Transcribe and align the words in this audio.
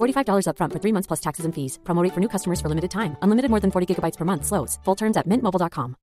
$45 0.00 0.46
upfront 0.46 0.72
for 0.72 0.78
three 0.78 0.92
months 0.92 1.06
plus 1.06 1.20
taxes 1.20 1.44
and 1.44 1.54
fees. 1.54 1.78
Promo 1.84 2.02
rate 2.02 2.14
for 2.14 2.20
new 2.20 2.28
customers 2.28 2.60
for 2.60 2.68
limited 2.68 2.90
time. 2.90 3.16
Unlimited 3.22 3.50
more 3.50 3.60
than 3.60 3.70
40 3.70 3.86
gigabytes 3.90 4.16
per 4.16 4.24
month. 4.24 4.46
Slows. 4.46 4.78
Full 4.84 4.94
terms 4.94 5.16
at 5.16 5.26
mintmobile.com. 5.26 5.96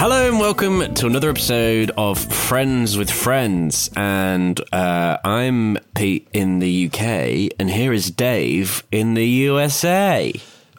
Hello 0.00 0.28
and 0.28 0.40
welcome 0.40 0.94
to 0.94 1.06
another 1.06 1.28
episode 1.28 1.90
of 1.98 2.18
Friends 2.18 2.96
with 2.96 3.10
Friends. 3.10 3.90
And 3.94 4.58
uh, 4.72 5.18
I'm 5.22 5.76
Pete 5.94 6.26
in 6.32 6.58
the 6.58 6.86
UK, 6.86 7.52
and 7.60 7.68
here 7.68 7.92
is 7.92 8.10
Dave 8.10 8.82
in 8.90 9.12
the 9.12 9.26
USA. 9.26 10.32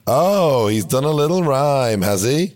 Oh, 0.07 0.69
he's 0.69 0.85
done 0.85 1.03
a 1.03 1.11
little 1.11 1.43
rhyme, 1.43 2.01
has 2.01 2.23
he? 2.23 2.55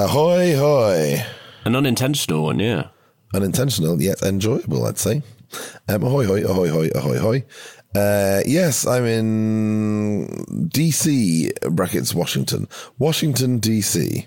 Ahoy, 0.00 0.54
hoy. 0.54 1.24
An 1.64 1.74
unintentional 1.74 2.44
one, 2.44 2.60
yeah. 2.60 2.90
Unintentional, 3.34 4.00
yet 4.00 4.22
enjoyable, 4.22 4.86
I'd 4.86 4.96
say. 4.96 5.22
Um, 5.88 6.04
ahoy, 6.04 6.24
hoy, 6.24 6.44
ahoy, 6.44 6.68
hoy, 6.68 6.90
ahoy, 6.94 7.18
hoy. 7.18 7.44
Uh, 7.96 8.40
yes, 8.46 8.86
I'm 8.86 9.04
in 9.06 10.28
DC, 10.68 11.50
brackets 11.74 12.14
Washington. 12.14 12.68
Washington, 13.00 13.58
DC, 13.58 14.24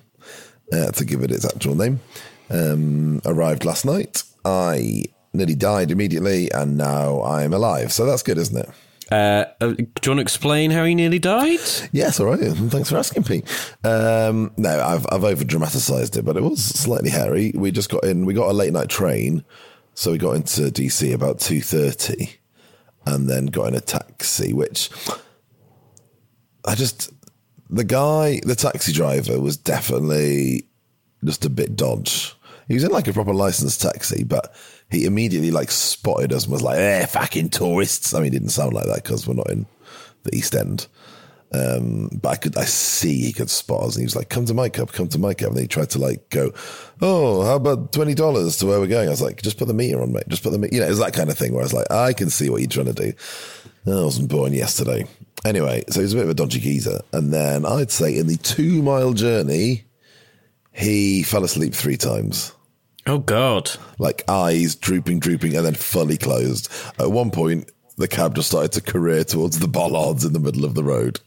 uh, 0.74 0.92
to 0.92 1.06
give 1.06 1.22
it 1.22 1.32
its 1.32 1.46
actual 1.46 1.76
name. 1.76 2.02
Um, 2.50 3.22
arrived 3.24 3.64
last 3.64 3.86
night. 3.86 4.24
I 4.44 5.06
nearly 5.32 5.56
died 5.56 5.90
immediately, 5.90 6.52
and 6.52 6.76
now 6.76 7.24
I'm 7.24 7.54
alive. 7.54 7.94
So 7.94 8.06
that's 8.06 8.24
good, 8.24 8.38
isn't 8.38 8.58
it? 8.58 8.70
Uh, 9.12 9.46
uh, 9.60 9.68
do 9.68 9.76
you 9.78 10.12
want 10.12 10.18
to 10.18 10.22
explain 10.22 10.72
how 10.72 10.86
he 10.86 10.96
nearly 10.96 11.20
died? 11.20 11.60
Yes, 11.92 12.20
all 12.20 12.28
right. 12.28 12.40
Thanks 12.40 12.90
for 12.90 12.98
asking, 12.98 13.24
Pete. 13.24 13.46
Um, 13.84 14.54
no, 14.56 14.82
I've 14.82 15.06
I've 15.12 15.26
over 15.26 15.44
dramatized 15.44 16.16
it, 16.16 16.24
but 16.24 16.38
it 16.38 16.44
was 16.44 16.64
slightly 16.64 17.10
hairy. 17.10 17.52
We 17.54 17.72
just 17.72 17.90
got 17.90 18.06
in. 18.06 18.26
We 18.26 18.34
got 18.34 18.50
a 18.50 18.54
late 18.54 18.72
night 18.72 18.88
train, 18.88 19.44
so 19.94 20.14
we 20.14 20.18
got 20.18 20.38
into 20.38 20.62
DC 20.62 21.14
about 21.14 21.42
two 21.42 21.60
thirty, 21.60 22.38
and 23.06 23.30
then 23.30 23.48
got 23.48 23.68
in 23.68 23.76
a 23.76 23.82
taxi. 23.82 24.54
Which 24.54 24.90
I 26.66 26.76
just 26.76 27.12
the 27.70 27.84
guy, 27.84 28.40
the 28.46 28.56
taxi 28.56 28.94
driver, 28.94 29.42
was 29.42 29.58
definitely 29.58 30.70
just 31.26 31.44
a 31.44 31.50
bit 31.50 31.76
dodge. 31.76 32.34
He 32.70 32.76
was 32.76 32.86
in 32.86 32.92
like 32.92 33.10
a 33.10 33.14
proper 33.14 33.34
licensed 33.34 33.82
taxi, 33.82 34.24
but 34.24 34.56
he 34.92 35.06
immediately 35.06 35.52
like 35.52 35.72
spotted 35.72 36.34
us 36.34 36.44
and 36.44 36.52
was 36.52 36.62
like, 36.62 36.78
"Eh, 36.78 37.06
fucking 37.06 37.50
tourists." 37.50 38.14
I 38.14 38.18
mean, 38.18 38.26
he 38.26 38.38
didn't 38.38 38.50
sound 38.50 38.74
like 38.74 38.86
that 38.86 39.04
because 39.04 39.28
we're 39.28 39.34
not 39.34 39.50
in 39.50 39.66
the 40.24 40.36
East 40.36 40.54
End. 40.54 40.88
Um, 41.54 42.10
but 42.22 42.30
I 42.30 42.36
could, 42.38 42.58
I 42.58 42.64
see 42.64 43.22
he 43.22 43.34
could 43.34 43.50
spot 43.50 43.84
us, 43.84 43.96
and 43.96 44.02
he 44.02 44.06
was 44.06 44.16
like, 44.16 44.30
"Come 44.30 44.46
to 44.46 44.54
my 44.54 44.70
cab, 44.70 44.92
come 44.92 45.08
to 45.10 45.20
my 45.20 45.34
cab." 45.34 45.52
And 45.52 45.60
he 45.60 45.68
tried 45.68 45.90
to 45.92 46.00
like 46.00 46.30
go, 46.30 46.54
"Oh, 47.02 47.44
how 47.44 47.56
about 47.56 47.92
twenty 47.92 48.14
dollars 48.14 48.58
to 48.58 48.66
where 48.66 48.80
we're 48.80 48.88
going?" 48.88 49.08
I 49.08 49.12
was 49.12 49.22
like, 49.22 49.42
"Just 49.42 49.58
put 49.58 49.68
the 49.68 49.74
meter 49.74 50.02
on, 50.02 50.14
mate. 50.14 50.28
Just 50.28 50.44
put 50.44 50.52
the 50.52 50.60
meter." 50.60 50.76
You 50.76 50.82
know, 50.82 50.88
it 50.88 50.92
was 50.92 51.00
that 51.00 51.14
kind 51.14 51.30
of 51.30 51.38
thing 51.38 51.54
where 51.54 51.62
I 51.62 51.66
was 51.66 51.74
like, 51.74 51.92
"I 51.92 52.14
can 52.14 52.30
see 52.30 52.50
what 52.50 52.62
you're 52.62 52.70
trying 52.70 52.94
to 52.94 52.94
do." 52.94 53.14
I 53.88 54.04
wasn't 54.04 54.30
born 54.30 54.54
yesterday. 54.54 55.08
Anyway, 55.44 55.84
so 55.90 56.00
he 56.00 56.04
was 56.04 56.14
a 56.14 56.18
bit 56.18 56.26
of 56.26 56.30
a 56.30 56.36
dodgy 56.36 56.60
geezer, 56.60 57.02
and 57.12 57.34
then 57.34 57.66
I'd 57.66 57.92
say 57.92 58.16
in 58.16 58.28
the 58.28 58.38
two 58.38 58.82
mile 58.82 59.14
journey, 59.14 59.86
he 60.72 61.24
fell 61.24 61.44
asleep 61.44 61.74
three 61.74 61.98
times 61.98 62.54
Oh, 63.08 63.20
God. 63.20 63.72
like 63.98 64.24
eyes 64.30 64.76
drooping, 64.76 65.20
drooping, 65.20 65.56
and 65.56 65.66
then 65.66 65.76
fully 65.76 66.18
closed. 66.18 66.72
At 67.00 67.12
one 67.12 67.32
point, 67.32 67.72
the 67.98 68.08
cab 68.08 68.36
just 68.36 68.50
started 68.50 68.72
to 68.74 68.82
career 68.82 69.24
towards 69.24 69.60
the 69.60 69.68
bollards 69.68 70.26
in 70.26 70.34
the 70.34 70.40
middle 70.40 70.66
of 70.66 70.76
the 70.76 70.84
road. 70.84 71.20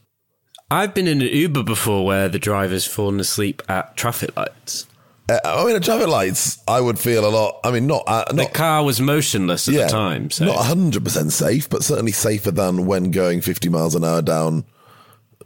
I've 0.71 0.93
been 0.93 1.07
in 1.07 1.21
an 1.21 1.27
Uber 1.27 1.63
before 1.63 2.05
where 2.05 2.27
the 2.27 2.39
driver's 2.39 2.85
fallen 2.85 3.19
asleep 3.19 3.61
at 3.69 3.95
traffic 3.95 4.35
lights. 4.35 4.87
Uh, 5.29 5.39
I 5.43 5.65
mean, 5.65 5.75
at 5.75 5.83
traffic 5.83 6.07
lights, 6.07 6.59
I 6.67 6.81
would 6.81 6.99
feel 6.99 7.25
a 7.25 7.29
lot. 7.29 7.59
I 7.63 7.71
mean, 7.71 7.87
not 7.87 8.03
uh, 8.07 8.31
The 8.31 8.45
car 8.45 8.83
was 8.83 8.99
motionless 8.99 9.67
at 9.67 9.73
yeah, 9.73 9.85
the 9.85 9.91
time. 9.91 10.31
So. 10.31 10.45
not 10.45 10.65
hundred 10.65 11.03
percent 11.03 11.33
safe, 11.33 11.69
but 11.69 11.83
certainly 11.83 12.11
safer 12.11 12.51
than 12.51 12.85
when 12.85 13.11
going 13.11 13.41
fifty 13.41 13.69
miles 13.69 13.95
an 13.95 14.03
hour 14.03 14.21
down 14.21 14.65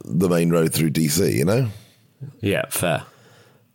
the 0.04 0.28
main 0.28 0.50
road 0.50 0.72
through 0.74 0.90
DC. 0.90 1.34
You 1.34 1.44
know. 1.44 1.68
yeah, 2.40 2.66
fair. 2.68 3.04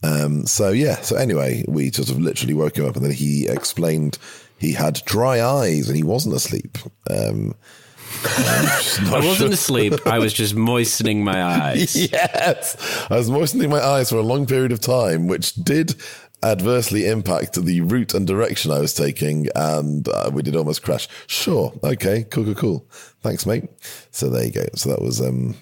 Um, 0.04 0.46
so 0.46 0.70
yeah. 0.70 1.02
So 1.02 1.16
anyway, 1.16 1.64
we 1.68 1.92
sort 1.92 2.10
of 2.10 2.20
literally 2.20 2.54
woke 2.54 2.78
him 2.78 2.86
up, 2.86 2.96
and 2.96 3.06
then 3.06 3.12
he 3.14 3.48
explained 3.48 4.18
he 4.58 4.74
had 4.74 5.02
dry 5.06 5.42
eyes 5.42 5.88
and 5.88 5.98
he 5.98 6.04
wasn't 6.04 6.36
asleep. 6.36 6.78
Um, 7.10 7.56
I 8.26 9.22
wasn't 9.24 9.54
asleep. 9.54 9.94
I 10.06 10.20
was 10.20 10.34
just 10.34 10.56
moistening 10.56 11.24
my 11.24 11.44
eyes. 11.70 11.96
yes, 11.96 13.08
I 13.10 13.16
was 13.18 13.30
moistening 13.30 13.70
my 13.70 13.82
eyes 13.82 14.10
for 14.10 14.18
a 14.18 14.22
long 14.22 14.46
period 14.46 14.72
of 14.72 14.80
time, 14.80 15.28
which 15.28 15.54
did 15.56 15.96
adversely 16.44 17.08
impact 17.08 17.62
the 17.64 17.82
route 17.82 18.14
and 18.14 18.28
direction 18.28 18.72
I 18.72 18.80
was 18.80 18.94
taking, 18.94 19.48
and 19.56 20.08
uh, 20.08 20.30
we 20.32 20.44
did 20.44 20.56
almost 20.56 20.84
crash. 20.84 21.08
Sure, 21.28 21.74
okay, 21.84 22.24
cool, 22.24 22.46
cool, 22.46 22.56
cool. 22.56 22.90
Thanks, 23.22 23.46
mate. 23.46 23.66
So 24.12 24.30
there 24.30 24.46
you 24.46 24.52
go. 24.52 24.66
So 24.76 24.90
that 24.90 25.02
was 25.02 25.20
um, 25.22 25.56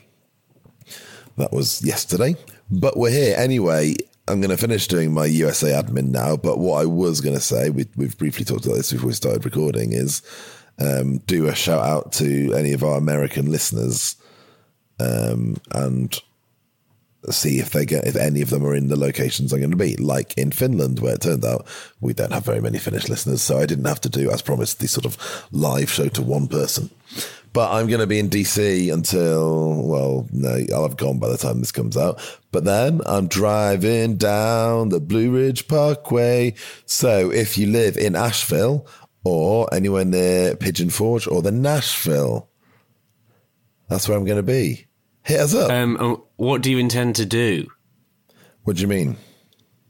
that 1.38 1.52
was 1.52 1.84
yesterday, 1.84 2.36
but 2.70 2.98
we're 2.98 3.12
here 3.12 3.36
anyway. 3.38 3.96
I'm 4.28 4.40
going 4.40 4.52
to 4.52 4.58
finish 4.58 4.88
doing 4.88 5.14
my 5.14 5.26
USA 5.26 5.72
admin 5.72 6.10
now, 6.10 6.38
but 6.38 6.58
what 6.58 6.82
I 6.82 6.86
was 6.86 7.20
going 7.20 7.36
to 7.36 7.42
say, 7.42 7.70
we, 7.70 7.86
we've 7.98 8.18
briefly 8.18 8.46
talked 8.46 8.66
about 8.66 8.76
this 8.76 8.92
before 8.92 9.08
we 9.08 9.14
started 9.14 9.44
recording, 9.44 9.92
is 9.92 10.22
um, 10.80 11.18
do 11.20 11.48
a 11.48 11.56
shout 11.56 11.86
out 11.86 12.14
to 12.14 12.54
any 12.54 12.72
of 12.72 12.84
our 12.84 12.98
American 12.98 13.52
listeners 13.52 14.16
um, 15.00 15.58
and 15.72 16.18
see 17.30 17.60
if 17.60 17.72
they 17.72 17.86
get 17.86 18.06
if 18.06 18.16
any 18.16 18.42
of 18.42 18.50
them 18.50 18.66
are 18.66 18.76
in 18.76 18.88
the 18.90 19.00
locations 19.00 19.52
I'm 19.52 19.60
going 19.60 19.72
to 19.72 19.78
be. 19.78 19.98
Like 19.98 20.38
in 20.38 20.52
Finland, 20.52 21.00
where 21.00 21.16
it 21.16 21.22
turned 21.22 21.46
out 21.46 21.68
we 22.00 22.14
don't 22.14 22.34
have 22.34 22.46
very 22.46 22.62
many 22.62 22.80
Finnish 22.80 23.10
listeners, 23.10 23.42
so 23.42 23.58
I 23.58 23.66
didn't 23.66 23.86
have 23.86 24.02
to 24.02 24.10
do, 24.10 24.32
as 24.32 24.42
promised, 24.42 24.80
the 24.80 24.88
sort 24.88 25.06
of 25.06 25.18
live 25.52 25.92
show 25.92 26.08
to 26.10 26.22
one 26.22 26.48
person. 26.48 26.90
But 27.54 27.72
I'm 27.72 27.88
going 27.88 28.00
to 28.00 28.08
be 28.08 28.20
in 28.20 28.30
DC 28.30 28.92
until 28.92 29.84
well, 29.84 30.28
no, 30.32 30.58
I'll 30.74 30.88
have 30.88 30.98
gone 30.98 31.20
by 31.20 31.30
the 31.30 31.38
time 31.38 31.60
this 31.60 31.72
comes 31.72 31.96
out. 31.96 32.20
But 32.52 32.66
then 32.66 33.02
I'm 33.06 33.28
driving 33.28 34.18
down 34.18 34.90
the 34.90 35.00
Blue 35.00 35.32
Ridge 35.32 35.68
Parkway. 35.68 36.56
So 36.86 37.32
if 37.32 37.58
you 37.58 37.68
live 37.68 37.96
in 37.96 38.16
Asheville 38.16 38.88
or 39.24 39.72
anywhere 39.74 40.06
near 40.06 40.56
Pigeon 40.56 40.90
Forge 40.90 41.28
or 41.28 41.42
the 41.42 41.52
Nashville, 41.52 42.50
that's 43.88 44.10
where 44.10 44.18
I'm 44.18 44.26
going 44.26 44.38
to 44.38 44.44
be. 44.44 44.88
Hit 45.22 45.40
us 45.40 45.54
up. 45.54 45.72
Um, 45.72 46.22
what 46.36 46.62
do 46.62 46.72
you 46.72 46.80
intend 46.80 47.16
to 47.18 47.26
do? 47.26 47.68
what 48.64 48.78
do 48.78 48.82
you 48.82 48.88
mean? 48.88 49.18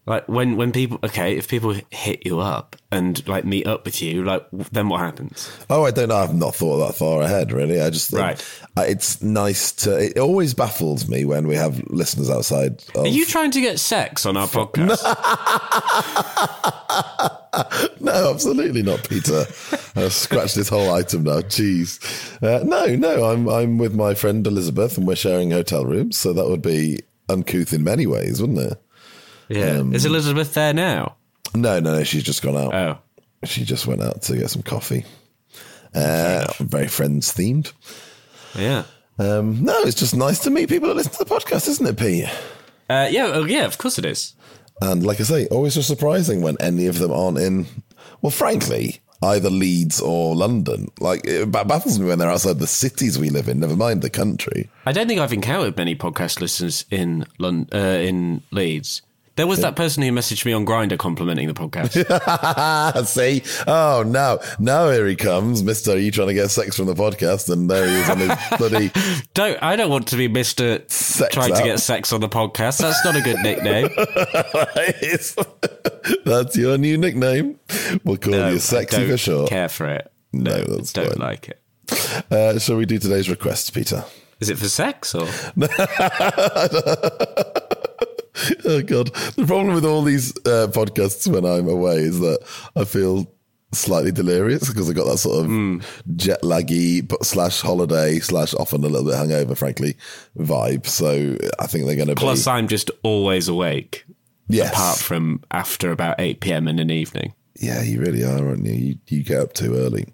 Like 0.06 0.28
when 0.28 0.58
when 0.58 0.74
people 0.74 1.00
okay, 1.02 1.38
if 1.38 1.48
people 1.48 1.74
hit 1.90 2.26
you 2.26 2.42
up 2.42 2.76
and 2.92 3.26
like 3.26 3.46
meet 3.46 3.66
up 3.66 3.86
with 3.86 4.02
you, 4.02 4.26
like 4.26 4.46
then 4.52 4.90
what 4.90 5.00
happens? 5.00 5.50
Oh, 5.70 5.86
I 5.86 5.92
don't 5.92 6.10
know. 6.10 6.18
I've 6.18 6.36
not 6.36 6.56
thought 6.56 6.86
that 6.86 6.96
far 6.96 7.22
ahead, 7.22 7.54
really. 7.54 7.80
I 7.80 7.90
just 7.90 8.12
Right. 8.12 8.38
uh, 8.78 8.82
it's 8.82 9.22
nice 9.22 9.72
to. 9.84 9.98
It 9.98 10.20
always 10.20 10.54
baffles 10.54 11.08
me 11.08 11.24
when 11.24 11.48
we 11.48 11.56
have 11.56 11.82
listeners 11.88 12.30
outside. 12.30 12.84
Of, 12.96 13.06
Are 13.06 13.08
you 13.08 13.26
trying 13.26 13.52
to 13.52 13.62
get 13.62 13.80
sex 13.80 14.26
on 14.26 14.36
our 14.36 14.48
podcast? 14.48 15.04
no, 18.02 18.30
absolutely 18.32 18.84
not, 18.84 19.08
Peter. 19.08 19.46
I've 19.96 20.12
scratched 20.12 20.56
this 20.56 20.68
whole 20.68 20.94
item 20.94 21.24
now. 21.24 21.40
Jeez. 21.42 21.98
Uh, 22.44 22.62
no, 22.66 22.88
no. 22.96 23.32
I'm 23.32 23.48
I'm 23.48 23.78
with 23.78 23.96
my 23.96 24.16
friend 24.16 24.46
Elizabeth, 24.46 24.98
and 24.98 25.08
we're 25.08 25.16
sharing 25.16 25.52
hotel 25.52 25.86
rooms, 25.86 26.18
so 26.18 26.34
that 26.34 26.50
would 26.50 26.62
be 26.62 27.00
uncouth 27.30 27.72
in 27.72 27.86
many 27.86 28.06
ways, 28.06 28.42
wouldn't 28.42 28.60
it? 28.60 28.83
Yeah. 29.50 29.84
Is 29.92 30.06
Elizabeth 30.06 30.54
there 30.54 30.74
now? 30.74 31.16
No, 31.54 31.80
no, 31.80 31.98
no. 31.98 32.04
She's 32.04 32.24
just 32.24 32.42
gone 32.42 32.58
out. 32.58 32.74
Oh. 32.74 32.98
She 33.46 33.66
just 33.66 33.86
went 33.88 34.02
out 34.02 34.22
to 34.24 34.38
get 34.38 34.50
some 34.50 34.64
coffee. 34.64 35.06
Uh, 35.94 36.48
very 36.60 36.88
friends 36.88 37.34
themed. 37.34 37.72
Yeah. 38.56 38.84
Um, 39.20 39.64
no, 39.64 39.82
it's 39.82 40.00
just 40.00 40.16
nice 40.16 40.40
to 40.40 40.50
meet 40.50 40.70
people 40.70 40.88
that 40.88 40.96
listen 40.96 41.12
to 41.14 41.24
the 41.24 41.26
podcast, 41.26 41.68
isn't 41.68 41.86
it, 41.86 41.98
Pete? 41.98 42.26
Uh, 42.90 43.08
yeah, 43.12 43.32
oh, 43.34 43.46
yeah, 43.46 43.66
of 43.66 43.78
course 43.78 44.00
it 44.00 44.06
is. 44.06 44.34
And 44.82 45.06
like 45.06 45.20
I 45.20 45.24
say, 45.24 45.48
always 45.48 45.76
just 45.76 45.88
surprising 45.88 46.42
when 46.42 46.58
any 46.60 46.88
of 46.88 46.98
them 46.98 47.12
aren't 47.12 47.38
in, 47.38 47.68
well, 48.22 48.32
frankly, 48.32 49.02
either 49.22 49.50
Leeds 49.50 50.02
or 50.02 50.36
London. 50.36 50.90
Like, 51.00 51.22
it 51.26 51.52
baffles 51.52 52.00
me 52.00 52.08
when 52.08 52.20
they're 52.20 52.30
outside 52.30 52.60
the 52.60 52.68
cities 52.68 53.20
we 53.20 53.30
live 53.30 53.48
in, 53.48 53.60
never 53.60 53.76
mind 53.76 54.02
the 54.02 54.10
country. 54.10 54.70
I 54.86 54.92
don't 54.92 55.08
think 55.08 55.20
I've 55.20 55.34
encountered 55.34 55.78
many 55.78 55.96
podcast 55.96 56.42
listeners 56.42 56.86
in 56.90 57.26
uh, 57.42 57.78
in 57.78 58.42
Leeds. 58.52 59.02
There 59.36 59.48
was 59.48 59.62
that 59.62 59.76
person 59.76 60.04
who 60.04 60.12
messaged 60.12 60.46
me 60.46 60.54
on 60.54 60.64
Grindr 60.64 60.98
complimenting 61.00 61.48
the 61.48 61.56
podcast. 61.56 61.94
See? 63.08 63.42
Oh, 63.66 64.04
no. 64.06 64.40
Now 64.60 64.92
here 64.92 65.08
he 65.08 65.16
comes. 65.16 65.64
Mister, 65.64 65.94
are 65.94 65.98
you 65.98 66.12
trying 66.12 66.28
to 66.28 66.36
get 66.36 66.50
sex 66.52 66.76
from 66.78 66.86
the 66.86 66.94
podcast? 66.94 67.50
And 67.52 67.68
there 67.70 67.88
he 67.88 67.96
is 67.96 68.10
on 68.10 68.20
his 68.20 68.30
bloody. 68.58 68.92
don't 69.34 69.58
I 69.64 69.76
don't 69.76 69.90
want 69.90 70.08
to 70.10 70.18
be 70.18 70.28
Mister 70.28 70.84
Sex 70.88 71.34
trying 71.34 71.56
to 71.56 71.64
get 71.64 71.80
sex 71.80 72.14
on 72.14 72.22
the 72.22 72.30
podcast. 72.30 72.78
That's 72.78 73.04
not 73.04 73.16
a 73.16 73.22
good 73.22 73.40
nickname. 73.40 73.90
That's 76.26 76.56
your 76.56 76.78
new 76.78 76.98
nickname. 76.98 77.60
We'll 78.04 78.18
call 78.18 78.34
No, 78.34 78.50
you 78.50 78.56
I 78.56 78.60
Sexy 78.60 78.98
don't 78.98 79.10
for 79.10 79.18
sure. 79.18 79.48
Care 79.48 79.70
for 79.70 79.88
it? 79.88 80.12
No, 80.32 80.64
that's 80.64 80.94
don't 80.94 81.10
fine. 81.10 81.20
like 81.20 81.50
it. 81.50 81.60
Uh, 82.32 82.60
shall 82.60 82.76
we 82.78 82.86
do 82.86 82.98
today's 83.00 83.30
request, 83.30 83.74
Peter? 83.74 84.04
Is 84.40 84.50
it 84.50 84.58
for 84.58 84.68
sex 84.70 85.16
or? 85.16 85.28
Oh 88.66 88.82
God! 88.82 89.08
The 89.36 89.46
problem 89.46 89.76
with 89.76 89.86
all 89.86 90.02
these 90.02 90.32
uh, 90.46 90.68
podcasts 90.72 91.28
when 91.28 91.46
I'm 91.46 91.68
away 91.68 91.98
is 91.98 92.20
that 92.20 92.40
I 92.76 92.84
feel 92.86 93.28
slightly 93.74 94.12
delirious 94.12 94.68
because 94.70 94.90
I 94.90 94.94
got 94.94 95.06
that 95.06 95.18
sort 95.18 95.40
of 95.40 95.46
Hmm. 95.48 95.80
jet 96.16 96.42
laggy 96.44 97.12
slash 97.24 97.62
holiday 97.62 98.20
slash 98.20 98.54
often 98.56 98.84
a 98.84 98.88
little 98.88 99.06
bit 99.06 99.16
hungover, 99.16 99.58
frankly, 99.58 99.96
vibe. 100.38 100.86
So 100.88 101.38
I 101.60 101.68
think 101.68 101.86
they're 101.86 101.96
going 101.96 102.08
to 102.10 102.16
be 102.16 102.20
Plus, 102.20 102.46
be 102.46 102.52
I'm 102.52 102.68
just 102.68 102.92
always 103.04 103.48
awake. 103.48 104.06
yes. 104.48 104.72
Apart 104.74 104.98
from 105.00 105.42
after 105.52 105.92
about 105.92 106.20
eight 106.20 106.40
p.m. 106.40 106.68
in 106.68 106.80
an 106.80 106.90
evening. 106.92 107.34
yeah, 107.60 107.82
you 107.82 108.00
really 108.00 108.24
are, 108.24 108.48
aren't 108.48 108.66
you? 108.66 108.74
You, 108.74 108.96
you 109.08 109.24
get 109.24 109.40
up 109.42 109.54
too 109.54 109.76
early. 109.76 110.06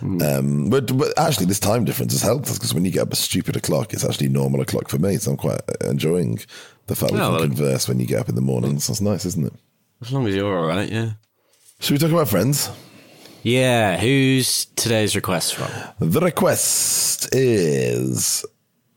Hmm. 0.00 0.20
Um, 0.22 0.70
but, 0.70 0.96
but 0.96 1.16
actually, 1.18 1.46
this 1.46 1.60
time 1.60 1.84
difference 1.84 2.12
has 2.12 2.22
helped 2.22 2.46
us 2.48 2.58
because 2.58 2.74
when 2.74 2.84
you 2.84 2.90
get 2.90 3.02
up 3.02 3.12
a 3.12 3.16
stupid 3.16 3.56
o'clock, 3.56 3.92
it's 3.92 4.04
actually 4.04 4.28
normal 4.28 4.60
o'clock 4.60 4.88
for 4.88 4.98
me. 4.98 5.16
So 5.18 5.30
I'm 5.32 5.36
quite 5.36 5.60
enjoying 5.82 6.40
the 6.86 6.96
fact 6.96 7.12
we 7.12 7.18
can 7.18 7.38
converse 7.38 7.88
when 7.88 8.00
you 8.00 8.06
get 8.06 8.20
up 8.20 8.28
in 8.28 8.34
the 8.34 8.40
mornings. 8.40 8.86
That's 8.86 9.00
nice, 9.00 9.24
isn't 9.24 9.46
it? 9.46 9.52
As 10.00 10.12
long 10.12 10.26
as 10.26 10.34
you're 10.34 10.58
all 10.58 10.66
right, 10.66 10.90
yeah. 10.90 11.12
Should 11.80 11.92
we 11.92 11.98
talk 11.98 12.10
about 12.10 12.28
friends? 12.28 12.70
Yeah. 13.42 13.98
Who's 13.98 14.66
today's 14.76 15.16
request 15.16 15.54
from? 15.54 15.70
The 16.00 16.20
request 16.20 17.34
is 17.34 18.44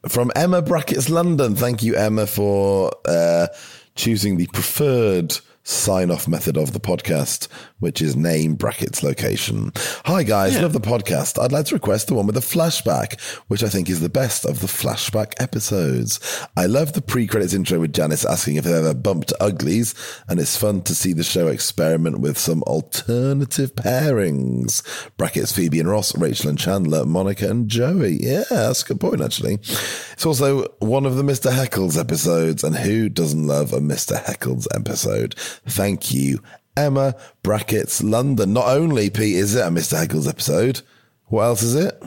from 0.08 0.32
Emma 0.36 0.62
Brackets 0.62 1.10
London. 1.10 1.56
Thank 1.56 1.84
you, 1.84 1.96
Emma, 1.96 2.28
for 2.28 2.92
uh, 3.06 3.48
choosing 3.96 4.38
the 4.38 4.48
preferred 4.48 5.38
sign 5.66 6.12
off 6.12 6.28
method 6.28 6.58
of 6.58 6.74
the 6.74 6.80
podcast, 6.80 7.48
which 7.80 8.02
is 8.02 8.16
name 8.16 8.54
brackets 8.54 9.02
location. 9.02 9.72
Hi, 10.06 10.22
guys. 10.22 10.60
Love 10.62 10.74
the 10.74 10.80
podcast. 10.80 11.42
I'd 11.42 11.52
like 11.52 11.66
to 11.68 11.76
request 11.76 12.08
the 12.08 12.14
one 12.14 12.28
with 12.28 12.38
a 12.38 12.42
flashback, 12.42 13.20
which 13.48 13.64
I 13.64 13.70
think 13.70 13.90
is 13.90 14.00
the 14.00 14.08
best 14.08 14.46
of 14.46 14.62
the 14.62 14.68
flashback 14.68 15.34
episodes. 15.40 16.20
I 16.56 16.68
love 16.68 16.94
the 16.94 17.02
pre 17.02 17.26
credits 17.26 17.54
intro 17.54 17.80
with 17.80 17.94
Janice 17.94 18.26
asking 18.26 18.58
if 18.58 18.64
they've 18.64 18.76
ever 18.76 18.94
bumped 18.94 19.34
uglies, 19.40 19.96
and 20.30 20.40
it's 20.40 20.56
fun 20.56 20.84
to 20.84 20.94
see 20.94 21.14
the 21.14 21.24
show 21.24 21.48
experiment 21.48 22.20
with 22.20 22.38
some 22.38 22.62
alternative 22.64 23.74
pairings. 23.76 24.84
Brackets 25.18 25.52
Phoebe 25.52 25.80
and 25.80 25.90
Ross, 25.90 26.16
Rachel 26.16 26.50
and 26.50 26.60
Chandler, 26.60 27.06
Monica 27.06 27.50
and 27.50 27.68
Joey. 27.68 28.20
Yeah, 28.22 28.44
that's 28.50 28.84
a 28.84 28.86
good 28.86 29.00
point, 29.00 29.22
actually. 29.22 29.56
It's 29.56 30.26
also 30.26 30.68
one 30.80 31.08
of 31.08 31.16
the 31.16 31.24
Mr. 31.24 31.52
Heckles 31.52 32.00
episodes, 32.00 32.64
and 32.64 32.76
who 32.76 33.10
doesn't 33.10 33.48
love 33.48 33.74
a 33.74 33.80
Mr. 33.80 34.22
Heckles 34.24 34.68
episode? 34.76 35.36
Thank 35.68 36.14
you, 36.14 36.40
Emma 36.78 37.16
Brackets 37.44 38.04
London. 38.04 38.54
Not 38.54 38.68
only, 38.68 39.10
Pete, 39.10 39.36
is 39.36 39.56
it 39.56 39.62
a 39.66 39.70
Mr. 39.70 40.06
Heckles 40.06 40.28
episode, 40.28 40.82
what 41.26 41.44
else 41.44 41.64
is 41.64 41.76
it? 41.76 42.02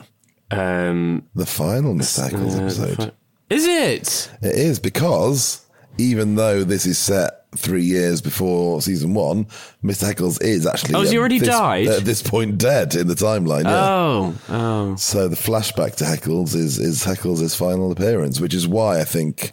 Um, 0.51 1.23
The 1.35 1.45
final 1.45 1.93
Mr. 1.93 2.29
Heckles 2.29 2.59
uh, 2.59 2.63
episode. 2.63 3.13
is 3.49 3.65
it? 3.65 4.31
It 4.41 4.55
is 4.55 4.79
because 4.79 5.65
even 5.97 6.35
though 6.35 6.63
this 6.63 6.85
is 6.85 6.97
set 6.97 7.33
three 7.57 7.83
years 7.83 8.21
before 8.21 8.81
season 8.81 9.13
one, 9.13 9.45
Mr. 9.83 10.11
Heckles 10.13 10.41
is 10.41 10.65
actually. 10.65 10.95
Oh, 10.95 11.01
has 11.01 11.11
he 11.11 11.17
already 11.17 11.39
this- 11.39 11.49
died? 11.49 11.87
At 11.87 12.05
this 12.05 12.21
point, 12.23 12.57
dead 12.57 12.95
in 12.95 13.07
the 13.07 13.15
timeline. 13.15 13.63
Yeah. 13.65 13.85
Oh, 13.85 14.35
oh. 14.49 14.95
So 14.95 15.27
the 15.27 15.35
flashback 15.35 15.95
to 15.97 16.03
Heckles 16.05 16.55
is 16.55 16.77
is 16.79 17.03
Heckles' 17.03 17.55
final 17.55 17.91
appearance, 17.91 18.39
which 18.39 18.53
is 18.53 18.67
why 18.67 18.99
I 19.01 19.03
think 19.03 19.51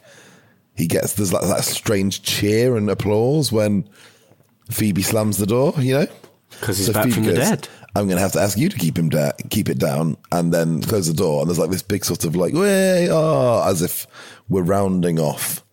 he 0.76 0.86
gets 0.86 1.14
there's 1.14 1.32
like 1.32 1.42
that 1.42 1.64
strange 1.64 2.22
cheer 2.22 2.76
and 2.76 2.88
applause 2.90 3.50
when 3.50 3.88
Phoebe 4.70 5.02
slams 5.02 5.38
the 5.38 5.46
door. 5.46 5.74
You 5.78 5.94
know, 5.94 6.06
Because 6.50 6.78
he's 6.78 6.90
back 6.90 7.10
from 7.10 7.24
the 7.24 7.34
dead. 7.34 7.68
I'm 7.94 8.06
going 8.06 8.16
to 8.16 8.22
have 8.22 8.32
to 8.32 8.40
ask 8.40 8.58
you 8.58 8.68
to 8.68 8.76
keep 8.76 8.98
him 8.98 9.08
da- 9.08 9.32
keep 9.48 9.70
it 9.70 9.78
down, 9.78 10.18
and 10.30 10.52
then 10.52 10.82
close 10.82 11.06
the 11.08 11.14
door. 11.14 11.40
And 11.40 11.48
there's 11.48 11.58
like 11.58 11.70
this 11.70 11.82
big 11.82 12.04
sort 12.04 12.24
of 12.24 12.36
like 12.36 12.52
way 12.52 13.08
oh, 13.10 13.66
as 13.66 13.80
if 13.80 14.06
we're 14.50 14.62
rounding 14.62 15.18
off 15.18 15.64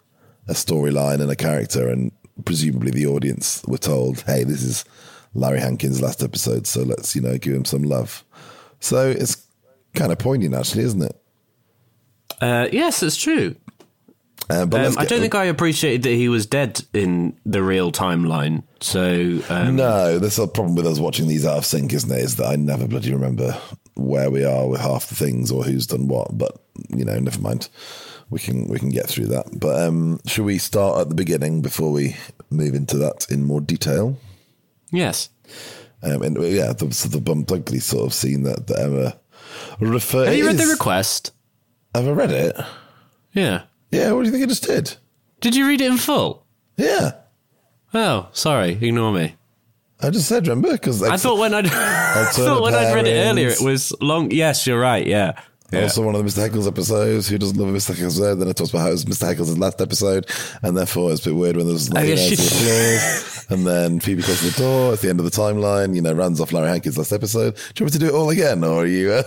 a 0.48 0.54
storyline 0.54 1.22
and 1.22 1.30
a 1.30 1.36
character, 1.36 1.90
and 1.90 2.12
presumably 2.46 2.92
the 2.92 3.08
audience 3.08 3.62
were 3.68 3.78
told, 3.78 4.22
"Hey, 4.22 4.46
this 4.46 4.64
is 4.64 4.86
Larry 5.34 5.60
Hankins' 5.60 6.02
last 6.02 6.24
episode, 6.24 6.66
so 6.66 6.84
let's 6.84 7.14
you 7.14 7.22
know 7.22 7.38
give 7.38 7.54
him 7.54 7.66
some 7.66 7.84
love." 7.84 8.24
So 8.80 9.10
it's 9.10 9.46
kind 9.94 10.12
of 10.14 10.18
poignant, 10.18 10.56
actually, 10.56 10.84
isn't 10.84 11.02
it? 11.04 11.22
Uh, 12.42 12.68
yes, 12.72 13.04
it's 13.04 13.18
true. 13.18 13.56
Um, 14.50 14.70
but 14.70 14.86
Um, 14.86 14.98
I 14.98 15.06
don't 15.06 15.22
think 15.22 15.36
I 15.36 15.46
appreciated 15.46 16.04
that 16.04 16.16
he 16.16 16.28
was 16.28 16.46
dead 16.46 16.84
in 16.94 17.38
the 17.46 17.64
real 17.64 17.92
timeline. 17.92 18.64
So, 18.82 19.40
um, 19.50 19.78
No, 19.78 20.20
there's 20.20 20.38
a 20.38 20.48
problem 20.48 20.76
with 20.76 20.86
us 20.86 21.00
watching 21.00 21.28
these 21.28 21.46
out 21.46 21.58
of 21.58 21.66
sync, 21.66 21.94
isn't 21.94 22.12
it? 22.12 22.20
Is 22.20 22.36
that 22.36 22.48
I 22.48 22.56
never 22.58 22.86
bloody 22.88 23.14
remember 23.14 23.58
where 23.96 24.30
we 24.30 24.44
are 24.44 24.68
with 24.68 24.82
half 24.82 25.08
the 25.08 25.16
things 25.16 25.50
or 25.52 25.64
who's 25.64 25.88
done 25.88 26.08
what. 26.08 26.38
But 26.38 26.58
you 26.90 27.06
know, 27.06 27.18
never 27.20 27.40
mind. 27.40 27.70
We 28.30 28.40
can 28.40 28.68
we 28.68 28.80
can 28.80 28.90
get 28.90 29.08
through 29.08 29.28
that. 29.28 29.60
But 29.60 29.82
um, 29.88 30.20
should 30.26 30.46
we 30.46 30.58
start 30.58 31.00
at 31.00 31.10
the 31.10 31.16
beginning 31.16 31.62
before 31.62 31.92
we 31.92 32.16
move 32.50 32.74
into 32.74 32.98
that 32.98 33.28
in 33.30 33.46
more 33.46 33.62
detail? 33.62 34.18
yes. 34.92 35.30
Um, 36.02 36.22
and 36.22 36.36
yeah, 36.44 36.74
the, 36.74 36.88
the 37.10 37.22
bump 37.22 37.50
ugly 37.50 37.80
sort 37.80 38.06
of 38.08 38.14
scene 38.14 38.44
that, 38.44 38.68
that 38.68 38.78
Emma 38.78 39.18
referred. 39.80 40.28
Have 40.28 40.36
you 40.36 40.48
read 40.48 40.58
the 40.58 40.66
request? 40.66 41.32
Have 41.96 42.08
I 42.10 42.12
read 42.12 42.32
it? 42.32 42.58
Yeah. 43.32 43.62
Yeah. 43.94 44.12
What 44.12 44.22
do 44.24 44.26
you 44.26 44.32
think 44.32 44.44
I 44.44 44.48
just 44.48 44.64
did? 44.64 44.96
Did 45.42 45.56
you 45.56 45.68
read 45.68 45.82
it 45.82 45.92
in 45.92 45.98
full? 45.98 46.46
Yeah, 46.78 47.12
Oh, 47.94 48.30
sorry. 48.32 48.72
Ignore 48.82 49.14
me. 49.14 49.36
I 50.02 50.10
just 50.10 50.28
said 50.28 50.48
remember 50.48 50.72
because 50.72 51.04
I 51.04 51.16
thought 51.18 51.38
when 51.38 51.54
I'd, 51.54 51.66
I 51.72 52.26
thought 52.34 52.62
when 52.62 52.74
I'd 52.74 52.94
read 52.94 53.08
it 53.08 53.26
earlier, 53.26 53.50
it 53.50 53.62
was 53.62 53.94
long. 54.02 54.32
Yes, 54.32 54.66
you're 54.68 54.80
right. 54.80 55.06
Yeah. 55.06 55.40
Yeah. 55.74 55.84
Also, 55.84 56.02
one 56.04 56.16
of 56.16 56.24
the 56.24 56.30
Mr. 56.30 56.48
Heckles 56.50 56.68
episodes. 56.68 57.28
Who 57.28 57.38
doesn't 57.38 57.58
love 57.58 57.70
a 57.70 57.72
Mr. 57.78 57.94
Heckles 57.94 58.04
episode? 58.04 58.36
Then 58.36 58.48
it 58.48 58.56
talks 58.58 58.70
about 58.70 58.80
how 58.82 58.88
it 58.90 58.92
was 58.92 59.06
Mr. 59.06 59.34
Heckles' 59.36 59.58
last 59.60 59.82
episode, 59.82 60.30
and 60.62 60.78
therefore 60.78 61.12
it's 61.12 61.26
a 61.26 61.30
bit 61.30 61.36
weird 61.36 61.58
when 61.58 61.68
there's 61.68 61.92
like, 61.92 62.04
Oh, 62.04 62.08
you 62.08 62.16
know, 62.38 63.24
and 63.50 63.68
then 63.68 64.00
Phoebe 64.00 64.22
closes 64.24 64.56
the 64.56 64.62
door. 64.62 64.94
It's 64.94 65.02
the 65.02 65.10
end 65.10 65.20
of 65.20 65.26
the 65.26 65.32
timeline. 65.32 65.96
You 65.96 66.02
know, 66.02 66.14
runs 66.14 66.40
off 66.40 66.54
Larry 66.54 66.70
Hankins' 66.70 66.98
last 66.98 67.12
episode. 67.12 67.56
Do 67.56 67.62
you 67.84 67.86
want 67.86 67.94
me 67.94 68.00
to 68.00 68.00
do 68.00 68.06
it 68.08 68.14
all 68.18 68.30
again, 68.30 68.64
or 68.64 68.84
are 68.84 68.86
you? 68.88 69.12
Uh, 69.12 69.24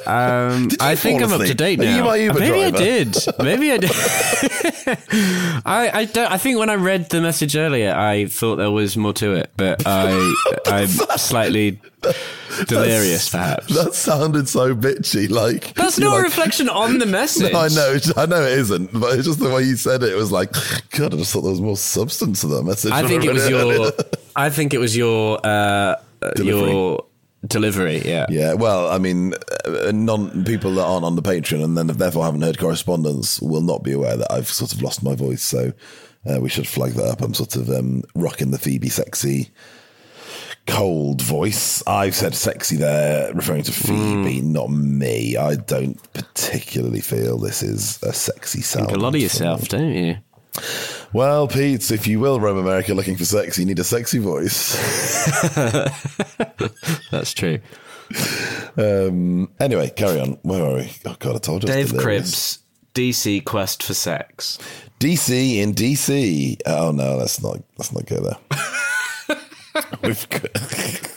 Um, 0.53 0.63
you 0.71 0.77
I 0.81 0.95
think 0.97 1.23
I'm 1.23 1.31
up 1.33 1.39
to 1.39 1.45
asleep? 1.45 1.57
date 1.59 1.81
Are 1.81 1.85
now. 1.85 1.97
you 1.97 2.05
my 2.05 2.17
Uber 2.17 2.41
Maybe 2.41 2.65
I 2.65 2.71
did. 2.71 3.17
Maybe 3.39 3.73
I 3.73 3.77
did. 3.79 3.91
I 5.65 5.91
I 5.93 6.05
don't. 6.07 6.31
I 6.31 6.39
think 6.39 6.59
when 6.59 6.71
I 6.71 6.75
read 6.75 7.09
the 7.11 7.21
message 7.21 7.57
earlier, 7.57 7.95
I 7.95 8.27
thought 8.27 8.57
there 8.57 8.71
was 8.71 8.97
more 8.97 9.13
to 9.15 9.33
it, 9.35 9.51
but 9.57 9.83
I 9.87 10.35
I'm 10.67 10.89
slightly 11.19 11.81
delirious, 12.69 13.29
perhaps. 13.31 13.67
that 13.75 13.95
sounded 13.95 14.49
so 14.49 14.75
bitchy. 14.75 15.29
Like 15.31 15.75
That's 15.75 15.99
you're 15.99 16.09
not 16.09 16.15
a 16.15 16.17
like, 16.19 16.25
reflection 16.25 16.69
on 16.69 16.99
the 16.99 17.07
message. 17.07 17.53
No, 17.53 17.61
I 17.61 17.69
know, 17.69 17.93
it's- 17.95 18.13
I 18.17 18.27
know 18.27 18.43
it 18.43 18.59
isn't, 18.59 18.93
but 18.99 19.15
it's 19.19 19.27
just 19.27 19.39
the 19.41 19.51
way 19.51 19.63
you 19.63 19.77
said 19.77 20.03
it. 20.03 20.13
It 20.13 20.17
was 20.17 20.33
like, 20.33 20.53
God, 20.91 21.15
I 21.15 21.17
just 21.19 21.33
thought 21.33 21.43
there 21.43 21.51
was 21.51 21.61
more 21.61 21.77
substance 21.77 22.41
to 22.43 22.49
that 22.49 22.63
message. 22.65 22.93
I 22.93 23.07
think 23.07 23.25
it 23.25 23.33
was 23.33 23.49
your. 23.49 23.93
I 24.37 24.51
think 24.51 24.75
it 24.75 24.79
was 24.79 24.97
your. 24.97 25.39
Uh, 25.45 25.97
Delivery. 26.35 26.71
your 26.73 27.05
delivery. 27.47 27.99
Yeah. 28.05 28.27
Yeah, 28.29 28.55
well, 28.55 28.89
I 28.91 28.99
mean, 28.99 29.35
uh, 29.65 29.93
non 29.95 30.45
people 30.45 30.75
that 30.75 30.83
aren't 30.85 31.05
on 31.05 31.15
the 31.15 31.23
Patreon 31.23 31.63
and 31.63 31.77
then 31.77 31.87
therefore 31.89 32.25
haven't 32.25 32.43
heard 32.43 32.59
correspondence 32.59 33.41
will 33.41 33.61
not 33.61 33.85
be 33.85 33.93
aware 33.93 34.17
that 34.17 34.33
I've 34.33 34.49
sort 34.49 34.73
of 34.73 34.83
lost 34.83 35.03
my 35.03 35.15
voice. 35.15 35.43
So 35.43 35.73
uh, 36.29 36.41
we 36.41 36.49
should 36.49 36.67
flag 36.67 36.93
that 36.95 37.05
up. 37.05 37.21
I'm 37.21 37.35
sort 37.35 37.55
of 37.55 37.69
um, 37.71 38.03
rocking 38.15 38.51
the 38.51 38.59
Phoebe 38.59 38.89
sexy 38.89 39.51
cold 40.67 41.23
voice. 41.23 41.83
I've 41.87 42.15
said 42.15 42.35
sexy 42.35 42.77
there, 42.77 43.33
referring 43.33 43.63
to 43.65 43.73
Phoebe, 43.73 44.41
not 44.43 44.71
me. 44.71 45.37
I 45.37 45.57
don't 45.57 46.01
particularly 46.13 47.01
feel 47.01 47.39
this 47.39 47.63
is 47.63 48.03
a 48.03 48.13
sexy 48.13 48.61
sound. 48.61 48.89
Think 48.89 48.99
a 48.99 49.01
lot 49.01 49.15
of 49.15 49.21
yourself, 49.21 49.69
don't 49.69 49.95
you? 49.95 50.17
Well, 51.13 51.49
Pete, 51.49 51.91
if 51.91 52.07
you 52.07 52.21
will 52.21 52.41
roam 52.41 52.59
America 52.59 52.95
looking 52.95 53.17
for 53.17 53.25
sex, 53.25 53.59
you 53.59 53.65
need 53.65 53.79
a 53.79 53.85
sexy 53.85 54.19
voice. 54.19 54.75
That's 57.11 57.33
true. 57.33 57.59
um, 58.77 59.51
anyway, 59.61 59.91
carry 59.91 60.21
on. 60.21 60.39
Where 60.43 60.65
are 60.65 60.75
we? 60.77 60.93
Oh 61.05 61.17
god, 61.19 61.37
I 61.37 61.39
told 61.39 61.63
you. 61.65 61.69
Dave. 61.69 61.97
Cribs, 61.97 62.61
DC 62.95 63.45
Quest 63.45 63.83
for 63.83 63.95
Sex. 63.95 64.59
DC 65.01 65.57
in 65.57 65.75
DC. 65.75 66.61
Oh 66.67 66.93
no, 66.93 67.17
let's 67.17 67.43
not 67.43 67.63
let's 67.77 67.93
not 67.93 68.07
go 68.07 68.21
there. 68.21 68.39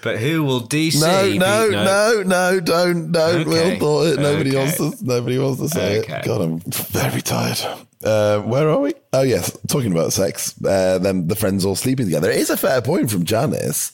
But 0.00 0.18
who 0.18 0.44
will 0.44 0.60
DC? 0.60 1.00
no, 1.00 1.32
no, 1.34 1.70
no, 1.70 2.22
no, 2.22 2.60
don't, 2.60 3.10
don't. 3.10 3.48
We 3.48 3.58
all 3.58 3.66
Okay. 3.66 3.78
thought 3.80 4.06
it. 4.06 4.20
Nobody 4.20 4.54
wants 4.56 4.76
to. 4.76 4.94
Nobody 5.02 5.38
wants 5.38 5.60
to 5.60 5.68
say 5.68 5.96
it. 5.96 6.24
God, 6.24 6.40
I'm 6.40 6.60
very 6.60 7.20
tired. 7.20 7.58
Uh, 8.04 8.40
where 8.42 8.68
are 8.70 8.78
we? 8.78 8.94
Oh 9.12 9.22
yes, 9.22 9.56
talking 9.66 9.90
about 9.90 10.12
sex. 10.12 10.54
Uh, 10.64 10.98
then 10.98 11.26
the 11.26 11.34
friends 11.34 11.64
all 11.64 11.74
sleeping 11.74 12.06
together. 12.06 12.30
It 12.30 12.38
is 12.38 12.48
a 12.50 12.56
fair 12.56 12.80
point 12.80 13.10
from 13.10 13.24
Janice 13.24 13.90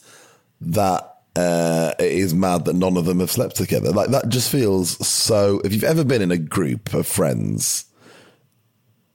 that 0.60 1.10
uh, 1.36 1.92
it 1.98 2.12
is 2.12 2.34
mad 2.34 2.66
that 2.66 2.74
none 2.74 2.98
of 2.98 3.06
them 3.06 3.20
have 3.20 3.30
slept 3.30 3.56
together. 3.56 3.90
Like 3.90 4.10
that 4.10 4.28
just 4.28 4.50
feels 4.52 5.04
so. 5.06 5.60
If 5.64 5.72
you've 5.72 5.84
ever 5.84 6.04
been 6.04 6.20
in 6.20 6.30
a 6.30 6.36
group 6.38 6.92
of 6.92 7.06
friends, 7.06 7.86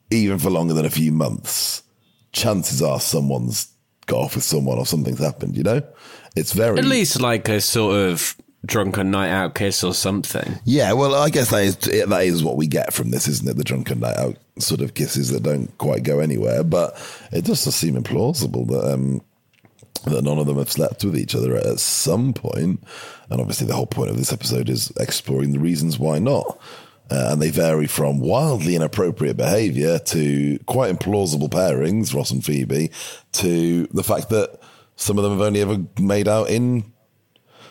even 0.09 0.39
for 0.39 0.49
longer 0.49 0.73
than 0.73 0.85
a 0.85 0.89
few 0.89 1.11
months, 1.11 1.83
chances 2.31 2.81
are 2.81 2.99
someone's 2.99 3.71
got 4.05 4.19
off 4.19 4.35
with 4.35 4.43
someone 4.43 4.77
or 4.77 4.85
something's 4.85 5.19
happened. 5.19 5.55
You 5.55 5.63
know, 5.63 5.81
it's 6.35 6.53
very 6.53 6.77
At 6.77 6.85
least 6.85 7.21
like 7.21 7.49
a 7.49 7.61
sort 7.61 7.95
of 7.95 8.35
drunken 8.65 9.11
night 9.11 9.29
out 9.29 9.55
kiss 9.55 9.83
or 9.83 9.93
something. 9.93 10.59
Yeah, 10.65 10.93
well, 10.93 11.15
I 11.15 11.29
guess 11.29 11.49
that 11.51 11.63
is 11.63 11.75
that 11.77 12.23
is 12.23 12.43
what 12.43 12.57
we 12.57 12.67
get 12.67 12.93
from 12.93 13.11
this, 13.11 13.27
isn't 13.27 13.47
it? 13.47 13.57
The 13.57 13.63
drunken 13.63 13.99
night 13.99 14.17
out 14.17 14.37
sort 14.57 14.81
of 14.81 14.93
kisses 14.93 15.29
that 15.31 15.43
don't 15.43 15.75
quite 15.77 16.03
go 16.03 16.19
anywhere. 16.19 16.63
But 16.63 16.97
it 17.31 17.45
does 17.45 17.63
just 17.63 17.79
seem 17.79 17.95
implausible 17.95 18.67
that 18.67 18.93
um, 18.93 19.21
that 20.05 20.23
none 20.23 20.37
of 20.37 20.47
them 20.47 20.57
have 20.57 20.71
slept 20.71 21.03
with 21.03 21.17
each 21.17 21.35
other 21.35 21.55
at 21.55 21.79
some 21.79 22.33
point. 22.33 22.83
And 23.29 23.39
obviously, 23.39 23.67
the 23.67 23.75
whole 23.75 23.85
point 23.85 24.11
of 24.11 24.17
this 24.17 24.33
episode 24.33 24.69
is 24.69 24.91
exploring 24.99 25.51
the 25.51 25.59
reasons 25.59 25.99
why 25.99 26.19
not. 26.19 26.59
Uh, 27.11 27.29
and 27.31 27.41
they 27.41 27.49
vary 27.49 27.87
from 27.87 28.19
wildly 28.19 28.75
inappropriate 28.75 29.35
behaviour 29.35 29.97
to 29.97 30.59
quite 30.67 30.95
implausible 30.95 31.49
pairings, 31.49 32.13
Ross 32.13 32.29
and 32.29 32.45
Phoebe, 32.45 32.91
to 33.31 33.87
the 33.87 34.03
fact 34.03 34.29
that 34.29 34.59
some 34.95 35.17
of 35.17 35.23
them 35.23 35.33
have 35.33 35.41
only 35.41 35.61
ever 35.61 35.77
made 35.99 36.27
out 36.27 36.49
in 36.49 36.83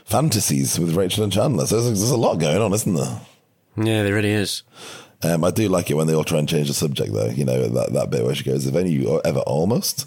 fantasies 0.05 0.79
with 0.79 0.97
Rachel 0.97 1.23
and 1.23 1.33
Chandler. 1.33 1.67
So 1.67 1.81
there's, 1.81 2.01
there's 2.01 2.11
a 2.11 2.17
lot 2.17 2.41
going 2.41 2.61
on, 2.61 2.73
isn't 2.73 2.95
there? 2.95 3.21
Yeah, 3.77 4.03
there 4.03 4.15
really 4.15 4.33
is. 4.33 4.63
Um, 5.23 5.45
I 5.45 5.51
do 5.51 5.69
like 5.69 5.91
it 5.91 5.95
when 5.95 6.07
they 6.07 6.15
all 6.15 6.25
try 6.25 6.39
and 6.39 6.49
change 6.49 6.69
the 6.69 6.75
subject, 6.75 7.13
though. 7.13 7.29
You 7.29 7.45
know 7.45 7.69
that 7.69 7.93
that 7.93 8.11
bit 8.11 8.25
where 8.25 8.35
she 8.35 8.45
goes, 8.45 8.67
"If 8.67 8.75
any 8.75 8.95
of 8.95 9.03
you 9.03 9.21
ever 9.25 9.41
almost," 9.41 10.07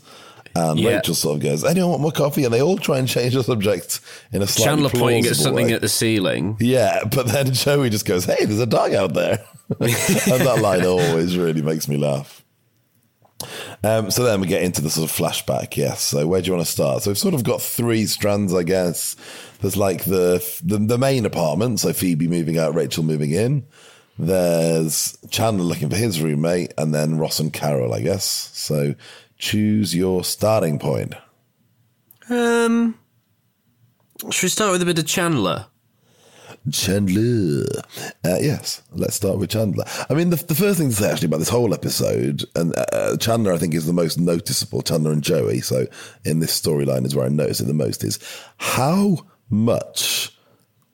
and 0.55 0.79
Yeah. 0.79 0.98
Rachel 0.98 1.15
sort 1.15 1.38
of 1.38 1.43
goes, 1.43 1.63
"Anyone 1.63 1.89
want 1.91 2.01
more 2.01 2.12
coffee?" 2.12 2.43
And 2.43 2.53
they 2.53 2.62
all 2.62 2.77
try 2.77 2.98
and 3.00 3.08
change 3.08 3.34
the 3.34 3.43
subject 3.43 4.00
in 4.31 4.41
a 4.41 4.48
slightly 4.48 4.84
Chandler 4.84 4.89
pointing 4.89 5.25
at 5.27 5.36
something 5.36 5.67
way. 5.67 5.74
at 5.74 5.81
the 5.81 5.89
ceiling. 5.89 6.58
Yeah, 6.60 7.03
but 7.05 7.27
then 7.27 7.53
Joey 7.53 7.89
just 7.89 8.05
goes, 8.05 8.25
"Hey, 8.25 8.46
there's 8.46 8.60
a 8.60 8.65
dog 8.65 8.93
out 8.93 9.13
there," 9.13 9.43
and 9.79 9.89
that 9.89 10.60
line 10.62 10.86
always 10.86 11.38
really 11.38 11.62
makes 11.62 11.88
me 11.88 11.98
laugh. 11.98 12.43
Um, 13.84 14.12
so 14.12 14.24
then 14.24 14.39
we 14.39 14.46
get 14.48 14.62
into 14.62 14.81
the 14.81 14.89
sort 14.91 15.10
of 15.10 15.15
flashback. 15.15 15.75
Yes. 15.75 16.01
So 16.01 16.27
where 16.27 16.41
do 16.41 16.48
you 16.48 16.53
want 16.53 16.65
to 16.65 16.72
start? 16.72 17.01
So 17.01 17.10
we've 17.10 17.17
sort 17.17 17.34
of 17.34 17.43
got 17.43 17.60
three 17.62 18.05
strands, 18.05 18.53
I 18.53 18.62
guess. 18.62 19.15
There's 19.62 19.75
like 19.77 20.03
the 20.03 20.43
the, 20.63 20.77
the 20.77 20.98
main 21.00 21.25
apartment. 21.25 21.79
So 21.79 21.91
Phoebe 21.93 22.27
moving 22.27 22.60
out, 22.60 22.75
Rachel 22.75 23.03
moving 23.03 23.31
in. 23.31 23.65
There's 24.20 25.17
Chandler 25.31 25.63
looking 25.63 25.89
for 25.89 25.96
his 25.96 26.22
roommate, 26.22 26.74
and 26.77 26.93
then 26.93 27.17
Ross 27.17 27.39
and 27.39 27.51
Carol, 27.51 27.93
I 27.96 28.01
guess. 28.01 28.51
So 28.53 28.93
choose 29.41 29.93
your 29.93 30.24
starting 30.24 30.79
point. 30.79 31.15
Um, 32.29 32.98
should 34.29 34.43
we 34.43 34.50
start 34.50 34.71
with 34.71 34.83
a 34.83 34.86
bit 34.86 35.00
of 35.00 35.07
Chandler? 35.07 35.65
Chandler. 36.71 37.65
Uh, 38.24 38.38
yes, 38.39 38.83
let's 38.91 39.15
start 39.15 39.39
with 39.39 39.50
Chandler. 39.50 39.83
I 40.10 40.13
mean, 40.13 40.29
the, 40.29 40.36
the 40.36 40.53
first 40.53 40.77
thing 40.77 40.89
to 40.89 40.95
say 40.95 41.12
actually 41.12 41.25
about 41.25 41.39
this 41.39 41.50
whole 41.50 41.74
episode, 41.74 42.45
and 42.55 42.74
uh, 42.77 43.17
Chandler, 43.17 43.51
I 43.51 43.57
think, 43.57 43.74
is 43.74 43.88
the 43.88 43.93
most 43.93 44.19
noticeable, 44.19 44.83
Chandler 44.83 45.12
and 45.12 45.24
Joey. 45.24 45.60
So 45.62 45.88
in 46.24 46.39
this 46.39 46.62
storyline 46.62 47.05
is 47.05 47.15
where 47.15 47.25
I 47.25 47.29
notice 47.29 47.60
it 47.60 47.65
the 47.65 47.74
most, 47.74 48.03
is 48.03 48.19
how 48.57 49.17
much 49.50 50.38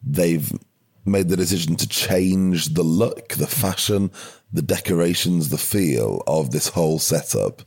they've 0.02 0.50
made 1.06 1.28
the 1.28 1.36
decision 1.36 1.76
to 1.76 1.88
change 1.88 2.74
the 2.76 2.84
look, 2.84 3.30
the 3.34 3.48
fashion, 3.48 4.10
the 4.54 4.62
decorations, 4.62 5.50
the 5.50 5.58
feel 5.58 6.24
of 6.28 6.52
this 6.52 6.70
whole 6.70 6.98
setup. 6.98 7.62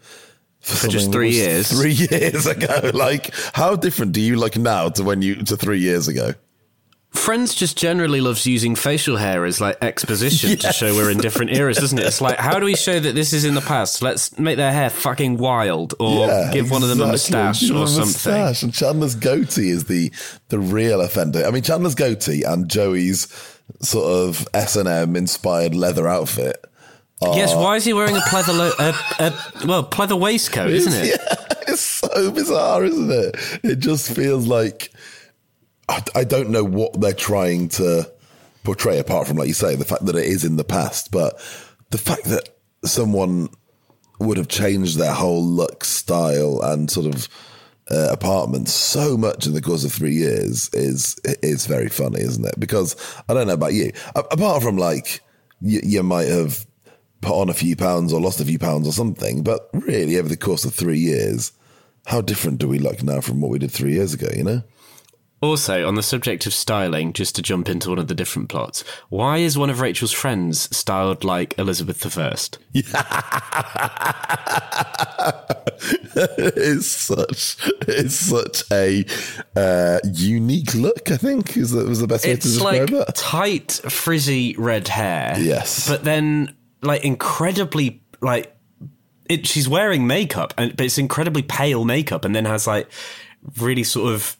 For, 0.61 0.89
just 0.89 1.11
three 1.11 1.31
years? 1.31 1.69
Three 1.81 1.93
years 1.93 2.47
ago. 2.47 2.91
Like, 2.95 3.33
how 3.55 3.77
different 3.77 4.13
do 4.13 4.21
you 4.21 4.37
look 4.37 4.57
now 4.57 4.91
to 4.91 5.03
when 5.03 5.23
you, 5.23 5.37
to 5.37 5.57
three 5.57 5.81
years 5.81 6.07
ago? 6.07 6.35
Friends 7.13 7.55
just 7.57 7.77
generally 7.77 8.21
loves 8.21 8.47
using 8.47 8.77
facial 8.77 9.17
hair 9.17 9.45
as 9.45 9.61
like 9.61 9.77
exposition 9.83 10.57
to 10.59 10.73
show 10.73 10.95
we're 10.95 11.11
in 11.11 11.19
different 11.19 11.51
eras, 11.51 11.79
doesn't 11.79 11.99
it? 11.99 12.07
It's 12.07 12.21
like, 12.21 12.39
how 12.39 12.61
do 12.61 12.67
we 12.67 12.77
show 12.77 13.01
that 13.01 13.17
this 13.17 13.33
is 13.33 13.45
in 13.45 13.55
the 13.55 13.61
past? 13.63 14.01
Let's 14.01 14.39
make 14.39 14.59
their 14.59 14.71
hair 14.73 14.91
fucking 14.91 15.39
wild, 15.39 15.95
or 15.99 16.29
Yeah, 16.29 16.53
give 16.53 16.71
one 16.71 16.85
of 16.85 16.89
them 16.89 17.01
a 17.01 17.07
moustache 17.09 17.65
or 17.69 17.89
something. 17.89 18.01
moustache. 18.33 18.63
And 18.63 18.73
Chandler's 18.73 19.17
goatee 19.17 19.71
is 19.71 19.85
the 19.87 20.13
the 20.51 20.61
real 20.61 21.01
offender. 21.01 21.45
I 21.45 21.51
mean, 21.51 21.63
Chandler's 21.65 21.97
goatee 21.97 22.45
and 22.45 22.69
Joey's 22.71 23.27
sort 23.81 24.07
of 24.07 24.47
S 24.55 24.77
and 24.77 24.89
M 24.89 25.17
inspired 25.17 25.75
leather 25.75 26.07
outfit. 26.07 26.65
Yes, 27.23 27.55
why 27.55 27.77
is 27.77 27.85
he 27.85 27.93
wearing 27.93 28.17
a 28.17 28.21
pleather, 28.21 28.57
lo- 28.57 28.73
a, 28.79 28.95
a, 29.23 29.67
well, 29.67 29.85
pleather 29.89 30.19
waistcoat, 30.19 30.71
isn't 30.71 30.93
it? 30.93 31.21
Yeah, 31.31 31.45
it's 31.69 31.81
so 31.83 32.31
bizarre, 32.33 32.85
isn't 32.85 33.11
it? 33.11 33.37
It 33.63 33.79
just 33.79 34.11
feels 34.15 34.47
like 34.47 34.91
I, 35.89 36.03
I 36.15 36.25
don't 36.25 36.51
know 36.51 36.65
what 36.65 37.01
they're 37.01 37.13
trying 37.13 37.69
to 37.71 38.11
portray, 38.65 38.99
apart 38.99 39.27
from, 39.29 39.37
like 39.37 39.49
you 39.49 39.55
say, 39.55 39.77
the 39.77 39.85
fact 39.85 40.07
that 40.07 40.17
it 40.17 40.25
is 40.25 40.45
in 40.45 40.57
the 40.57 40.65
past. 40.65 41.11
But 41.11 41.35
the 41.91 41.99
fact 41.99 42.25
that 42.25 42.49
someone 42.85 43.51
would 44.19 44.37
have 44.39 44.49
changed 44.49 44.99
their 44.99 45.13
whole 45.13 45.45
look, 45.45 45.85
style, 45.85 46.61
and 46.63 46.91
sort 46.91 47.07
of 47.15 47.29
uh, 47.91 48.09
apartment 48.11 48.69
so 48.69 49.17
much 49.17 49.47
in 49.47 49.53
the 49.53 49.61
course 49.63 49.85
of 49.85 49.93
three 49.93 50.15
years 50.15 50.71
is 50.73 51.17
is 51.43 51.67
very 51.67 51.89
funny, 51.89 52.21
isn't 52.21 52.45
it? 52.47 52.59
Because 52.59 52.97
I 53.29 53.35
don't 53.35 53.47
know 53.47 53.55
about 53.55 53.75
you, 53.75 53.93
A- 54.15 54.21
apart 54.31 54.63
from 54.63 54.77
like 54.79 55.21
you, 55.61 55.81
you 55.83 56.03
might 56.03 56.29
have 56.29 56.67
put 57.21 57.41
on 57.41 57.49
a 57.49 57.55
few 57.55 57.77
pounds 57.77 58.13
or 58.13 58.21
lost 58.21 58.41
a 58.41 58.45
few 58.45 58.59
pounds 58.59 58.89
or 58.89 58.93
something, 58.93 59.43
but 59.43 59.69
really 59.73 60.19
over 60.19 60.29
the 60.29 60.37
course 60.37 60.65
of 60.65 60.75
three 60.75 60.99
years, 60.99 61.53
how 62.07 62.21
different 62.21 62.59
do 62.59 62.69
we 62.69 62.79
look 62.79 63.03
now 63.03 63.21
from 63.21 63.41
what 63.41 63.51
we 63.51 63.59
did 63.59 63.71
three 63.71 63.93
years 63.93 64.15
ago? 64.15 64.29
You 64.35 64.45
know. 64.45 64.63
Also, 65.43 65.89
on 65.89 65.95
the 65.95 66.03
subject 66.03 66.45
of 66.45 66.53
styling, 66.53 67.15
just 67.15 67.35
to 67.35 67.41
jump 67.41 67.67
into 67.71 67.89
one 67.89 67.99
of 67.99 68.09
the 68.09 68.15
different 68.15 68.51
plots, 68.51 68.85
why 69.09 69.39
is 69.39 69.57
one 69.57 69.71
of 69.71 69.81
Rachel's 69.81 70.13
friends 70.13 70.69
styled 70.77 71.25
like 71.25 71.59
Elizabeth 71.59 72.05
I? 72.19 72.35
it's 76.15 76.87
such 76.87 77.57
it's 77.89 78.17
such 78.17 78.65
a 78.71 79.07
uh, 79.57 79.99
unique 80.13 80.75
look. 80.75 81.11
I 81.11 81.17
think 81.17 81.57
is 81.57 81.71
that 81.71 81.89
was 81.89 82.01
the 82.01 82.07
best 82.07 82.27
way 82.27 82.35
to 82.35 82.41
describe 82.41 82.91
like 82.91 83.09
it. 83.09 83.15
tight, 83.15 83.73
frizzy 83.89 84.55
red 84.59 84.89
hair. 84.89 85.37
Yes. 85.39 85.89
But 85.89 86.05
then, 86.05 86.55
like, 86.83 87.05
incredibly, 87.05 88.03
like, 88.21 88.57
it, 89.29 89.47
she's 89.47 89.69
wearing 89.69 90.07
makeup, 90.07 90.55
and 90.57 90.77
but 90.77 90.87
it's 90.87 90.99
incredibly 90.99 91.43
pale 91.43 91.85
makeup, 91.85 92.25
and 92.25 92.35
then 92.35 92.45
has, 92.45 92.67
like, 92.67 92.91
really 93.59 93.85
sort 93.85 94.13
of, 94.15 94.37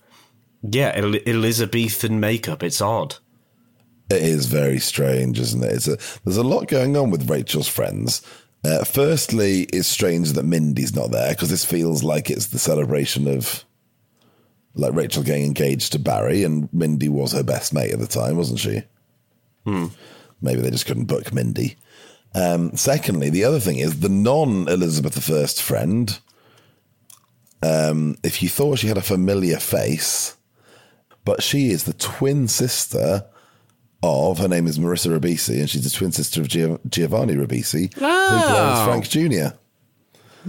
yeah, 0.63 0.93
El- 0.95 1.15
Elizabethan 1.27 2.21
makeup. 2.21 2.63
It's 2.63 2.81
odd. 2.81 3.17
It 4.11 4.23
is 4.23 4.47
very 4.47 4.79
strange, 4.79 5.39
isn't 5.39 5.63
it? 5.63 5.73
It's 5.73 5.89
a, 5.89 5.97
there's 6.25 6.37
a 6.37 6.43
lot 6.43 6.67
going 6.67 6.97
on 6.97 7.11
with 7.11 7.31
Rachel's 7.31 7.69
friends. 7.69 8.23
Uh, 8.65 8.85
firstly, 8.85 9.63
it's 9.73 9.89
strange 9.89 10.33
that 10.33 10.45
Mindy's 10.45 10.95
not 10.95 11.13
there 11.13 11.31
because 11.31 11.49
this 11.49 11.65
feels 11.65 12.03
like 12.03 12.29
it's 12.29 12.49
the 12.49 12.59
celebration 12.59 13.27
of 13.27 13.65
like 14.75 14.95
Rachel 14.95 15.23
getting 15.23 15.47
engaged 15.47 15.93
to 15.93 15.99
Barry, 15.99 16.45
and 16.45 16.73
Mindy 16.73 17.09
was 17.09 17.33
her 17.33 17.43
best 17.43 17.73
mate 17.73 17.93
at 17.93 18.01
the 18.01 18.07
time, 18.07 18.37
wasn't 18.37 18.61
she? 18.61 18.83
Maybe 20.43 20.61
they 20.61 20.71
just 20.71 20.87
couldn't 20.87 21.05
book 21.05 21.33
Mindy. 21.33 21.77
Um, 22.35 22.77
secondly, 22.77 23.29
the 23.31 23.45
other 23.45 23.61
thing 23.61 23.79
is 23.79 24.01
the 24.01 24.09
non 24.09 24.69
Elizabeth 24.69 25.31
I 25.31 25.47
friend. 25.63 26.19
Um, 27.63 28.17
if 28.23 28.43
you 28.43 28.49
thought 28.49 28.79
she 28.79 28.87
had 28.87 28.97
a 28.97 29.03
familiar 29.03 29.59
face, 29.59 30.37
but 31.25 31.43
she 31.43 31.71
is 31.71 31.85
the 31.85 31.93
twin 31.93 32.49
sister 32.49 33.27
of 34.03 34.39
her 34.39 34.49
name 34.49 34.67
is 34.67 34.79
Marissa 34.79 35.17
Ribisi, 35.19 35.61
and 35.61 35.69
she's 35.69 35.85
the 35.85 35.91
twin 35.91 36.11
sister 36.13 36.41
of 36.41 36.49
Gio- 36.49 36.81
Giovanni 36.89 37.35
Ribisi, 37.35 37.93
who 37.95 38.07
Oh. 38.07 38.85
plays 38.85 38.85
Frank 38.85 39.09
Jr. 39.11 39.57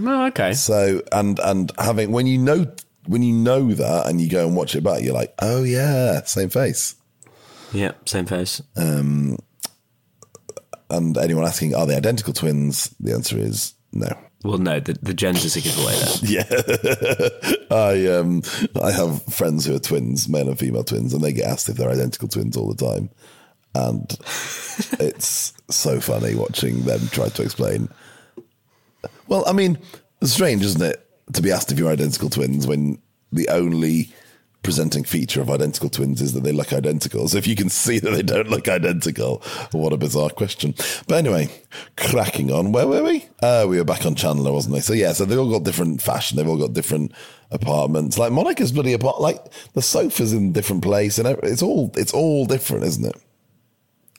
Oh, 0.00 0.26
okay. 0.28 0.54
So 0.54 1.02
and 1.12 1.38
and 1.40 1.70
having 1.78 2.12
when 2.12 2.26
you 2.26 2.38
know 2.38 2.66
when 3.06 3.22
you 3.22 3.34
know 3.34 3.72
that 3.74 4.06
and 4.06 4.20
you 4.20 4.30
go 4.30 4.46
and 4.46 4.56
watch 4.56 4.74
it 4.74 4.82
back, 4.82 5.02
you're 5.02 5.12
like, 5.12 5.34
oh 5.40 5.64
yeah, 5.64 6.22
same 6.22 6.48
face. 6.48 6.94
Yeah, 7.74 7.92
same 8.06 8.24
face. 8.24 8.62
And 10.92 11.16
anyone 11.16 11.44
asking, 11.44 11.74
are 11.74 11.86
they 11.86 11.96
identical 11.96 12.34
twins? 12.34 12.94
The 13.00 13.14
answer 13.14 13.38
is 13.38 13.72
no. 13.92 14.14
Well, 14.44 14.58
no, 14.58 14.78
the, 14.78 14.92
the 14.94 15.14
gender's 15.14 15.56
a 15.56 15.60
giveaway 15.60 15.94
there. 15.94 16.18
Yeah, 16.22 17.66
I 17.70 18.06
um 18.18 18.42
I 18.80 18.90
have 18.90 19.22
friends 19.24 19.64
who 19.64 19.74
are 19.74 19.78
twins, 19.78 20.28
male 20.28 20.48
and 20.48 20.58
female 20.58 20.84
twins, 20.84 21.14
and 21.14 21.22
they 21.22 21.32
get 21.32 21.48
asked 21.48 21.68
if 21.68 21.76
they're 21.76 21.90
identical 21.90 22.28
twins 22.28 22.56
all 22.56 22.72
the 22.72 22.84
time, 22.84 23.08
and 23.74 24.10
it's 25.00 25.52
so 25.70 26.00
funny 26.00 26.34
watching 26.34 26.82
them 26.82 27.00
try 27.08 27.28
to 27.28 27.42
explain. 27.42 27.88
Well, 29.28 29.44
I 29.46 29.52
mean, 29.52 29.78
it's 30.20 30.32
strange, 30.32 30.62
isn't 30.64 30.82
it, 30.82 31.08
to 31.32 31.42
be 31.42 31.52
asked 31.52 31.72
if 31.72 31.78
you're 31.78 31.90
identical 31.90 32.28
twins 32.28 32.66
when 32.66 33.00
the 33.30 33.48
only 33.48 34.12
presenting 34.62 35.04
feature 35.04 35.40
of 35.40 35.50
identical 35.50 35.88
twins 35.88 36.22
is 36.22 36.32
that 36.32 36.44
they 36.44 36.52
look 36.52 36.72
identical. 36.72 37.28
So 37.28 37.38
if 37.38 37.46
you 37.46 37.56
can 37.56 37.68
see 37.68 37.98
that 37.98 38.10
they 38.10 38.22
don't 38.22 38.48
look 38.48 38.68
identical, 38.68 39.42
what 39.72 39.92
a 39.92 39.96
bizarre 39.96 40.30
question. 40.30 40.74
But 41.08 41.16
anyway, 41.16 41.48
cracking 41.96 42.52
on. 42.52 42.72
Where 42.72 42.86
were 42.86 43.02
we? 43.02 43.26
Uh, 43.42 43.66
we 43.68 43.78
were 43.78 43.84
back 43.84 44.06
on 44.06 44.14
Chandler, 44.14 44.52
wasn't 44.52 44.74
they? 44.74 44.80
So 44.80 44.92
yeah, 44.92 45.12
so 45.12 45.24
they've 45.24 45.38
all 45.38 45.50
got 45.50 45.64
different 45.64 46.00
fashion. 46.00 46.36
They've 46.36 46.48
all 46.48 46.58
got 46.58 46.72
different 46.72 47.12
apartments. 47.50 48.18
Like 48.18 48.32
Monica's 48.32 48.72
bloody 48.72 48.92
apart. 48.92 49.20
Like 49.20 49.38
the 49.74 49.82
sofa's 49.82 50.32
in 50.32 50.50
a 50.50 50.52
different 50.52 50.82
place, 50.82 51.18
and 51.18 51.28
it's 51.42 51.62
all 51.62 51.90
it's 51.96 52.12
all 52.12 52.46
different, 52.46 52.84
isn't 52.84 53.04
it? 53.04 53.16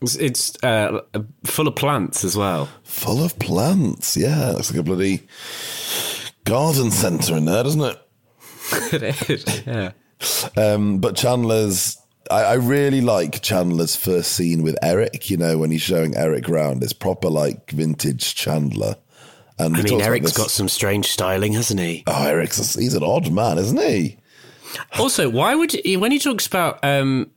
It's, 0.01 0.15
it's 0.17 0.63
uh, 0.63 1.01
full 1.45 1.67
of 1.67 1.75
plants 1.75 2.25
as 2.25 2.35
well. 2.35 2.67
Full 2.83 3.23
of 3.23 3.39
plants. 3.39 4.17
Yeah, 4.17 4.51
looks 4.51 4.71
like 4.71 4.79
a 4.79 4.83
bloody 4.83 5.25
garden 6.43 6.91
centre 6.91 7.37
in 7.37 7.45
there, 7.45 7.63
doesn't 7.63 7.81
it? 7.81 7.99
it 8.93 9.29
is. 9.29 9.63
Yeah. 9.65 9.91
Um, 10.57 10.99
but 10.99 11.15
Chandler's, 11.15 11.97
I, 12.29 12.43
I, 12.43 12.53
really 12.53 13.01
like 13.01 13.41
Chandler's 13.41 13.95
first 13.95 14.33
scene 14.33 14.63
with 14.63 14.77
Eric. 14.81 15.29
You 15.29 15.37
know, 15.37 15.57
when 15.57 15.71
he's 15.71 15.81
showing 15.81 16.15
Eric 16.15 16.49
around, 16.49 16.83
it's 16.83 16.93
proper 16.93 17.29
like 17.29 17.71
vintage 17.71 18.35
Chandler. 18.35 18.95
And 19.59 19.75
I 19.75 19.81
mean, 19.81 20.01
Eric's 20.01 20.33
got 20.33 20.49
some 20.49 20.67
strange 20.67 21.07
styling, 21.07 21.53
hasn't 21.53 21.79
he? 21.79 22.03
Oh, 22.07 22.25
Eric's 22.25 22.75
a, 22.75 22.79
he's 22.79 22.95
an 22.95 23.03
odd 23.03 23.31
man, 23.31 23.57
isn't 23.57 23.79
he? 23.79 24.17
Also, 24.97 25.29
why 25.29 25.53
would 25.53 25.73
he, 25.73 25.97
when 25.97 26.11
he 26.11 26.19
talks 26.19 26.47
about 26.47 26.83
um, 26.83 27.29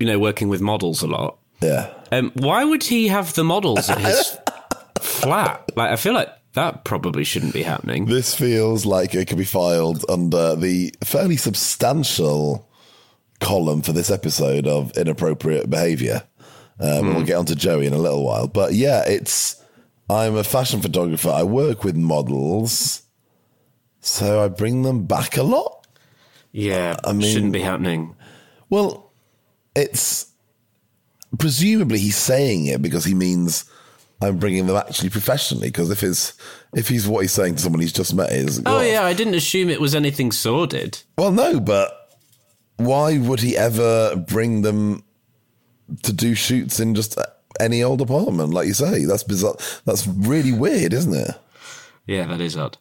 you 0.00 0.06
know 0.06 0.18
working 0.18 0.48
with 0.48 0.60
models 0.60 1.02
a 1.02 1.06
lot? 1.06 1.38
Yeah. 1.60 1.92
Um, 2.10 2.32
why 2.34 2.64
would 2.64 2.82
he 2.82 3.08
have 3.08 3.34
the 3.34 3.44
models 3.44 3.88
at 3.88 3.98
his 3.98 4.36
flat? 5.00 5.70
Like, 5.76 5.90
I 5.92 5.96
feel 5.96 6.12
like 6.12 6.28
that 6.54 6.84
probably 6.84 7.24
shouldn't 7.24 7.54
be 7.54 7.62
happening. 7.62 8.06
This 8.06 8.34
feels 8.34 8.84
like 8.84 9.14
it 9.14 9.28
could 9.28 9.38
be 9.38 9.44
filed 9.44 10.04
under 10.08 10.54
the 10.54 10.94
fairly 11.02 11.36
substantial 11.36 12.68
column 13.40 13.82
for 13.82 13.92
this 13.92 14.10
episode 14.10 14.66
of 14.66 14.96
inappropriate 14.96 15.70
behavior. 15.70 16.22
Um, 16.78 16.88
mm. 16.88 17.02
We'll 17.02 17.20
hmm. 17.20 17.24
get 17.24 17.36
on 17.36 17.46
to 17.46 17.56
Joey 17.56 17.86
in 17.86 17.92
a 17.92 17.98
little 17.98 18.24
while. 18.24 18.48
But 18.48 18.74
yeah, 18.74 19.04
it's. 19.06 19.56
I'm 20.10 20.36
a 20.36 20.44
fashion 20.44 20.82
photographer. 20.82 21.30
I 21.30 21.42
work 21.42 21.84
with 21.84 21.96
models. 21.96 23.02
So 24.00 24.44
I 24.44 24.48
bring 24.48 24.82
them 24.82 25.06
back 25.06 25.36
a 25.36 25.42
lot. 25.42 25.86
Yeah, 26.50 26.96
I 27.04 27.12
mean, 27.12 27.32
shouldn't 27.32 27.52
be 27.52 27.62
happening. 27.62 28.14
Well, 28.68 29.10
it's 29.74 30.26
presumably 31.38 31.98
he's 31.98 32.16
saying 32.16 32.66
it 32.66 32.82
because 32.82 33.04
he 33.04 33.14
means 33.14 33.64
I'm 34.22 34.38
bringing 34.38 34.66
them 34.66 34.76
actually 34.76 35.10
professionally 35.10 35.68
because 35.68 35.90
if 35.90 36.02
it's 36.02 36.34
if 36.74 36.88
he's 36.88 37.06
what 37.06 37.20
he's 37.20 37.32
saying 37.32 37.56
to 37.56 37.62
someone 37.62 37.80
he's 37.80 37.92
just 37.92 38.14
met 38.14 38.30
is 38.30 38.62
oh 38.66 38.80
yeah 38.80 39.02
I 39.04 39.12
didn't 39.12 39.34
assume 39.34 39.68
it 39.68 39.80
was 39.80 39.94
anything 39.94 40.32
sordid. 40.32 41.02
Well, 41.18 41.32
no, 41.32 41.60
but 41.60 42.02
why 42.76 43.18
would 43.18 43.40
he 43.40 43.56
ever 43.56 44.16
bring 44.16 44.62
them 44.62 45.02
to 46.02 46.12
do 46.12 46.34
shoots 46.34 46.80
in 46.80 46.94
just 46.94 47.18
any 47.60 47.82
old 47.82 48.00
apartment? 48.00 48.54
Like 48.54 48.66
you 48.66 48.74
say, 48.74 49.04
that's 49.04 49.24
bizarre. 49.24 49.56
That's 49.84 50.06
really 50.06 50.52
weird, 50.52 50.92
isn't 50.92 51.14
it? 51.14 51.34
Yeah, 52.06 52.26
that 52.26 52.40
is 52.40 52.56
odd. 52.56 52.78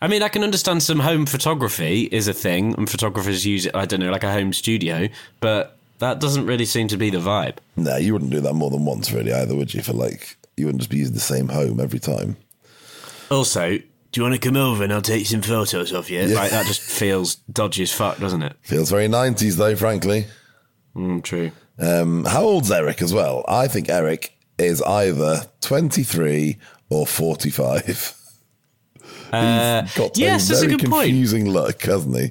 I 0.00 0.08
mean, 0.08 0.22
I 0.22 0.28
can 0.28 0.44
understand 0.44 0.82
some 0.82 1.00
home 1.00 1.24
photography 1.24 2.02
is 2.12 2.28
a 2.28 2.34
thing, 2.34 2.74
and 2.76 2.88
photographers 2.88 3.46
use 3.46 3.64
it. 3.66 3.74
I 3.74 3.86
don't 3.86 4.00
know, 4.00 4.10
like 4.10 4.24
a 4.24 4.32
home 4.32 4.52
studio, 4.52 5.08
but 5.40 5.78
that 5.98 6.20
doesn't 6.20 6.46
really 6.46 6.66
seem 6.66 6.88
to 6.88 6.98
be 6.98 7.08
the 7.08 7.18
vibe. 7.18 7.56
No, 7.76 7.96
you 7.96 8.12
wouldn't 8.12 8.30
do 8.30 8.40
that 8.40 8.52
more 8.52 8.70
than 8.70 8.84
once, 8.84 9.10
really, 9.10 9.32
either, 9.32 9.54
would 9.54 9.72
you? 9.72 9.82
For 9.82 9.94
like 9.94 10.36
you 10.56 10.66
wouldn't 10.66 10.80
just 10.82 10.90
be 10.90 10.98
using 10.98 11.14
the 11.14 11.20
same 11.20 11.48
home 11.48 11.80
every 11.80 11.98
time. 11.98 12.36
Also, 13.30 13.78
do 13.78 13.84
you 14.14 14.22
want 14.22 14.34
to 14.40 14.48
come 14.48 14.56
over 14.56 14.84
and 14.84 14.92
I'll 14.92 15.02
take 15.02 15.26
some 15.26 15.42
photos 15.42 15.92
of 15.92 16.08
you? 16.10 16.22
Yeah. 16.22 16.36
Like 16.36 16.50
that 16.50 16.66
just 16.66 16.80
feels 16.80 17.36
dodgy 17.36 17.82
as 17.82 17.92
fuck, 17.92 18.18
doesn't 18.18 18.42
it? 18.42 18.56
Feels 18.62 18.90
very 18.90 19.08
nineties 19.08 19.56
though, 19.56 19.76
frankly. 19.76 20.26
Mm, 20.94 21.22
true. 21.22 21.52
Um, 21.78 22.24
how 22.24 22.42
old's 22.44 22.70
Eric 22.70 23.02
as 23.02 23.12
well? 23.12 23.44
I 23.46 23.68
think 23.68 23.88
Eric 23.90 24.36
is 24.58 24.80
either 24.82 25.42
twenty 25.60 26.02
three 26.02 26.58
or 26.88 27.06
forty 27.06 27.50
five. 27.50 28.14
Uh, 29.32 29.82
He's 29.82 29.96
got 29.96 30.16
yes, 30.16 30.50
a 30.50 30.54
very 30.54 30.74
a 30.74 30.78
confusing 30.78 31.42
point. 31.42 31.54
look, 31.54 31.82
hasn't 31.82 32.16
he? 32.16 32.30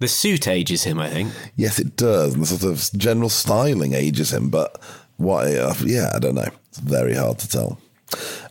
The 0.00 0.08
suit 0.08 0.48
ages 0.48 0.82
him, 0.82 0.98
I 0.98 1.08
think. 1.08 1.32
Yes, 1.54 1.78
it 1.78 1.94
does, 1.96 2.34
and 2.34 2.42
the 2.42 2.46
sort 2.46 2.64
of 2.64 2.98
general 2.98 3.28
styling 3.28 3.94
ages 3.94 4.32
him. 4.32 4.50
But 4.50 4.80
what? 5.16 5.46
Uh, 5.46 5.74
yeah, 5.84 6.10
I 6.12 6.18
don't 6.18 6.34
know. 6.34 6.48
It's 6.68 6.78
very 6.78 7.14
hard 7.14 7.38
to 7.38 7.48
tell. 7.48 7.80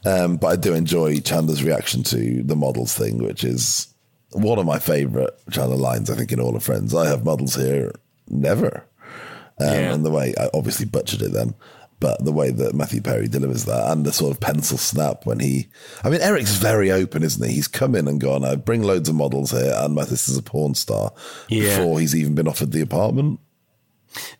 Um, 0.05 0.37
but 0.37 0.47
I 0.47 0.55
do 0.55 0.73
enjoy 0.73 1.19
Chandler's 1.19 1.63
reaction 1.63 2.03
to 2.03 2.43
the 2.43 2.55
models 2.55 2.93
thing, 2.93 3.17
which 3.23 3.43
is 3.43 3.87
one 4.31 4.59
of 4.59 4.65
my 4.65 4.79
favourite 4.79 5.31
Chandler 5.51 5.77
lines, 5.77 6.09
I 6.09 6.15
think, 6.15 6.31
in 6.31 6.39
All 6.39 6.55
of 6.55 6.63
Friends. 6.63 6.93
I 6.93 7.07
have 7.07 7.25
models 7.25 7.55
here, 7.55 7.93
never. 8.27 8.85
Um, 9.59 9.67
yeah. 9.67 9.93
And 9.93 10.05
the 10.05 10.11
way 10.11 10.33
I 10.39 10.49
obviously 10.53 10.85
butchered 10.85 11.23
it 11.23 11.33
then, 11.33 11.55
but 11.99 12.23
the 12.23 12.31
way 12.31 12.51
that 12.51 12.75
Matthew 12.75 13.01
Perry 13.01 13.27
delivers 13.27 13.65
that 13.65 13.91
and 13.91 14.05
the 14.05 14.13
sort 14.13 14.31
of 14.31 14.39
pencil 14.39 14.77
snap 14.77 15.25
when 15.25 15.39
he, 15.39 15.67
I 16.03 16.09
mean, 16.09 16.21
Eric's 16.21 16.55
very 16.55 16.91
open, 16.91 17.23
isn't 17.23 17.43
he? 17.47 17.55
He's 17.55 17.67
come 17.67 17.95
in 17.95 18.07
and 18.07 18.21
gone, 18.21 18.45
I 18.45 18.55
bring 18.55 18.83
loads 18.83 19.09
of 19.09 19.15
models 19.15 19.51
here, 19.51 19.73
and 19.75 19.97
this 19.97 20.29
is 20.29 20.37
a 20.37 20.43
porn 20.43 20.75
star 20.75 21.11
yeah. 21.49 21.63
before 21.63 21.99
he's 21.99 22.15
even 22.15 22.35
been 22.35 22.47
offered 22.47 22.71
the 22.71 22.81
apartment. 22.81 23.39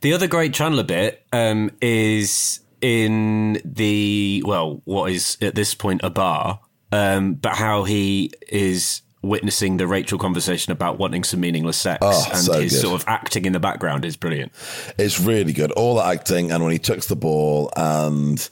The 0.01 0.13
other 0.13 0.27
great 0.27 0.53
Chandler 0.53 0.83
bit 0.83 1.25
um, 1.33 1.71
is 1.81 2.59
in 2.81 3.61
the 3.63 4.43
well, 4.45 4.81
what 4.85 5.11
is 5.11 5.37
at 5.41 5.55
this 5.55 5.73
point 5.73 6.01
a 6.03 6.09
bar, 6.09 6.59
um, 6.91 7.33
but 7.35 7.55
how 7.55 7.83
he 7.83 8.31
is 8.47 9.01
witnessing 9.21 9.77
the 9.77 9.87
Rachel 9.87 10.17
conversation 10.17 10.71
about 10.71 10.97
wanting 10.97 11.23
some 11.23 11.39
meaningless 11.39 11.77
sex 11.77 11.99
oh, 12.01 12.29
and 12.31 12.39
so 12.39 12.61
his 12.61 12.73
good. 12.73 12.81
sort 12.81 13.01
of 13.01 13.07
acting 13.07 13.45
in 13.45 13.53
the 13.53 13.59
background 13.59 14.05
is 14.05 14.15
brilliant. 14.15 14.51
It's 14.97 15.19
really 15.19 15.53
good. 15.53 15.71
All 15.71 15.95
the 15.95 16.03
acting 16.03 16.51
and 16.51 16.63
when 16.63 16.71
he 16.71 16.79
chucks 16.79 17.07
the 17.07 17.15
ball 17.15 17.71
and 17.75 18.47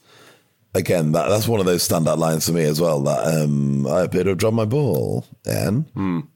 again 0.74 1.14
that 1.14 1.30
that's 1.30 1.48
one 1.48 1.60
of 1.60 1.66
those 1.66 1.88
standout 1.88 2.18
lines 2.18 2.46
for 2.46 2.52
me 2.52 2.64
as 2.64 2.82
well. 2.82 3.02
That 3.02 3.44
um, 3.44 3.88
I 3.88 4.02
appear 4.02 4.24
to 4.24 4.30
have 4.30 4.38
dropped 4.38 4.56
my 4.56 4.66
ball 4.66 5.26
and 5.46 5.94
mm. 5.94 6.28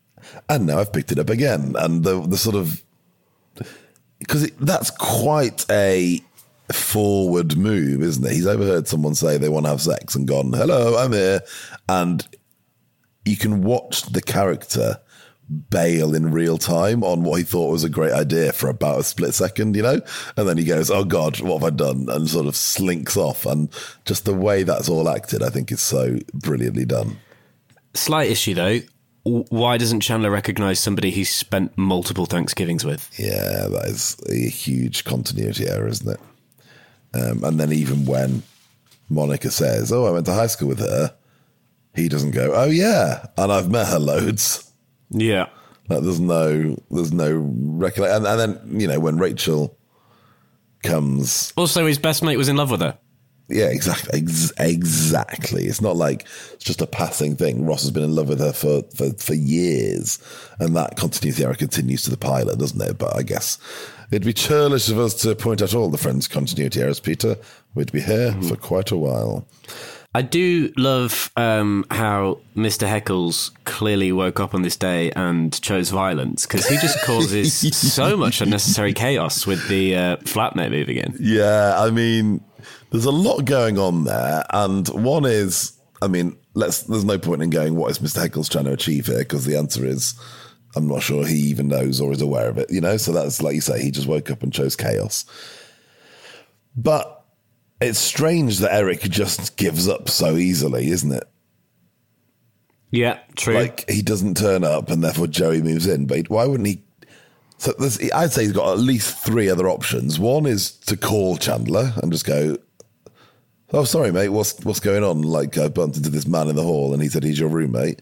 and 0.47 0.65
now 0.65 0.79
I've 0.79 0.93
picked 0.93 1.11
it 1.11 1.19
up 1.19 1.29
again 1.29 1.75
and 1.77 2.03
the 2.03 2.21
the 2.21 2.37
sort 2.37 2.55
of 2.55 2.83
because 4.19 4.49
that's 4.59 4.91
quite 4.91 5.65
a 5.69 6.21
forward 6.73 7.57
move, 7.57 8.01
isn't 8.01 8.25
it? 8.25 8.33
He's 8.33 8.47
overheard 8.47 8.87
someone 8.87 9.15
say 9.15 9.37
they 9.37 9.49
want 9.49 9.65
to 9.65 9.71
have 9.71 9.81
sex 9.81 10.15
and 10.15 10.27
gone, 10.27 10.53
hello, 10.53 10.97
I'm 10.97 11.11
here. 11.11 11.41
And 11.87 12.27
you 13.25 13.37
can 13.37 13.61
watch 13.63 14.03
the 14.03 14.21
character 14.21 14.99
bail 15.69 16.13
in 16.13 16.31
real 16.31 16.59
time 16.59 17.03
on 17.03 17.23
what 17.23 17.37
he 17.37 17.43
thought 17.43 17.71
was 17.71 17.83
a 17.83 17.89
great 17.89 18.13
idea 18.13 18.53
for 18.53 18.69
about 18.69 18.99
a 18.99 19.03
split 19.03 19.33
second, 19.33 19.75
you 19.75 19.81
know? 19.81 19.99
And 20.37 20.47
then 20.47 20.57
he 20.57 20.63
goes, 20.63 20.91
oh 20.91 21.03
God, 21.03 21.39
what 21.41 21.61
have 21.61 21.73
I 21.73 21.75
done? 21.75 22.07
And 22.09 22.29
sort 22.29 22.45
of 22.45 22.55
slinks 22.55 23.17
off. 23.17 23.45
And 23.45 23.69
just 24.05 24.25
the 24.25 24.33
way 24.33 24.63
that's 24.63 24.89
all 24.89 25.09
acted, 25.09 25.41
I 25.41 25.49
think 25.49 25.71
is 25.71 25.81
so 25.81 26.19
brilliantly 26.33 26.85
done. 26.85 27.17
Slight 27.95 28.29
issue 28.29 28.53
though. 28.53 28.79
Why 29.23 29.77
doesn't 29.77 29.99
Chandler 29.99 30.31
recognize 30.31 30.79
somebody 30.79 31.11
he's 31.11 31.33
spent 31.33 31.77
multiple 31.77 32.25
Thanksgivings 32.25 32.85
with? 32.85 33.09
Yeah, 33.19 33.67
that 33.67 33.85
is 33.87 34.17
a 34.29 34.49
huge 34.49 35.03
continuity 35.03 35.67
error, 35.67 35.87
isn't 35.87 36.09
it? 36.09 36.19
Um, 37.13 37.43
and 37.43 37.59
then 37.59 37.71
even 37.71 38.05
when 38.05 38.43
Monica 39.09 39.49
says, 39.51 39.91
"Oh, 39.91 40.05
I 40.05 40.11
went 40.11 40.25
to 40.27 40.33
high 40.33 40.47
school 40.47 40.67
with 40.67 40.79
her," 40.79 41.15
he 41.95 42.07
doesn't 42.07 42.31
go, 42.31 42.53
"Oh 42.53 42.69
yeah," 42.69 43.25
and 43.37 43.51
I've 43.51 43.69
met 43.69 43.87
her 43.87 43.99
loads. 43.99 44.71
Yeah, 45.09 45.47
like, 45.87 46.03
there's 46.03 46.19
no, 46.19 46.77
there's 46.91 47.11
no 47.11 47.35
recollection. 47.35 48.25
And, 48.25 48.27
and 48.27 48.39
then 48.39 48.79
you 48.79 48.87
know 48.87 48.99
when 48.99 49.17
Rachel 49.17 49.77
comes, 50.83 51.51
also 51.57 51.85
his 51.85 51.97
best 51.97 52.23
mate 52.23 52.37
was 52.37 52.49
in 52.49 52.57
love 52.57 52.69
with 52.69 52.81
her. 52.81 52.97
Yeah, 53.49 53.65
exactly. 53.65 54.21
Ex- 54.21 54.53
exactly. 54.59 55.65
It's 55.65 55.81
not 55.81 55.95
like 55.95 56.25
it's 56.53 56.63
just 56.63 56.81
a 56.81 56.87
passing 56.87 57.35
thing. 57.35 57.65
Ross 57.65 57.81
has 57.81 57.91
been 57.91 58.03
in 58.03 58.15
love 58.15 58.29
with 58.29 58.39
her 58.39 58.53
for, 58.53 58.83
for, 58.95 59.11
for 59.13 59.33
years, 59.33 60.19
and 60.59 60.75
that 60.75 60.97
continuity 60.97 61.43
error 61.43 61.55
continues 61.55 62.03
to 62.03 62.11
the 62.11 62.17
pilot, 62.17 62.59
doesn't 62.59 62.81
it? 62.81 62.97
But 62.97 63.15
I 63.15 63.23
guess 63.23 63.57
it'd 64.11 64.25
be 64.25 64.33
churlish 64.33 64.89
of 64.89 64.99
us 64.99 65.15
to 65.23 65.35
point 65.35 65.61
out 65.61 65.73
all 65.73 65.89
the 65.89 65.97
Friends 65.97 66.27
continuity 66.27 66.81
errors, 66.81 66.99
Peter. 66.99 67.37
We'd 67.73 67.91
be 67.91 68.01
here 68.01 68.31
mm-hmm. 68.31 68.47
for 68.47 68.55
quite 68.55 68.91
a 68.91 68.97
while. 68.97 69.47
I 70.13 70.23
do 70.23 70.73
love 70.75 71.31
um, 71.37 71.85
how 71.91 72.39
Mr. 72.55 72.87
Heckles 72.87 73.51
clearly 73.65 74.11
woke 74.11 74.39
up 74.39 74.55
on 74.55 74.63
this 74.63 74.75
day 74.75 75.11
and 75.11 75.59
chose 75.61 75.91
violence 75.91 76.47
because 76.47 76.67
he 76.67 76.77
just 76.77 76.99
causes 77.03 77.53
so 77.77 78.17
much 78.17 78.41
unnecessary 78.41 78.93
chaos 78.93 79.45
with 79.45 79.67
the 79.67 79.95
uh, 79.95 80.17
flatmate 80.17 80.71
moving 80.71 80.97
in. 80.97 81.15
Yeah, 81.19 81.75
I 81.77 81.91
mean, 81.91 82.43
there's 82.91 83.05
a 83.05 83.11
lot 83.11 83.45
going 83.45 83.77
on 83.77 84.03
there. 84.03 84.43
And 84.51 84.87
one 84.89 85.25
is, 85.25 85.79
I 86.01 86.07
mean, 86.07 86.37
let's. 86.53 86.83
There's 86.83 87.05
no 87.05 87.19
point 87.19 87.41
in 87.41 87.49
going. 87.49 87.75
What 87.75 87.91
is 87.91 87.99
Mr. 87.99 88.27
Heckles 88.27 88.49
trying 88.49 88.65
to 88.65 88.73
achieve 88.73 89.07
here? 89.07 89.19
Because 89.19 89.45
the 89.45 89.57
answer 89.57 89.85
is, 89.85 90.13
I'm 90.75 90.87
not 90.87 91.01
sure 91.01 91.25
he 91.25 91.35
even 91.35 91.67
knows 91.67 91.99
or 91.99 92.11
is 92.11 92.21
aware 92.21 92.49
of 92.49 92.57
it. 92.57 92.71
You 92.71 92.81
know, 92.81 92.97
so 92.97 93.11
that's 93.11 93.41
like 93.41 93.55
you 93.55 93.61
say, 93.61 93.81
he 93.81 93.91
just 93.91 94.07
woke 94.07 94.29
up 94.31 94.43
and 94.43 94.53
chose 94.53 94.75
chaos. 94.75 95.25
But 96.75 97.25
it's 97.81 97.99
strange 97.99 98.59
that 98.59 98.73
Eric 98.73 99.01
just 99.01 99.57
gives 99.57 99.87
up 99.87 100.09
so 100.09 100.35
easily, 100.35 100.89
isn't 100.89 101.11
it? 101.11 101.23
Yeah, 102.91 103.19
true. 103.35 103.55
Like 103.55 103.89
he 103.89 104.01
doesn't 104.01 104.37
turn 104.37 104.63
up, 104.63 104.89
and 104.89 105.03
therefore 105.03 105.27
Joey 105.27 105.61
moves 105.61 105.87
in. 105.87 106.05
But 106.05 106.29
why 106.29 106.45
wouldn't 106.45 106.67
he? 106.67 106.83
So 107.59 107.73
I'd 108.15 108.31
say 108.31 108.43
he's 108.43 108.53
got 108.53 108.71
at 108.71 108.79
least 108.79 109.17
three 109.17 109.49
other 109.49 109.67
options. 109.67 110.17
One 110.17 110.45
is 110.45 110.71
to 110.71 110.95
call 110.95 111.35
Chandler 111.35 111.93
and 112.01 112.09
just 112.09 112.25
go, 112.25 112.57
"Oh, 113.73 113.83
sorry, 113.83 114.13
mate. 114.13 114.29
What's 114.29 114.57
what's 114.63 114.79
going 114.79 115.03
on?" 115.03 115.21
Like 115.23 115.57
I 115.57 115.67
bumped 115.67 115.97
into 115.97 116.09
this 116.09 116.25
man 116.25 116.47
in 116.47 116.55
the 116.55 116.63
hall, 116.63 116.93
and 116.93 117.03
he 117.03 117.09
said 117.09 117.23
he's 117.23 117.39
your 117.39 117.49
roommate. 117.49 118.01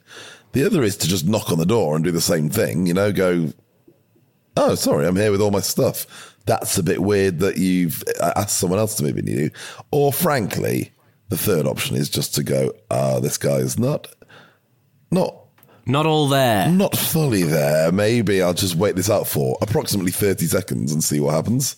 The 0.51 0.63
other 0.63 0.83
is 0.83 0.95
to 0.97 1.07
just 1.07 1.25
knock 1.25 1.51
on 1.51 1.57
the 1.57 1.65
door 1.65 1.95
and 1.95 2.05
do 2.05 2.11
the 2.11 2.21
same 2.21 2.49
thing. 2.51 2.85
You 2.85 2.93
know, 2.93 3.11
go, 3.11 3.51
"Oh, 4.55 4.75
sorry, 4.75 5.07
I'm 5.07 5.15
here 5.15 5.31
with 5.31 5.41
all 5.41 5.51
my 5.51 5.61
stuff." 5.61 6.35
That's 6.45 6.77
a 6.77 6.83
bit 6.83 7.01
weird 7.01 7.39
that 7.39 7.57
you've 7.57 8.03
asked 8.21 8.59
someone 8.59 8.79
else 8.79 8.93
to 8.95 9.03
move 9.03 9.17
in 9.17 9.27
you. 9.27 9.49
Or 9.91 10.13
frankly, 10.13 10.91
the 11.29 11.37
third 11.37 11.65
option 11.65 11.97
is 11.97 12.09
just 12.09 12.35
to 12.35 12.43
go, 12.43 12.73
"Ah, 12.91 13.19
this 13.19 13.39
guy's 13.39 13.79
not 13.79 14.07
not 15.09 15.46
not 15.87 16.05
all 16.05 16.27
there. 16.27 16.69
not 16.69 16.95
fully 16.97 17.43
there. 17.43 17.91
Maybe 17.91 18.41
I'll 18.41 18.53
just 18.53 18.75
wait 18.75 18.95
this 18.95 19.09
out 19.09 19.27
for 19.27 19.57
approximately 19.61 20.11
30 20.11 20.45
seconds 20.45 20.91
and 20.91 21.03
see 21.03 21.19
what 21.19 21.33
happens. 21.35 21.75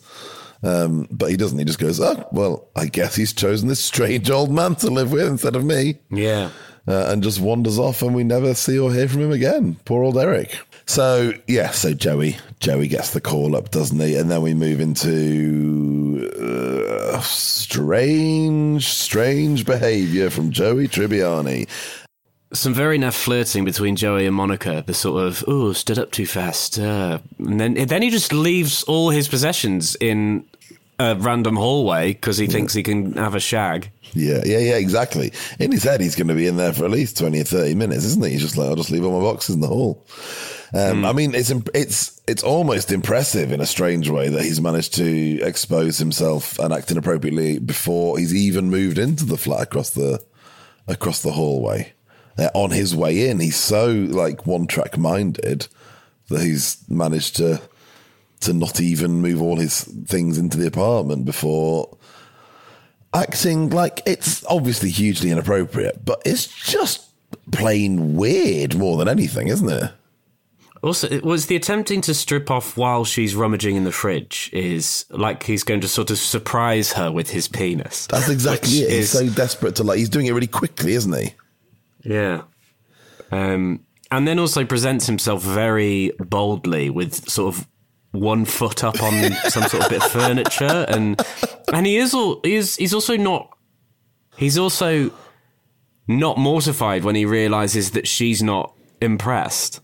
Um, 0.61 1.07
but 1.09 1.29
he 1.29 1.37
doesn't. 1.37 1.57
He 1.57 1.65
just 1.65 1.79
goes, 1.79 1.99
oh, 2.01 2.27
well, 2.31 2.67
I 2.75 2.87
guess 2.87 3.15
he's 3.15 3.33
chosen 3.33 3.69
this 3.69 3.83
strange 3.83 4.29
old 4.29 4.51
man 4.51 4.75
to 4.77 4.89
live 4.89 5.11
with 5.11 5.27
instead 5.27 5.55
of 5.55 5.63
me. 5.63 5.99
Yeah. 6.09 6.49
Uh, 6.87 7.05
and 7.09 7.21
just 7.21 7.39
wanders 7.39 7.77
off, 7.77 8.01
and 8.01 8.15
we 8.15 8.23
never 8.23 8.53
see 8.55 8.79
or 8.79 8.91
hear 8.91 9.07
from 9.07 9.21
him 9.21 9.31
again. 9.31 9.75
Poor 9.85 10.03
old 10.03 10.17
Eric. 10.17 10.57
So, 10.87 11.33
yeah, 11.47 11.69
so 11.69 11.93
Joey, 11.93 12.37
Joey 12.59 12.87
gets 12.87 13.11
the 13.11 13.21
call 13.21 13.55
up, 13.55 13.69
doesn't 13.69 13.99
he? 13.99 14.15
And 14.15 14.31
then 14.31 14.41
we 14.41 14.55
move 14.55 14.79
into 14.79 16.31
uh, 16.39 17.19
strange, 17.21 18.87
strange 18.87 19.65
behavior 19.67 20.31
from 20.31 20.49
Joey 20.49 20.87
Tribbiani 20.87 21.67
some 22.51 22.73
very 22.73 22.97
naff 22.97 23.13
flirting 23.13 23.63
between 23.63 23.95
Joey 23.95 24.25
and 24.25 24.35
Monica. 24.35 24.83
The 24.85 24.93
sort 24.93 25.23
of 25.25 25.43
oh, 25.47 25.73
stood 25.73 25.99
up 25.99 26.11
too 26.11 26.25
fast, 26.25 26.79
uh, 26.79 27.19
and 27.37 27.59
then 27.59 27.73
then 27.73 28.01
he 28.01 28.09
just 28.09 28.33
leaves 28.33 28.83
all 28.83 29.09
his 29.09 29.27
possessions 29.27 29.95
in 29.99 30.45
a 30.99 31.15
random 31.15 31.55
hallway 31.55 32.13
because 32.13 32.37
he 32.37 32.47
thinks 32.47 32.73
he 32.73 32.83
can 32.83 33.13
have 33.13 33.35
a 33.35 33.39
shag. 33.39 33.91
Yeah, 34.13 34.41
yeah, 34.45 34.57
yeah, 34.57 34.77
exactly. 34.77 35.31
In 35.59 35.71
his 35.71 35.83
head, 35.83 36.01
he's 36.01 36.15
going 36.15 36.27
to 36.27 36.33
be 36.33 36.47
in 36.47 36.57
there 36.57 36.73
for 36.73 36.85
at 36.85 36.91
least 36.91 37.17
twenty 37.17 37.39
or 37.39 37.45
thirty 37.45 37.75
minutes, 37.75 38.03
isn't 38.03 38.23
he? 38.23 38.31
He's 38.31 38.41
just 38.41 38.57
like, 38.57 38.67
I'll 38.67 38.75
just 38.75 38.91
leave 38.91 39.05
all 39.05 39.19
my 39.19 39.25
boxes 39.25 39.55
in 39.55 39.61
the 39.61 39.67
hall. 39.67 40.05
Um, 40.73 41.03
I 41.05 41.13
mean, 41.13 41.33
it's 41.33 41.51
it's 41.73 42.21
it's 42.27 42.43
almost 42.43 42.91
impressive 42.91 43.51
in 43.51 43.61
a 43.61 43.65
strange 43.65 44.09
way 44.09 44.29
that 44.29 44.43
he's 44.43 44.61
managed 44.61 44.95
to 44.95 45.41
expose 45.41 45.97
himself 45.97 46.59
and 46.59 46.73
act 46.73 46.91
inappropriately 46.91 47.59
before 47.59 48.17
he's 48.19 48.35
even 48.35 48.69
moved 48.69 48.97
into 48.97 49.25
the 49.25 49.37
flat 49.37 49.61
across 49.61 49.91
the 49.91 50.23
across 50.87 51.21
the 51.21 51.31
hallway 51.31 51.93
on 52.37 52.71
his 52.71 52.95
way 52.95 53.29
in. 53.29 53.39
He's 53.39 53.55
so 53.57 53.87
like 53.91 54.45
one 54.45 54.67
track 54.67 54.97
minded 54.97 55.67
that 56.29 56.41
he's 56.41 56.77
managed 56.89 57.35
to 57.37 57.61
to 58.41 58.53
not 58.53 58.79
even 58.79 59.21
move 59.21 59.41
all 59.41 59.57
his 59.57 59.81
things 59.83 60.37
into 60.37 60.57
the 60.57 60.67
apartment 60.67 61.25
before 61.25 61.97
acting 63.13 63.69
like 63.69 64.01
it's 64.05 64.45
obviously 64.45 64.89
hugely 64.89 65.31
inappropriate, 65.31 66.05
but 66.05 66.21
it's 66.25 66.47
just 66.47 67.09
plain 67.51 68.15
weird 68.15 68.77
more 68.77 68.97
than 68.97 69.07
anything, 69.07 69.47
isn't 69.47 69.69
it? 69.69 69.91
Also, 70.81 71.07
it 71.09 71.25
was 71.25 71.47
the 71.47 71.57
attempting 71.57 71.99
to 71.99 72.13
strip 72.13 72.49
off 72.49 72.77
while 72.77 73.03
she's 73.03 73.35
rummaging 73.35 73.75
in 73.75 73.83
the 73.83 73.91
fridge 73.91 74.49
is 74.53 75.03
like 75.09 75.43
he's 75.43 75.63
going 75.63 75.81
to 75.81 75.89
sort 75.89 76.09
of 76.09 76.17
surprise 76.17 76.93
her 76.93 77.11
with 77.11 77.29
his 77.31 77.49
penis. 77.49 78.07
That's 78.07 78.29
exactly 78.29 78.79
it. 78.79 78.89
He's 78.89 78.99
is- 78.99 79.11
so 79.11 79.27
desperate 79.29 79.75
to 79.75 79.83
like. 79.83 79.97
He's 79.97 80.07
doing 80.07 80.27
it 80.27 80.31
really 80.31 80.47
quickly, 80.47 80.93
isn't 80.93 81.13
he? 81.13 81.33
Yeah. 82.03 82.43
Um, 83.31 83.85
and 84.11 84.27
then 84.27 84.39
also 84.39 84.65
presents 84.65 85.05
himself 85.05 85.43
very 85.43 86.11
boldly 86.19 86.89
with 86.89 87.29
sort 87.29 87.55
of 87.55 87.67
one 88.11 88.45
foot 88.45 88.83
up 88.83 89.01
on 89.01 89.31
some 89.49 89.63
sort 89.63 89.83
of 89.83 89.89
bit 89.89 90.03
of 90.03 90.11
furniture, 90.11 90.85
and 90.87 91.21
and 91.71 91.85
he 91.85 91.97
is 91.97 92.13
all 92.13 92.39
he 92.43 92.55
is 92.55 92.75
he's 92.77 92.93
also 92.93 93.15
not 93.17 93.55
he's 94.37 94.57
also 94.57 95.11
not 96.07 96.37
mortified 96.37 97.03
when 97.03 97.15
he 97.15 97.25
realizes 97.25 97.91
that 97.91 98.07
she's 98.07 98.41
not 98.41 98.73
impressed. 98.99 99.79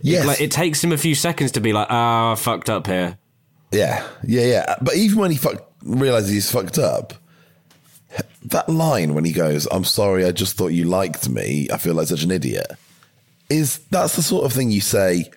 Yes. 0.00 0.24
Like 0.24 0.40
it 0.40 0.50
takes 0.50 0.82
him 0.82 0.92
a 0.92 0.96
few 0.96 1.14
seconds 1.14 1.52
to 1.52 1.60
be 1.60 1.72
like, 1.72 1.88
ah, 1.90 2.32
I 2.32 2.34
fucked 2.36 2.70
up 2.70 2.86
here. 2.86 3.18
Yeah, 3.72 4.06
yeah, 4.22 4.44
yeah. 4.46 4.76
But 4.80 4.94
even 4.96 5.18
when 5.18 5.30
he 5.32 5.36
fuck, 5.36 5.70
realizes 5.82 6.30
he's 6.30 6.50
fucked 6.50 6.78
up, 6.78 7.12
that 8.46 8.68
line 8.68 9.14
when 9.14 9.24
he 9.24 9.32
goes, 9.32 9.66
"I'm 9.70 9.84
sorry, 9.84 10.24
I 10.24 10.32
just 10.32 10.56
thought 10.56 10.68
you 10.68 10.84
liked 10.84 11.28
me. 11.28 11.68
I 11.72 11.78
feel 11.78 11.94
like 11.94 12.08
such 12.08 12.22
an 12.22 12.30
idiot," 12.30 12.66
is 13.50 13.78
that's 13.90 14.16
the 14.16 14.22
sort 14.22 14.44
of 14.44 14.52
thing 14.52 14.70
you 14.70 14.80
say. 14.80 15.30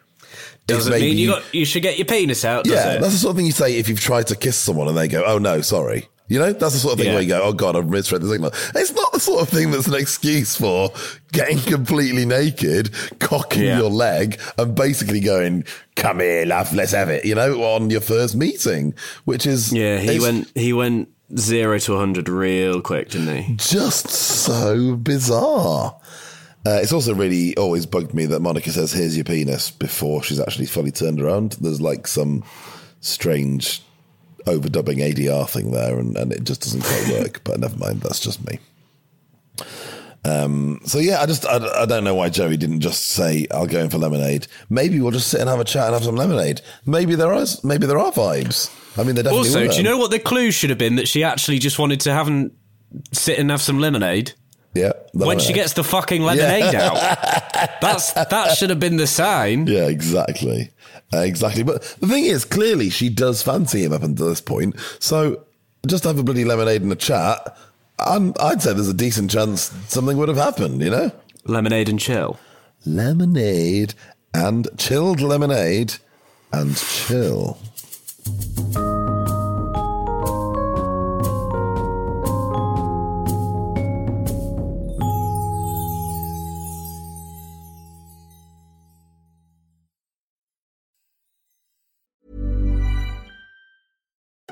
Doesn't 0.68 0.94
mean 0.94 1.18
you 1.18 1.30
got 1.30 1.44
you 1.54 1.66
should 1.66 1.82
get 1.82 1.98
your 1.98 2.06
penis 2.06 2.46
out. 2.46 2.66
Does 2.66 2.74
yeah, 2.74 2.94
it? 2.94 3.02
that's 3.02 3.14
the 3.14 3.20
sort 3.20 3.32
of 3.32 3.38
thing 3.38 3.48
you 3.48 3.52
say 3.52 3.78
if 3.78 3.90
you've 3.90 4.00
tried 4.00 4.28
to 4.28 4.36
kiss 4.36 4.56
someone 4.56 4.88
and 4.88 4.96
they 4.98 5.08
go, 5.08 5.24
"Oh 5.26 5.40
no, 5.40 5.62
sorry." 5.62 6.08
You 6.28 6.38
know, 6.38 6.54
that's 6.54 6.74
the 6.76 6.80
sort 6.80 6.94
of 6.94 7.00
thing 7.00 7.08
Yeah. 7.08 7.14
where 7.16 7.24
you 7.24 7.28
go, 7.30 7.42
"Oh 7.42 7.54
God, 7.54 7.76
I've 7.76 7.90
misread 7.90 8.22
the 8.22 8.30
signal." 8.30 8.52
It's 8.76 8.92
not 8.94 9.12
the 9.14 9.20
sort 9.20 9.42
of 9.42 9.50
thing 9.50 9.72
that's 9.72 9.88
an 9.88 9.96
excuse 9.96 10.56
for 10.56 10.92
getting 11.32 11.58
completely 11.60 12.24
naked, 12.24 12.92
cocking 13.18 13.64
Yeah. 13.64 13.80
your 13.80 13.90
leg, 13.90 14.40
and 14.60 14.76
basically 14.76 15.22
going, 15.22 15.64
"Come 15.96 16.20
here, 16.20 16.46
love, 16.46 16.72
let's 16.76 16.92
have 16.92 17.10
it." 17.10 17.26
You 17.26 17.34
know, 17.34 17.64
on 17.64 17.90
your 17.90 18.02
first 18.02 18.36
meeting, 18.36 18.94
which 19.26 19.48
is 19.48 19.74
yeah, 19.74 19.98
he 19.98 20.20
went 20.20 20.50
he 20.54 20.72
went 20.72 21.10
zero 21.38 21.80
to 21.80 21.98
hundred 21.98 22.30
real 22.30 22.82
quick, 22.82 23.10
didn't 23.10 23.44
he? 23.44 23.56
just 23.56 24.10
so 24.10 24.96
bizarre. 24.96 26.00
Uh, 26.66 26.80
it's 26.82 26.92
also 26.92 27.14
really 27.14 27.56
always 27.56 27.86
bugged 27.86 28.14
me 28.14 28.26
that 28.26 28.42
Monica 28.42 28.72
says, 28.72 28.92
"Here's 28.92 29.16
your 29.16 29.24
penis" 29.24 29.72
before 29.72 30.24
she's 30.24 30.40
actually 30.40 30.66
fully 30.66 30.92
turned 30.92 31.22
around. 31.22 31.54
There's 31.62 31.82
like 31.82 32.08
some 32.08 32.44
strange 33.00 33.82
overdubbing 34.46 34.98
ADR 34.98 35.50
thing 35.50 35.72
there, 35.72 35.98
and, 36.00 36.18
and 36.18 36.34
it 36.34 36.44
just 36.44 36.62
doesn't 36.62 36.82
quite 36.82 37.20
work. 37.20 37.44
but 37.44 37.60
never 37.60 37.78
mind, 37.78 38.02
that's 38.02 38.20
just 38.20 38.46
me. 38.46 38.60
Um, 40.26 40.82
so 40.86 41.00
yeah, 41.00 41.22
I 41.22 41.26
just 41.26 41.46
I, 41.46 41.84
I 41.84 41.86
don't 41.86 42.04
know 42.04 42.16
why 42.16 42.30
Joey 42.30 42.58
didn't 42.58 42.82
just 42.82 43.06
say 43.06 43.48
I'll 43.52 43.68
go 43.68 43.80
in 43.80 43.90
for 43.90 43.98
lemonade. 43.98 44.48
Maybe 44.70 45.00
we'll 45.00 45.12
just 45.12 45.30
sit 45.30 45.40
and 45.40 45.50
have 45.50 45.62
a 45.62 45.66
chat 45.66 45.86
and 45.86 45.94
have 45.94 46.04
some 46.04 46.16
lemonade. 46.18 46.62
Maybe 46.86 47.16
there 47.16 47.34
are 47.34 47.46
maybe 47.64 47.88
there 47.88 48.00
are 48.00 48.12
vibes. 48.12 48.70
I 48.98 49.04
mean, 49.04 49.16
there 49.16 49.24
definitely 49.24 49.38
Also, 49.50 49.62
were. 49.62 49.68
do 49.68 49.78
you 49.78 49.84
know 49.84 49.98
what 49.98 50.12
the 50.12 50.20
clue 50.20 50.52
should 50.52 50.70
have 50.70 50.80
been? 50.80 50.96
That 50.96 51.08
she 51.08 51.24
actually 51.24 51.60
just 51.60 51.80
wanted 51.80 52.02
to 52.02 52.14
have 52.14 52.28
and 52.28 52.52
sit 53.12 53.40
and 53.40 53.50
have 53.52 53.62
some 53.62 53.80
lemonade. 53.80 54.34
Yeah, 54.76 54.92
When 55.14 55.40
she 55.40 55.54
gets 55.54 55.74
the 55.74 55.84
fucking 55.84 56.22
lemonade 56.22 56.76
out, 56.76 56.94
that's 57.82 58.14
that 58.14 58.56
should 58.56 58.70
have 58.70 58.80
been 58.80 58.98
the 58.98 59.08
sign. 59.08 59.66
Yeah, 59.66 59.88
exactly. 59.88 60.70
Uh, 61.12 61.20
exactly. 61.20 61.64
But 61.64 61.82
the 62.00 62.08
thing 62.08 62.26
is, 62.26 62.46
clearly 62.46 62.92
she 62.92 63.10
does 63.10 63.42
fancy 63.42 63.84
him 63.84 63.94
up 63.94 64.04
until 64.04 64.28
this 64.30 64.42
point. 64.42 64.76
So 65.00 65.44
just 65.88 66.04
have 66.04 66.20
a 66.20 66.24
bloody 66.24 66.46
lemonade 66.46 66.84
and 66.84 66.92
a 66.92 66.96
chat. 66.96 67.58
And 67.98 68.38
I'd 68.40 68.62
say 68.62 68.74
there's 68.74 68.88
a 68.88 68.94
decent 68.94 69.32
chance 69.32 69.74
something 69.88 70.18
would 70.18 70.30
have 70.30 70.38
happened, 70.38 70.82
you 70.82 70.92
know? 70.92 71.12
Lemonade 71.46 71.90
and 71.90 72.00
chill. 72.00 72.40
Lemonade 72.86 73.96
and 74.36 74.68
chilled 74.78 75.20
lemonade 75.20 75.96
and 76.54 76.78
chill. 76.78 77.58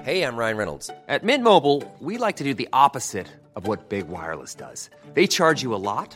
Hey, 0.08 0.24
I'm 0.24 0.38
Ryan 0.38 0.56
Reynolds. 0.56 0.90
At 1.10 1.26
Mint 1.26 1.44
Mobile, 1.44 1.84
we 2.00 2.18
like 2.18 2.38
to 2.38 2.46
do 2.46 2.54
the 2.54 2.70
opposite 2.72 3.28
of 3.58 3.68
what 3.68 3.90
Big 3.90 4.08
Wireless 4.08 4.56
does. 4.56 4.90
They 5.14 5.28
charge 5.28 5.62
you 5.62 5.76
a 5.76 5.84
lot, 5.92 6.16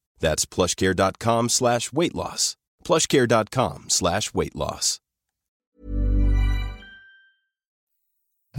That's 0.21 0.45
plushcare.com 0.45 1.49
slash 1.49 1.91
weight 1.91 2.15
loss. 2.15 2.55
plushcare.com 2.85 3.89
slash 3.89 4.33
weight 4.33 4.55
loss. 4.55 5.01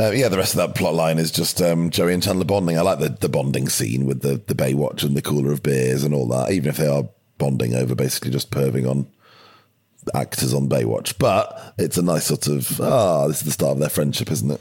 Uh, 0.00 0.10
yeah, 0.10 0.28
the 0.28 0.38
rest 0.38 0.54
of 0.54 0.56
that 0.56 0.74
plot 0.74 0.94
line 0.94 1.18
is 1.18 1.30
just 1.30 1.60
um, 1.60 1.90
Joey 1.90 2.14
and 2.14 2.22
Chandler 2.22 2.46
bonding. 2.46 2.78
I 2.78 2.80
like 2.80 2.98
the, 2.98 3.10
the 3.10 3.28
bonding 3.28 3.68
scene 3.68 4.06
with 4.06 4.22
the, 4.22 4.42
the 4.46 4.54
Baywatch 4.54 5.02
and 5.02 5.14
the 5.14 5.22
cooler 5.22 5.52
of 5.52 5.62
beers 5.62 6.02
and 6.02 6.14
all 6.14 6.26
that, 6.28 6.50
even 6.50 6.70
if 6.70 6.78
they 6.78 6.86
are 6.86 7.08
bonding 7.36 7.74
over 7.74 7.94
basically 7.94 8.30
just 8.30 8.50
perving 8.50 8.88
on 8.88 9.06
actors 10.14 10.54
on 10.54 10.68
Baywatch. 10.68 11.18
But 11.18 11.74
it's 11.76 11.98
a 11.98 12.02
nice 12.02 12.24
sort 12.24 12.46
of, 12.46 12.80
ah, 12.80 13.28
this 13.28 13.38
is 13.38 13.44
the 13.44 13.50
start 13.50 13.72
of 13.72 13.78
their 13.80 13.90
friendship, 13.90 14.30
isn't 14.30 14.50
it? 14.50 14.60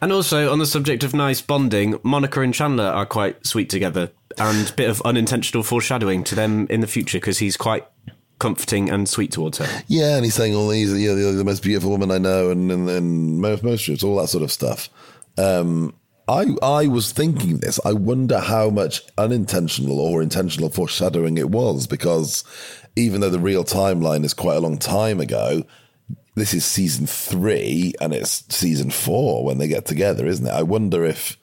And 0.00 0.12
also, 0.12 0.52
on 0.52 0.60
the 0.60 0.66
subject 0.66 1.02
of 1.02 1.14
nice 1.14 1.40
bonding, 1.40 1.98
Monica 2.04 2.40
and 2.42 2.54
Chandler 2.54 2.84
are 2.84 3.06
quite 3.06 3.44
sweet 3.46 3.68
together, 3.68 4.12
and 4.38 4.74
bit 4.76 4.90
of 4.90 5.00
unintentional 5.02 5.62
foreshadowing 5.62 6.24
to 6.24 6.34
them 6.34 6.66
in 6.68 6.80
the 6.80 6.86
future 6.86 7.18
because 7.18 7.38
he's 7.38 7.56
quite 7.56 7.86
comforting 8.38 8.90
and 8.90 9.08
sweet 9.08 9.32
towards 9.32 9.58
her. 9.58 9.82
Yeah, 9.86 10.16
and 10.16 10.24
he's 10.24 10.34
saying 10.34 10.54
all 10.54 10.68
these, 10.68 10.92
you 10.92 11.14
know, 11.14 11.32
the 11.32 11.44
most 11.44 11.62
beautiful 11.62 11.90
woman 11.90 12.10
I 12.10 12.18
know, 12.18 12.50
and 12.50 12.70
and, 12.70 12.88
and 12.88 13.40
most 13.40 13.62
most 13.62 13.84
trips, 13.84 14.02
all 14.02 14.16
that 14.16 14.28
sort 14.28 14.44
of 14.44 14.52
stuff. 14.52 14.88
Um, 15.38 15.94
I 16.28 16.46
I 16.62 16.86
was 16.86 17.12
thinking 17.12 17.58
this. 17.58 17.80
I 17.84 17.92
wonder 17.92 18.40
how 18.40 18.70
much 18.70 19.02
unintentional 19.16 20.00
or 20.00 20.22
intentional 20.22 20.70
foreshadowing 20.70 21.38
it 21.38 21.50
was, 21.50 21.86
because 21.86 22.44
even 22.96 23.20
though 23.20 23.30
the 23.30 23.38
real 23.38 23.64
timeline 23.64 24.24
is 24.24 24.34
quite 24.34 24.56
a 24.56 24.60
long 24.60 24.78
time 24.78 25.20
ago, 25.20 25.64
this 26.34 26.54
is 26.54 26.64
season 26.64 27.06
three 27.06 27.94
and 28.00 28.12
it's 28.12 28.44
season 28.54 28.90
four 28.90 29.44
when 29.44 29.58
they 29.58 29.68
get 29.68 29.86
together, 29.86 30.26
isn't 30.26 30.46
it? 30.46 30.50
I 30.50 30.62
wonder 30.62 31.04
if 31.04 31.36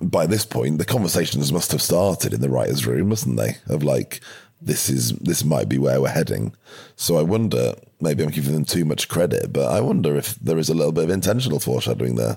by 0.00 0.26
this 0.26 0.44
point 0.44 0.78
the 0.78 0.84
conversations 0.84 1.52
must 1.52 1.72
have 1.72 1.82
started 1.82 2.32
in 2.32 2.40
the 2.40 2.48
writers' 2.48 2.86
room, 2.86 3.08
mustn't 3.08 3.36
they? 3.36 3.56
Of 3.68 3.82
like, 3.82 4.20
this 4.60 4.88
is 4.88 5.12
this 5.12 5.44
might 5.44 5.68
be 5.68 5.78
where 5.78 6.00
we're 6.00 6.08
heading. 6.08 6.54
So 6.96 7.16
I 7.16 7.22
wonder. 7.22 7.74
Maybe 8.00 8.24
I'm 8.24 8.30
giving 8.30 8.54
them 8.54 8.64
too 8.64 8.84
much 8.84 9.08
credit, 9.08 9.52
but 9.52 9.70
I 9.70 9.80
wonder 9.80 10.16
if 10.16 10.34
there 10.36 10.58
is 10.58 10.68
a 10.68 10.74
little 10.74 10.90
bit 10.90 11.04
of 11.04 11.10
intentional 11.10 11.60
foreshadowing 11.60 12.16
there. 12.16 12.36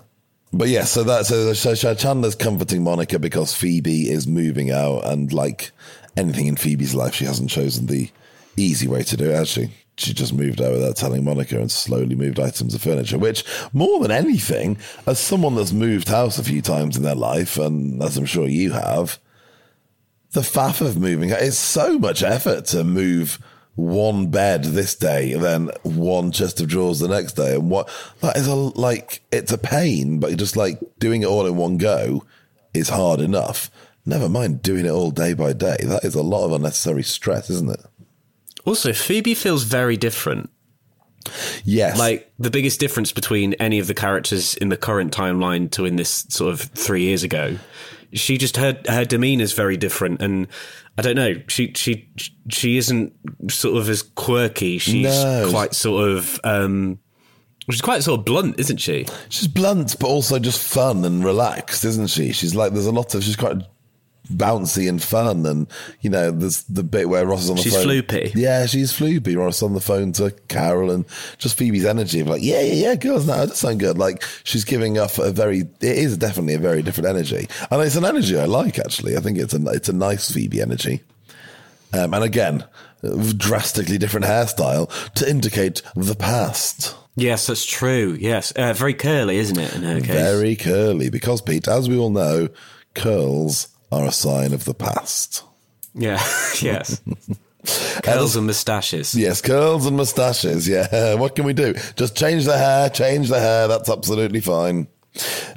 But 0.54 0.68
yeah, 0.68 0.84
so 0.84 1.04
that 1.04 1.26
so, 1.26 1.54
so 1.54 1.96
Chandler's 1.96 2.36
comforting 2.36 2.84
Monica 2.84 3.18
because 3.18 3.54
Phoebe 3.54 4.10
is 4.10 4.28
moving 4.28 4.70
out, 4.70 5.06
and 5.06 5.34
like 5.34 5.72
anything 6.16 6.48
in 6.48 6.56
Phoebe's 6.56 6.94
life, 6.94 7.16
she 7.16 7.26
hasn't 7.26 7.50
chosen 7.50 7.88
the 7.88 8.10
easy 8.56 8.88
way 8.88 9.04
to 9.04 9.18
do 9.18 9.32
it, 9.32 9.36
has 9.36 9.50
she? 9.50 9.72
She 9.98 10.14
just 10.14 10.34
moved 10.34 10.62
out 10.62 10.74
without 10.74 10.98
telling 10.98 11.24
Monica 11.24 11.60
and 11.60 11.72
slowly 11.72 12.16
moved 12.16 12.40
items 12.40 12.74
of 12.74 12.82
furniture, 12.82 13.18
which, 13.18 13.46
more 13.72 14.00
than 14.00 14.12
anything, 14.12 14.78
as 15.08 15.20
someone 15.20 15.56
that's 15.56 15.72
moved 15.72 16.10
house 16.10 16.38
a 16.38 16.44
few 16.44 16.62
times 16.62 16.98
in 16.98 17.04
their 17.04 17.16
life, 17.16 17.58
and 17.58 18.04
as 18.04 18.18
I'm 18.18 18.26
sure 18.26 18.48
you 18.48 18.72
have, 18.74 19.20
the 20.32 20.42
faff 20.42 20.82
of 20.82 20.98
moving 20.98 21.30
it's 21.30 21.58
so 21.58 21.98
much 21.98 22.22
effort 22.22 22.66
to 22.66 22.84
move 22.84 23.40
one 23.76 24.28
bed 24.28 24.66
this 24.66 24.94
day 24.94 25.34
then 25.34 25.70
one 25.84 26.30
chest 26.30 26.60
of 26.60 26.68
drawers 26.68 27.00
the 27.00 27.08
next 27.08 27.34
day 27.34 27.56
and 27.56 27.70
what 27.70 27.90
that 28.20 28.36
is 28.36 28.46
a 28.46 28.54
like 28.54 29.22
it's 29.32 29.54
a 29.54 29.58
pain 29.58 30.20
but 30.20 30.36
just 30.38 30.58
like 30.58 30.78
doing 31.00 31.22
it 31.22 31.28
all 31.28 31.46
in 31.46 31.56
one 31.56 31.78
go 31.78 32.22
is 32.74 32.90
hard 32.90 33.22
enough. 33.22 33.72
Never 34.06 34.30
mind 34.30 34.62
doing 34.62 34.86
it 34.86 34.92
all 34.92 35.10
day 35.10 35.34
by 35.34 35.54
day. 35.54 35.78
That 35.82 36.04
is 36.04 36.14
a 36.14 36.22
lot 36.22 36.46
of 36.46 36.52
unnecessary 36.52 37.04
stress 37.04 37.50
isn't 37.50 37.72
it 37.72 37.86
Also, 38.66 38.94
Phoebe 38.94 39.34
feels 39.36 39.64
very 39.64 39.96
different. 39.98 40.50
yes 41.64 41.98
Like 41.98 42.32
the 42.40 42.50
biggest 42.52 42.80
difference 42.80 43.12
between 43.12 43.54
any 43.56 43.80
of 43.80 43.88
the 43.88 43.94
characters 43.94 44.56
in 44.56 44.70
the 44.70 44.78
current 44.78 45.14
timeline 45.14 45.72
to 45.72 45.86
in 45.86 45.96
this 45.96 46.26
sort 46.30 46.52
of 46.54 46.62
three 46.62 47.04
years 47.04 47.24
ago, 47.24 47.58
she 48.14 48.38
just 48.38 48.58
her 48.58 48.80
her 48.88 49.06
demeanor 49.06 49.44
is 49.44 49.54
very 49.54 49.78
different, 49.78 50.22
and 50.22 50.48
I 50.98 51.02
don't 51.02 51.16
know. 51.16 51.34
She 51.48 51.74
she 51.76 52.10
she 52.50 52.78
isn't 52.78 53.14
sort 53.50 53.78
of 53.78 53.90
as 53.90 54.02
quirky. 54.04 54.78
She's 54.78 55.06
No. 55.06 55.48
quite 55.50 55.74
sort 55.74 56.10
of. 56.10 56.40
um 56.44 57.00
She's 57.72 57.82
quite 57.82 58.04
sort 58.04 58.20
of 58.20 58.26
blunt, 58.26 58.60
isn't 58.60 58.78
she? 58.78 59.08
she's 59.30 59.48
blunt 59.48 59.96
but 60.00 60.06
also 60.08 60.38
just 60.38 60.62
fun 60.62 61.04
and 61.04 61.26
relaxed 61.26 61.84
isn't 61.84 62.08
she 62.12 62.32
she's 62.32 62.54
like 62.54 62.74
there's 62.74 62.86
a 62.86 62.92
lot 62.92 63.16
of 63.16 63.24
she's 63.24 63.36
quite 63.36 63.58
bouncy 64.26 64.90
and 64.90 65.02
fun 65.02 65.46
and 65.46 65.68
you 66.02 66.10
know 66.10 66.32
there's 66.32 66.64
the 66.64 66.84
bit 66.84 67.10
where 67.10 67.26
Ross 67.26 67.44
is 67.44 67.50
on 67.50 67.56
the 67.58 67.62
She's 67.62 67.74
phone. 67.74 67.88
She's 67.88 68.02
floopy. 68.02 68.36
yeah 68.36 68.66
she's 68.66 68.92
floopy. 68.92 69.38
Ross 69.38 69.62
on 69.64 69.74
the 69.74 69.82
phone 69.82 70.12
to 70.14 70.32
Carol 70.48 70.92
and 70.92 71.06
just 71.38 71.58
Phoebe's 71.58 71.86
energy 71.86 72.20
of 72.20 72.28
like 72.28 72.44
yeah 72.44 72.62
yeah 72.62 72.74
yeah 72.90 72.96
girls 72.96 73.28
no 73.28 73.38
that 73.38 73.50
does 73.50 73.60
sound 73.60 73.80
good. 73.80 73.98
Like 73.98 74.24
she's 74.44 74.64
giving 74.66 74.98
off 75.00 75.20
a 75.20 75.32
very 75.32 75.60
it 75.62 75.98
is 75.98 76.18
definitely 76.18 76.56
a 76.56 76.60
very 76.60 76.82
different 76.82 77.10
energy. 77.10 77.48
And 77.72 77.82
it's 77.82 77.96
an 77.96 78.06
energy 78.06 78.38
I 78.38 78.46
like 78.46 78.80
actually. 78.80 79.16
I 79.18 79.20
think 79.20 79.38
it's 79.38 79.54
a 79.54 79.64
it's 79.68 79.90
a 79.90 79.94
nice 79.94 80.32
Phoebe 80.32 80.62
energy. 80.62 81.02
Um, 81.94 82.14
and 82.14 82.24
again 82.24 82.66
drastically 83.38 83.98
different 83.98 84.26
hairstyle 84.26 84.90
to 85.14 85.30
indicate 85.30 85.82
the 85.96 86.16
past. 86.16 86.96
Yes, 87.16 87.48
that's 87.48 87.66
true. 87.66 88.18
Yes, 88.20 88.52
uh, 88.52 88.74
very 88.74 88.94
curly, 88.94 89.38
isn't 89.38 89.58
it? 89.58 89.76
In 89.76 89.84
her 89.84 90.02
case, 90.02 90.10
very 90.10 90.56
curly 90.56 91.10
because 91.10 91.42
Pete 91.42 91.68
as 91.68 91.88
we 91.88 91.98
all 91.98 92.10
know 92.10 92.50
curls 92.94 93.70
are 93.92 94.06
a 94.06 94.12
sign 94.12 94.54
of 94.54 94.66
the 94.66 94.74
past 94.74 95.44
yeah, 95.96 96.22
yes. 96.62 97.02
Curls 98.04 98.36
and 98.36 98.46
moustaches. 98.46 99.16
Yes, 99.16 99.42
curls 99.42 99.88
and 99.88 99.98
mustaches. 99.98 100.68
Yeah, 100.68 101.16
what 101.16 101.36
can 101.36 101.46
we 101.46 101.54
do? 101.54 101.74
Just 101.96 102.16
change 102.16 102.46
the 102.46 102.58
hair, 102.58 102.90
change 102.90 103.30
the 103.30 103.40
hair. 103.40 103.68
That's 103.68 103.90
absolutely 103.90 104.42
fine. 104.42 104.88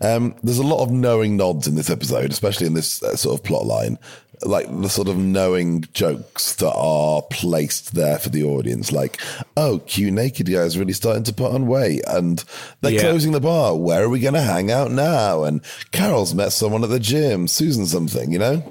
Um, 0.01 0.35
there's 0.43 0.59
a 0.59 0.67
lot 0.67 0.83
of 0.83 0.91
knowing 0.91 1.37
nods 1.37 1.67
in 1.67 1.75
this 1.75 1.91
episode, 1.91 2.31
especially 2.31 2.67
in 2.67 2.73
this 2.73 3.03
uh, 3.03 3.15
sort 3.15 3.39
of 3.39 3.45
plot 3.45 3.67
line. 3.67 3.99
Like 4.43 4.67
the 4.81 4.89
sort 4.89 5.09
of 5.09 5.17
knowing 5.17 5.85
jokes 5.93 6.55
that 6.57 6.73
are 6.73 7.23
placed 7.31 7.95
there 7.95 8.19
for 8.19 8.29
the 8.29 8.45
audience, 8.45 8.93
like, 8.93 9.21
oh, 9.57 9.81
cute 9.87 10.13
naked 10.13 10.47
guy 10.47 10.61
is 10.61 10.79
really 10.79 10.93
starting 10.93 11.25
to 11.25 11.33
put 11.33 11.53
on 11.53 11.67
weight, 11.67 12.03
and 12.07 12.45
they're 12.81 12.93
Yeah. 12.93 13.01
closing 13.01 13.33
the 13.33 13.41
bar. 13.41 13.77
Where 13.77 14.03
are 14.05 14.09
we 14.09 14.21
going 14.21 14.35
to 14.35 14.41
hang 14.43 14.71
out 14.71 14.91
now? 14.93 15.45
And 15.45 15.61
Carol's 15.91 16.35
met 16.35 16.53
someone 16.53 16.85
at 16.85 16.91
the 16.91 17.01
gym, 17.01 17.49
Susan 17.49 17.87
something, 17.87 18.33
you 18.33 18.39
know? 18.39 18.63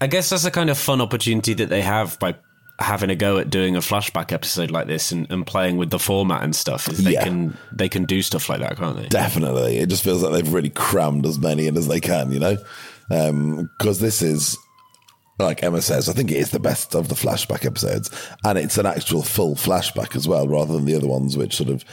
I 0.00 0.06
guess 0.06 0.30
that's 0.30 0.44
a 0.44 0.50
kind 0.50 0.70
of 0.70 0.78
fun 0.78 1.00
opportunity 1.00 1.54
that 1.54 1.68
they 1.68 1.82
have 1.82 2.18
by 2.18 2.36
having 2.78 3.08
a 3.08 3.16
go 3.16 3.38
at 3.38 3.48
doing 3.48 3.74
a 3.74 3.80
flashback 3.80 4.32
episode 4.32 4.70
like 4.70 4.86
this 4.86 5.10
and, 5.10 5.26
and 5.30 5.46
playing 5.46 5.78
with 5.78 5.88
the 5.88 5.98
format 5.98 6.42
and 6.42 6.54
stuff. 6.54 6.88
Is 6.88 7.02
they 7.02 7.12
Yeah. 7.12 7.24
can 7.24 7.56
they 7.72 7.88
can 7.88 8.04
do 8.04 8.20
stuff 8.20 8.50
like 8.50 8.60
that, 8.60 8.76
can't 8.76 8.96
they? 8.98 9.08
Definitely. 9.08 9.78
It 9.78 9.88
just 9.88 10.04
feels 10.04 10.22
like 10.22 10.32
they've 10.34 10.52
really 10.52 10.68
crammed 10.68 11.24
as 11.24 11.38
many 11.38 11.66
in 11.68 11.76
as 11.78 11.88
they 11.88 12.00
can, 12.00 12.30
you 12.32 12.38
know? 12.38 12.58
Um, 13.10 13.70
because 13.78 14.00
this 14.00 14.20
is, 14.20 14.58
like 15.38 15.62
Emma 15.62 15.82
says, 15.82 16.08
I 16.08 16.12
think 16.12 16.30
it 16.30 16.36
is 16.38 16.50
the 16.50 16.58
best 16.60 16.94
of 16.94 17.08
the 17.08 17.14
flashback 17.14 17.64
episodes. 17.66 18.10
And 18.44 18.58
it's 18.58 18.78
an 18.78 18.86
actual 18.86 19.22
full 19.22 19.54
flashback 19.54 20.16
as 20.16 20.26
well, 20.26 20.48
rather 20.48 20.72
than 20.74 20.84
the 20.86 20.94
other 20.94 21.06
ones 21.08 21.36
which 21.36 21.56
sort 21.56 21.68
of 21.68 21.84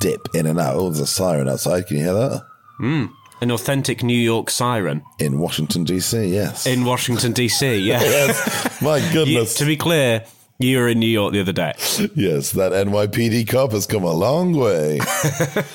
dip 0.00 0.28
in 0.34 0.46
and 0.46 0.58
out. 0.58 0.76
Oh, 0.76 0.84
there's 0.88 1.00
a 1.00 1.06
siren 1.06 1.48
outside. 1.48 1.86
Can 1.86 1.98
you 1.98 2.04
hear 2.04 2.14
that? 2.14 3.10
An 3.42 3.50
authentic 3.50 4.02
New 4.02 4.18
York 4.18 4.48
siren 4.48 5.02
In 5.18 5.38
Washington, 5.38 5.84
D.C., 5.84 6.24
yes. 6.26 6.66
in 6.66 6.84
Washington 6.86 7.34
DC. 7.34 7.84
Yeah. 7.84 8.00
yes. 8.02 8.80
My 8.80 8.96
You- 8.96 9.12
goodness. 9.12 9.54
to 9.56 9.66
be 9.66 9.76
clear, 9.76 10.24
you 10.58 10.78
were 10.78 10.88
in 10.88 10.98
New 10.98 11.06
York 11.06 11.34
the 11.34 11.40
other 11.40 11.52
day. 11.52 11.74
yes, 12.14 12.52
that 12.52 12.72
NYPD 12.72 13.46
cop 13.48 13.72
has 13.72 13.86
come 13.86 14.04
a 14.04 14.12
long 14.12 14.54
way. 14.54 15.00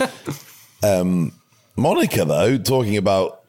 um, 0.84 1.32
Monica, 1.76 2.26
though, 2.26 2.58
talking 2.58 2.98
about 2.98 3.42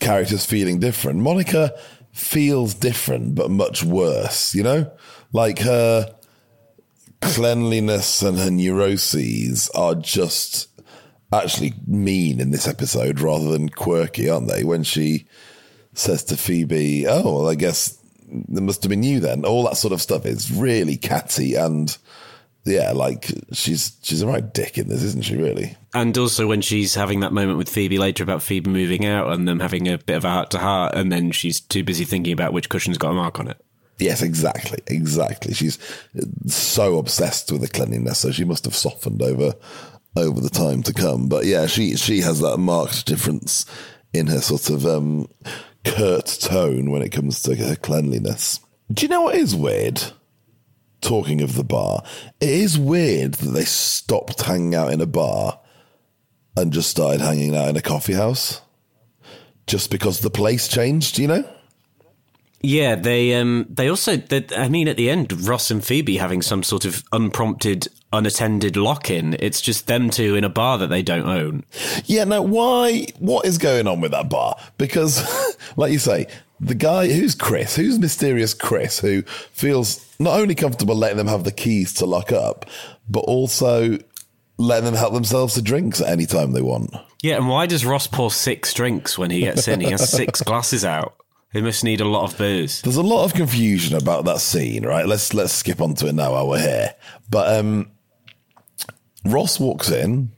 characters 0.00 0.44
feeling 0.44 0.78
different, 0.78 1.20
Monica 1.20 1.72
feels 2.18 2.74
different, 2.74 3.34
but 3.34 3.50
much 3.50 3.82
worse, 3.82 4.54
you 4.54 4.62
know? 4.62 4.90
Like 5.32 5.60
her 5.60 6.14
cleanliness 7.20 8.22
and 8.22 8.38
her 8.38 8.50
neuroses 8.50 9.70
are 9.74 9.94
just 9.94 10.68
actually 11.32 11.74
mean 11.86 12.40
in 12.40 12.50
this 12.50 12.66
episode 12.66 13.20
rather 13.20 13.50
than 13.50 13.68
quirky, 13.68 14.28
aren't 14.28 14.48
they? 14.48 14.64
When 14.64 14.82
she 14.82 15.26
says 15.94 16.24
to 16.24 16.36
Phoebe, 16.36 17.06
"Oh, 17.06 17.40
well, 17.40 17.48
I 17.48 17.54
guess 17.54 17.98
it 18.30 18.62
must 18.62 18.82
have 18.82 18.90
been 18.90 19.02
you 19.02 19.20
then." 19.20 19.44
All 19.44 19.64
that 19.64 19.76
sort 19.76 19.92
of 19.92 20.02
stuff 20.02 20.26
is 20.26 20.50
really 20.50 20.96
catty 20.96 21.54
and 21.54 21.96
yeah, 22.68 22.92
like 22.92 23.30
she's 23.52 23.96
she's 24.02 24.22
a 24.22 24.26
right 24.26 24.52
dick 24.54 24.78
in 24.78 24.88
this, 24.88 25.02
isn't 25.02 25.24
she? 25.24 25.36
Really. 25.36 25.76
And 25.94 26.16
also 26.16 26.46
when 26.46 26.60
she's 26.60 26.94
having 26.94 27.20
that 27.20 27.32
moment 27.32 27.58
with 27.58 27.68
Phoebe 27.68 27.98
later 27.98 28.22
about 28.22 28.42
Phoebe 28.42 28.70
moving 28.70 29.06
out 29.06 29.32
and 29.32 29.48
them 29.48 29.60
having 29.60 29.88
a 29.88 29.98
bit 29.98 30.16
of 30.16 30.24
a 30.24 30.30
heart 30.30 30.50
to 30.50 30.58
heart, 30.58 30.94
and 30.94 31.10
then 31.10 31.32
she's 31.32 31.60
too 31.60 31.82
busy 31.82 32.04
thinking 32.04 32.32
about 32.32 32.52
which 32.52 32.68
cushion's 32.68 32.98
got 32.98 33.10
a 33.10 33.14
mark 33.14 33.40
on 33.40 33.48
it. 33.48 33.60
Yes, 33.98 34.22
exactly, 34.22 34.78
exactly. 34.86 35.54
She's 35.54 35.78
so 36.46 36.98
obsessed 36.98 37.50
with 37.50 37.62
the 37.62 37.68
cleanliness, 37.68 38.20
so 38.20 38.30
she 38.30 38.44
must 38.44 38.64
have 38.64 38.76
softened 38.76 39.22
over 39.22 39.54
over 40.16 40.40
the 40.40 40.50
time 40.50 40.82
to 40.84 40.92
come. 40.92 41.28
But 41.28 41.46
yeah, 41.46 41.66
she 41.66 41.96
she 41.96 42.20
has 42.20 42.40
that 42.40 42.58
marked 42.58 43.06
difference 43.06 43.66
in 44.12 44.26
her 44.28 44.40
sort 44.40 44.70
of 44.70 44.86
um, 44.86 45.28
curt 45.84 46.26
tone 46.40 46.90
when 46.90 47.02
it 47.02 47.10
comes 47.10 47.42
to 47.42 47.56
her 47.56 47.76
cleanliness. 47.76 48.60
Do 48.92 49.04
you 49.04 49.10
know 49.10 49.22
what 49.22 49.34
is 49.34 49.54
weird? 49.54 50.02
Talking 51.00 51.40
of 51.40 51.54
the 51.54 51.64
bar, 51.64 52.02
it 52.40 52.48
is 52.48 52.78
weird 52.78 53.34
that 53.34 53.50
they 53.50 53.64
stopped 53.64 54.42
hanging 54.42 54.74
out 54.74 54.92
in 54.92 55.00
a 55.00 55.06
bar 55.06 55.60
and 56.56 56.72
just 56.72 56.90
started 56.90 57.20
hanging 57.20 57.56
out 57.56 57.68
in 57.68 57.76
a 57.76 57.82
coffee 57.82 58.14
house 58.14 58.60
just 59.68 59.90
because 59.90 60.20
the 60.20 60.30
place 60.30 60.66
changed, 60.66 61.18
you 61.18 61.28
know? 61.28 61.44
Yeah, 62.60 62.96
they 62.96 63.34
um 63.34 63.66
they 63.68 63.88
also 63.88 64.16
they, 64.16 64.44
I 64.56 64.68
mean 64.68 64.88
at 64.88 64.96
the 64.96 65.10
end 65.10 65.32
Ross 65.46 65.70
and 65.70 65.84
Phoebe 65.84 66.16
having 66.16 66.42
some 66.42 66.64
sort 66.64 66.84
of 66.84 67.04
unprompted 67.12 67.86
unattended 68.12 68.76
lock-in. 68.76 69.36
It's 69.38 69.60
just 69.60 69.86
them 69.86 70.10
two 70.10 70.34
in 70.34 70.42
a 70.42 70.48
bar 70.48 70.78
that 70.78 70.88
they 70.88 71.02
don't 71.02 71.28
own. 71.28 71.64
Yeah, 72.06 72.24
now 72.24 72.42
why 72.42 73.06
what 73.18 73.46
is 73.46 73.58
going 73.58 73.86
on 73.86 74.00
with 74.00 74.10
that 74.10 74.28
bar? 74.28 74.56
Because 74.76 75.24
like 75.76 75.92
you 75.92 76.00
say, 76.00 76.26
the 76.60 76.74
guy 76.74 77.08
who's 77.08 77.34
Chris, 77.34 77.76
who's 77.76 77.98
mysterious 77.98 78.54
Chris 78.54 78.98
who 79.00 79.22
feels 79.22 80.04
not 80.18 80.38
only 80.38 80.54
comfortable 80.54 80.94
letting 80.94 81.16
them 81.18 81.28
have 81.28 81.44
the 81.44 81.52
keys 81.52 81.92
to 81.94 82.06
lock 82.06 82.32
up, 82.32 82.66
but 83.08 83.20
also 83.20 83.98
letting 84.58 84.84
them 84.84 84.94
help 84.94 85.14
themselves 85.14 85.54
to 85.54 85.62
drinks 85.62 86.00
at 86.00 86.08
any 86.08 86.26
time 86.26 86.52
they 86.52 86.62
want. 86.62 86.94
Yeah, 87.22 87.36
and 87.36 87.48
why 87.48 87.66
does 87.66 87.84
Ross 87.84 88.06
pour 88.06 88.30
six 88.30 88.74
drinks 88.74 89.16
when 89.18 89.30
he 89.30 89.40
gets 89.40 89.68
in? 89.68 89.80
He 89.80 89.90
has 89.90 90.08
six 90.08 90.42
glasses 90.42 90.84
out. 90.84 91.14
He 91.52 91.62
must 91.62 91.82
need 91.82 92.00
a 92.00 92.04
lot 92.04 92.30
of 92.30 92.38
booze. 92.38 92.82
There's 92.82 92.96
a 92.96 93.02
lot 93.02 93.24
of 93.24 93.32
confusion 93.34 93.96
about 93.96 94.26
that 94.26 94.40
scene, 94.40 94.84
right? 94.84 95.06
Let's 95.06 95.32
let's 95.32 95.52
skip 95.52 95.80
onto 95.80 96.06
it 96.06 96.14
now 96.14 96.32
while 96.32 96.48
we're 96.48 96.60
here. 96.60 96.94
But 97.30 97.58
um, 97.58 97.90
Ross 99.24 99.58
walks 99.58 99.90
in, 99.90 100.32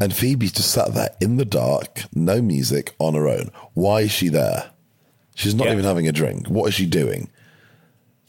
and 0.00 0.12
Phoebe's 0.14 0.52
just 0.52 0.72
sat 0.72 0.92
there 0.94 1.10
in 1.20 1.36
the 1.36 1.44
dark, 1.44 2.02
no 2.12 2.42
music, 2.42 2.94
on 2.98 3.14
her 3.14 3.28
own. 3.28 3.52
Why 3.74 4.00
is 4.02 4.10
she 4.10 4.28
there? 4.28 4.72
She's 5.38 5.54
not 5.54 5.68
Yeah. 5.68 5.74
even 5.74 5.84
having 5.84 6.08
a 6.08 6.12
drink. 6.12 6.48
What 6.48 6.66
is 6.66 6.74
she 6.74 6.84
doing? 6.84 7.30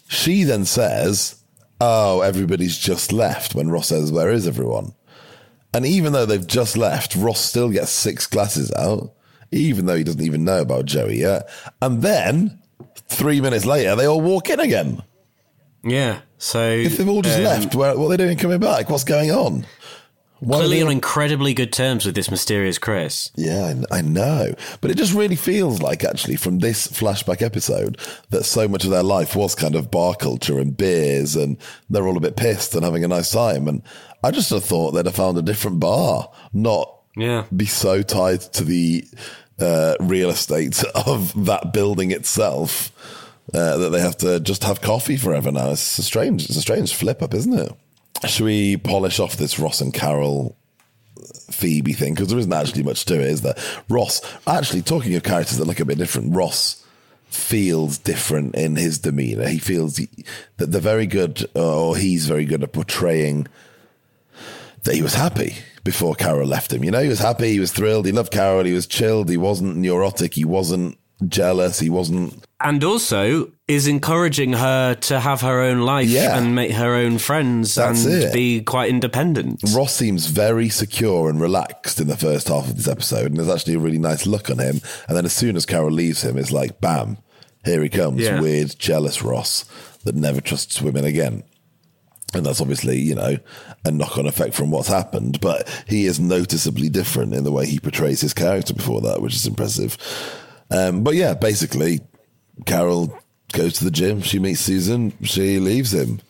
She 0.07 0.43
then 0.43 0.63
says, 0.65 1.35
"Oh, 1.81 2.21
everybody's 2.21 2.77
just 2.77 3.11
left." 3.11 3.55
When 3.55 3.69
Ross 3.71 3.87
says, 3.87 4.11
"Where 4.11 4.29
is 4.29 4.47
everyone?" 4.47 4.93
And 5.73 5.87
even 5.87 6.13
though 6.13 6.27
they've 6.27 6.45
just 6.45 6.77
left, 6.77 7.15
Ross 7.15 7.39
still 7.39 7.69
gets 7.69 7.89
six 7.89 8.27
glasses 8.27 8.71
out, 8.77 9.11
even 9.51 9.87
though 9.87 9.95
he 9.95 10.03
doesn't 10.03 10.21
even 10.21 10.43
know 10.43 10.61
about 10.61 10.85
Joey 10.85 11.19
yet. 11.21 11.49
And 11.81 12.03
then 12.03 12.59
three 13.07 13.41
minutes 13.41 13.65
later, 13.65 13.95
they 13.95 14.05
all 14.07 14.21
walk 14.21 14.49
in 14.51 14.59
again. 14.59 15.01
Yeah, 15.83 16.19
so 16.37 16.61
If 16.69 16.97
they've 16.97 17.09
all 17.09 17.21
just 17.23 17.37
um, 17.39 17.43
left, 17.43 17.73
where, 17.73 17.97
what 17.97 18.05
are 18.05 18.09
they 18.09 18.17
doing 18.17 18.37
coming 18.37 18.59
back? 18.59 18.87
What's 18.89 19.03
going 19.03 19.31
on? 19.31 19.65
Why 20.39 20.57
are 20.57 20.59
Clearly 20.61 20.81
on 20.83 20.91
incredibly 20.91 21.53
good 21.53 21.73
terms 21.73 22.05
with 22.05 22.15
this 22.15 22.31
mysterious 22.31 22.77
Chris. 22.77 23.31
Yeah, 23.35 23.73
I, 23.91 23.97
I 23.97 24.01
know. 24.01 24.53
But 24.81 24.91
it 24.91 24.97
just 24.97 25.13
really 25.13 25.35
feels 25.35 25.81
like, 25.81 26.03
actually, 26.03 26.37
from 26.37 26.59
this 26.59 26.87
flashback 26.87 27.41
episode, 27.41 27.99
that 28.29 28.45
so 28.45 28.67
much 28.67 28.83
of 28.85 28.89
their 28.91 29.03
life 29.03 29.35
was 29.35 29.55
kind 29.55 29.75
of 29.75 29.91
bar 29.91 30.15
culture 30.15 30.57
and 30.59 30.75
beers, 30.77 31.35
and 31.35 31.57
they're 31.89 32.07
all 32.07 32.17
a 32.17 32.21
bit 32.21 32.37
pissed 32.37 32.73
and 32.75 32.83
having 32.85 33.03
a 33.03 33.07
nice 33.09 33.31
time. 33.31 33.67
And 33.67 33.81
I 34.23 34.31
just 34.31 34.49
have 34.51 34.63
thought 34.63 34.91
they'd 34.91 35.05
have 35.05 35.15
found 35.15 35.37
a 35.37 35.41
different 35.41 35.79
bar, 35.79 36.29
not 36.53 36.93
Yeah. 37.17 37.45
be 37.55 37.65
so 37.65 38.01
tied 38.01 38.41
to 38.53 38.63
the 38.63 39.05
uh, 39.59 39.95
real 39.99 40.29
estate 40.29 40.83
of 40.95 41.45
that 41.45 41.73
building 41.73 42.11
itself 42.11 42.91
uh, 43.53 43.77
that 43.77 43.89
they 43.89 43.99
have 43.99 44.15
to 44.19 44.39
just 44.39 44.63
have 44.63 44.79
coffee 44.79 45.17
forever 45.17 45.51
now. 45.51 45.71
It's 45.71 45.97
a 45.99 46.03
strange, 46.03 46.45
it's 46.45 46.55
a 46.55 46.61
strange 46.61 46.93
flip 46.95 47.21
up, 47.21 47.33
isn't 47.33 47.53
it? 47.57 47.71
Should 48.27 48.45
we 48.45 48.77
polish 48.77 49.19
off 49.19 49.37
this 49.37 49.59
Ross 49.59 49.81
and 49.81 49.93
Carol 49.93 50.57
Phoebe 51.51 51.93
thing 51.93 52.13
because 52.13 52.29
there 52.29 52.39
isn't 52.39 52.51
actually 52.51 52.83
much 52.83 53.05
to 53.05 53.15
it, 53.15 53.21
is 53.21 53.41
there? 53.41 53.55
Ross, 53.87 54.21
actually, 54.45 54.81
talking 54.81 55.15
of 55.15 55.23
characters 55.23 55.57
that 55.57 55.65
look 55.65 55.79
a 55.79 55.85
bit 55.85 55.97
different, 55.97 56.35
Ross 56.35 56.85
feels 57.29 57.97
different 57.97 58.55
in 58.55 58.75
his 58.75 58.99
demeanor. 58.99 59.47
He 59.47 59.59
feels 59.59 59.97
that 60.57 60.71
they're 60.71 60.81
very 60.81 61.07
good, 61.07 61.49
uh, 61.55 61.87
or 61.87 61.97
he's 61.97 62.27
very 62.27 62.45
good 62.45 62.63
at 62.63 62.73
portraying 62.73 63.47
that 64.83 64.95
he 64.95 65.01
was 65.01 65.13
happy 65.13 65.55
before 65.83 66.15
Carol 66.15 66.47
left 66.47 66.71
him. 66.71 66.83
You 66.83 66.91
know, 66.91 67.01
he 67.01 67.09
was 67.09 67.19
happy, 67.19 67.51
he 67.51 67.59
was 67.59 67.71
thrilled, 67.71 68.05
he 68.05 68.11
loved 68.11 68.31
Carol, 68.31 68.65
he 68.65 68.73
was 68.73 68.87
chilled, 68.87 69.29
he 69.29 69.37
wasn't 69.37 69.77
neurotic, 69.77 70.33
he 70.33 70.45
wasn't 70.45 70.97
jealous, 71.27 71.79
he 71.79 71.89
wasn't. 71.89 72.45
And 72.61 72.83
also 72.83 73.51
is 73.67 73.87
encouraging 73.87 74.53
her 74.53 74.95
to 74.95 75.19
have 75.19 75.41
her 75.41 75.61
own 75.61 75.81
life 75.81 76.07
Yeah. 76.09 76.37
and 76.37 76.53
make 76.55 76.71
her 76.71 76.95
own 76.95 77.17
friends 77.17 77.75
That's 77.75 78.05
and 78.05 78.23
it. 78.23 78.33
be 78.33 78.61
quite 78.61 78.89
independent. 78.89 79.61
Ross 79.73 79.93
seems 79.95 80.25
very 80.27 80.69
secure 80.69 81.29
and 81.29 81.39
relaxed 81.39 81.99
in 82.01 82.07
the 82.07 82.17
first 82.17 82.47
half 82.49 82.67
of 82.67 82.75
this 82.77 82.87
episode, 82.87 83.27
and 83.27 83.37
there's 83.37 83.49
actually 83.49 83.75
a 83.75 83.79
really 83.79 83.99
nice 83.99 84.25
look 84.25 84.49
on 84.49 84.59
him. 84.59 84.81
And 85.07 85.15
then 85.15 85.25
as 85.25 85.33
soon 85.33 85.55
as 85.55 85.65
Carol 85.65 85.91
leaves 85.91 86.23
him, 86.23 86.37
it's 86.37 86.51
like, 86.51 86.81
bam, 86.81 87.17
here 87.63 87.81
he 87.81 87.89
comes, 87.89 88.21
Yeah. 88.21 88.41
weird, 88.41 88.75
jealous 88.77 89.21
Ross 89.23 89.65
that 90.03 90.15
never 90.15 90.41
trusts 90.41 90.81
women 90.81 91.05
again. 91.05 91.43
And 92.33 92.45
that's 92.45 92.61
obviously, 92.61 92.99
you 92.99 93.15
know, 93.15 93.37
a 93.85 93.91
knock 93.91 94.17
on 94.17 94.27
effect 94.27 94.53
from 94.53 94.69
what's 94.69 94.87
happened. 94.87 95.39
But 95.41 95.67
he 95.87 96.05
is 96.05 96.19
noticeably 96.19 96.87
different 96.89 97.33
in 97.33 97.43
the 97.43 97.51
way 97.51 97.65
he 97.65 97.79
portrays 97.79 98.21
his 98.21 98.33
character 98.35 98.73
before 98.73 99.01
that, 99.01 99.21
which 99.21 99.33
is 99.35 99.47
impressive. 99.47 99.97
Um, 100.71 101.03
but 101.03 101.15
yeah, 101.15 101.33
basically, 101.33 102.01
Carol 102.65 103.17
goes 103.53 103.73
to 103.73 103.83
the 103.83 103.91
gym, 103.91 104.21
she 104.21 104.39
meets 104.39 104.61
Susan, 104.61 105.13
she 105.23 105.59
leaves 105.59 105.93
him. 105.93 106.21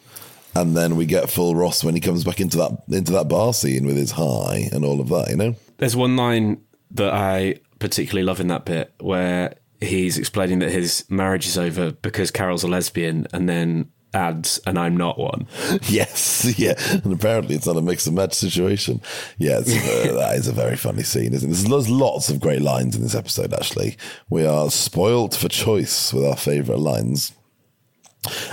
And 0.55 0.75
then 0.75 0.95
we 0.95 1.05
get 1.05 1.29
full 1.29 1.55
Ross 1.55 1.83
when 1.83 1.93
he 1.93 2.01
comes 2.01 2.23
back 2.23 2.39
into 2.39 2.57
that 2.57 2.71
into 2.89 3.11
that 3.11 3.27
bar 3.27 3.53
scene 3.53 3.85
with 3.85 3.97
his 3.97 4.11
high 4.11 4.69
and 4.71 4.83
all 4.83 4.99
of 4.99 5.09
that, 5.09 5.29
you 5.29 5.35
know? 5.35 5.55
There's 5.77 5.95
one 5.95 6.15
line 6.15 6.61
that 6.91 7.13
I 7.13 7.59
particularly 7.77 8.25
love 8.25 8.39
in 8.39 8.47
that 8.47 8.65
bit 8.65 8.93
where 8.99 9.53
he's 9.79 10.17
explaining 10.17 10.59
that 10.59 10.71
his 10.71 11.05
marriage 11.09 11.45
is 11.45 11.57
over 11.57 11.91
because 11.91 12.31
Carol's 12.31 12.63
a 12.63 12.67
lesbian 12.67 13.27
and 13.31 13.47
then 13.47 13.91
adds, 14.13 14.59
and 14.65 14.77
I'm 14.77 14.97
not 14.97 15.17
one. 15.17 15.47
Yes, 15.83 16.53
yeah. 16.57 16.73
And 17.03 17.13
apparently 17.13 17.55
it's 17.55 17.65
not 17.65 17.77
a 17.77 17.81
mix 17.81 18.05
and 18.05 18.15
match 18.15 18.33
situation. 18.33 19.01
Yeah, 19.37 19.59
it's, 19.59 19.71
uh, 19.75 20.13
that 20.19 20.35
is 20.35 20.47
a 20.47 20.51
very 20.51 20.75
funny 20.75 21.03
scene, 21.03 21.33
isn't 21.33 21.49
it? 21.49 21.53
There's, 21.53 21.65
there's 21.65 21.89
lots 21.89 22.29
of 22.29 22.39
great 22.39 22.61
lines 22.61 22.95
in 22.95 23.01
this 23.01 23.15
episode, 23.15 23.53
actually. 23.53 23.97
We 24.29 24.45
are 24.45 24.69
spoilt 24.69 25.35
for 25.35 25.49
choice 25.49 26.13
with 26.13 26.25
our 26.25 26.35
favourite 26.35 26.79
lines. 26.79 27.33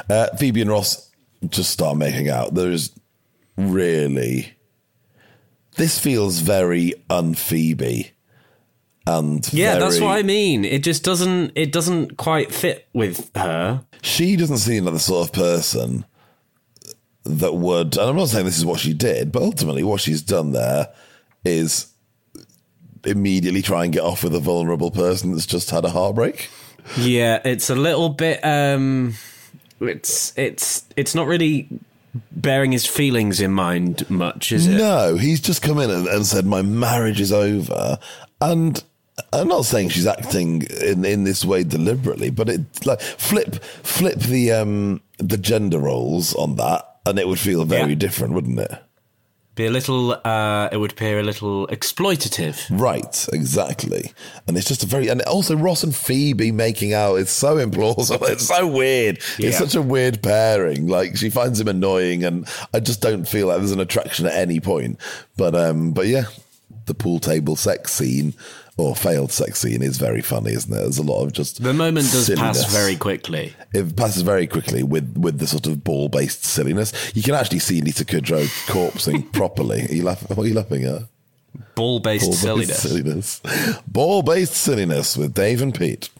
Uh, 0.08 0.28
Phoebe 0.36 0.62
and 0.62 0.70
Ross 0.70 1.10
just 1.48 1.70
start 1.70 1.96
making 1.96 2.28
out. 2.28 2.54
There's 2.54 2.90
really. 3.56 4.54
This 5.76 5.98
feels 5.98 6.38
very 6.38 6.94
un-Phoebe. 7.10 8.12
And 9.06 9.50
Yeah, 9.52 9.78
that's 9.78 10.00
what 10.00 10.16
I 10.18 10.22
mean. 10.22 10.64
It 10.64 10.82
just 10.82 11.04
doesn't 11.04 11.52
it 11.54 11.70
doesn't 11.72 12.16
quite 12.16 12.52
fit 12.52 12.88
with 12.92 13.30
her. 13.36 13.84
she 14.02 14.36
doesn't 14.36 14.58
seem 14.58 14.84
like 14.84 14.94
the 14.94 15.00
sort 15.00 15.28
of 15.28 15.32
person 15.32 16.04
that 17.24 17.54
would, 17.54 17.96
and 17.96 18.10
I'm 18.10 18.16
not 18.16 18.28
saying 18.28 18.44
this 18.46 18.58
is 18.58 18.64
what 18.64 18.80
she 18.80 18.94
did, 18.94 19.32
but 19.32 19.42
ultimately 19.42 19.82
what 19.82 20.00
she's 20.00 20.22
done 20.22 20.52
there 20.52 20.88
is 21.44 21.88
immediately 23.04 23.62
try 23.62 23.84
and 23.84 23.92
get 23.92 24.02
off 24.02 24.24
with 24.24 24.34
a 24.34 24.40
vulnerable 24.40 24.90
person 24.90 25.32
that's 25.32 25.46
just 25.46 25.70
had 25.70 25.84
a 25.84 25.90
heartbreak. 25.90 26.48
Yeah, 26.96 27.40
it's 27.44 27.70
a 27.70 27.74
little 27.76 28.08
bit 28.08 28.44
um 28.44 29.14
it's 29.80 30.36
it's 30.36 30.84
it's 30.96 31.14
not 31.14 31.26
really 31.26 31.68
bearing 32.32 32.72
his 32.72 32.86
feelings 32.86 33.40
in 33.40 33.52
mind 33.52 34.08
much, 34.10 34.50
is 34.52 34.66
it? 34.66 34.78
No, 34.78 35.16
he's 35.16 35.40
just 35.40 35.62
come 35.62 35.78
in 35.78 35.90
and, 35.90 36.06
and 36.06 36.24
said, 36.26 36.46
My 36.46 36.62
marriage 36.62 37.20
is 37.20 37.32
over. 37.32 37.98
And 38.40 38.82
I'm 39.32 39.48
not 39.48 39.64
saying 39.64 39.88
she's 39.90 40.06
acting 40.06 40.62
in, 40.80 41.04
in 41.04 41.24
this 41.24 41.44
way 41.44 41.64
deliberately, 41.64 42.30
but 42.30 42.48
it 42.48 42.60
like 42.86 43.00
flip 43.00 43.56
flip 43.82 44.18
the 44.18 44.52
um 44.52 45.00
the 45.18 45.38
gender 45.38 45.78
roles 45.78 46.34
on 46.34 46.56
that 46.56 46.96
and 47.06 47.18
it 47.18 47.26
would 47.26 47.38
feel 47.38 47.64
very 47.64 47.90
Yeah. 47.90 47.94
different, 47.96 48.34
wouldn't 48.34 48.58
it? 48.58 48.72
Be 49.54 49.64
a 49.64 49.70
little. 49.70 50.12
Uh, 50.22 50.68
it 50.70 50.76
would 50.76 50.92
appear 50.92 51.18
a 51.18 51.22
little 51.22 51.66
exploitative. 51.68 52.66
Right, 52.68 53.26
exactly. 53.32 54.12
And 54.46 54.54
it's 54.54 54.68
just 54.68 54.82
a 54.82 54.86
very, 54.86 55.08
and 55.08 55.22
also 55.22 55.56
Ross 55.56 55.82
and 55.82 55.96
Phoebe 55.96 56.52
making 56.52 56.92
out 56.92 57.14
is 57.14 57.30
so 57.30 57.56
implausible. 57.56 58.28
It's 58.30 58.48
so 58.48 58.66
weird. 58.66 59.18
It's 59.38 59.56
such 59.56 59.74
a 59.74 59.80
weird 59.80 60.22
pairing. 60.22 60.88
Like 60.88 61.16
she 61.16 61.30
finds 61.30 61.58
him 61.58 61.68
annoying, 61.68 62.22
and 62.22 62.46
I 62.74 62.80
just 62.80 63.00
don't 63.00 63.26
feel 63.26 63.46
like 63.46 63.56
there's 63.56 63.70
an 63.72 63.80
attraction 63.80 64.26
at 64.26 64.34
any 64.34 64.60
point. 64.60 64.98
But, 65.38 65.54
um, 65.54 65.92
but 65.92 66.06
yeah, 66.06 66.24
the 66.86 66.94
pool 66.94 67.18
table 67.18 67.56
sex 67.56 67.92
scene 67.92 68.34
or 68.78 68.94
failed 68.94 69.32
sex 69.32 69.60
scene 69.60 69.82
is 69.82 69.96
very 69.96 70.20
funny, 70.20 70.52
isn't 70.52 70.72
it? 70.72 70.76
There's 70.76 70.98
a 70.98 71.02
lot 71.02 71.24
of 71.24 71.32
just 71.32 71.62
The 71.62 71.72
moment 71.72 72.10
does 72.12 72.28
pass 72.30 72.72
very 72.72 72.96
quickly. 72.96 73.54
It 73.72 73.96
passes 73.96 74.22
very 74.22 74.46
quickly 74.46 74.82
with, 74.82 75.16
with 75.16 75.38
the 75.38 75.46
sort 75.46 75.66
of 75.66 75.82
ball 75.82 76.08
based 76.08 76.44
silliness. 76.44 76.92
You 77.14 77.22
can 77.22 77.34
actually 77.34 77.60
see 77.60 77.80
Lisa 77.80 78.04
Kudrow 78.04 78.46
corpsing 78.66 79.32
properly. 79.32 79.82
Are 79.86 79.94
you 79.94 80.02
laughing? 80.02 80.36
What 80.36 80.44
are 80.44 80.48
you 80.48 80.54
laughing 80.54 80.84
at? 80.84 81.02
Ball 81.74 82.00
based 82.00 82.34
silliness. 82.34 82.82
silliness. 82.82 83.40
Ball 83.86 84.22
based 84.22 84.54
silliness 84.54 85.16
with 85.16 85.34
Dave 85.34 85.62
and 85.62 85.74
Pete. 85.74 86.10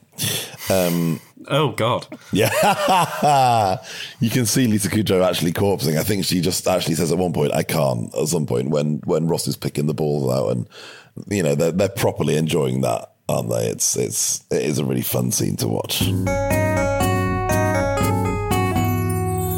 Um, 0.71 1.21
Oh 1.49 1.73
God. 1.73 2.07
Yeah. 2.33 3.79
you 4.21 4.31
can 4.31 4.47
see 4.47 4.67
Lisa 4.67 4.89
Kudrow 4.89 5.25
actually 5.27 5.53
corpsing. 5.53 5.97
I 5.99 6.03
think 6.03 6.25
she 6.25 6.41
just 6.41 6.67
actually 6.67 6.97
says 6.97 7.13
at 7.13 7.19
one 7.19 7.33
point, 7.33 7.53
I 7.53 7.63
can't, 7.63 8.13
at 8.15 8.29
some 8.29 8.47
point 8.47 8.71
when, 8.71 9.01
when 9.05 9.29
Ross 9.29 9.47
is 9.47 9.57
picking 9.57 9.87
the 9.87 9.95
balls 9.95 10.33
out 10.33 10.49
and, 10.51 10.69
you 11.29 11.43
know, 11.43 11.55
they're, 11.55 11.73
they're 11.73 11.89
properly 11.89 12.37
enjoying 12.37 12.81
that, 12.83 13.13
aren't 13.29 13.51
they? 13.51 13.69
It's, 13.69 13.97
it's, 13.97 14.45
it 14.51 14.63
is 14.63 14.79
a 14.79 14.85
really 14.85 15.03
fun 15.03 15.31
scene 15.31 15.57
to 15.57 15.69
watch. 15.69 16.03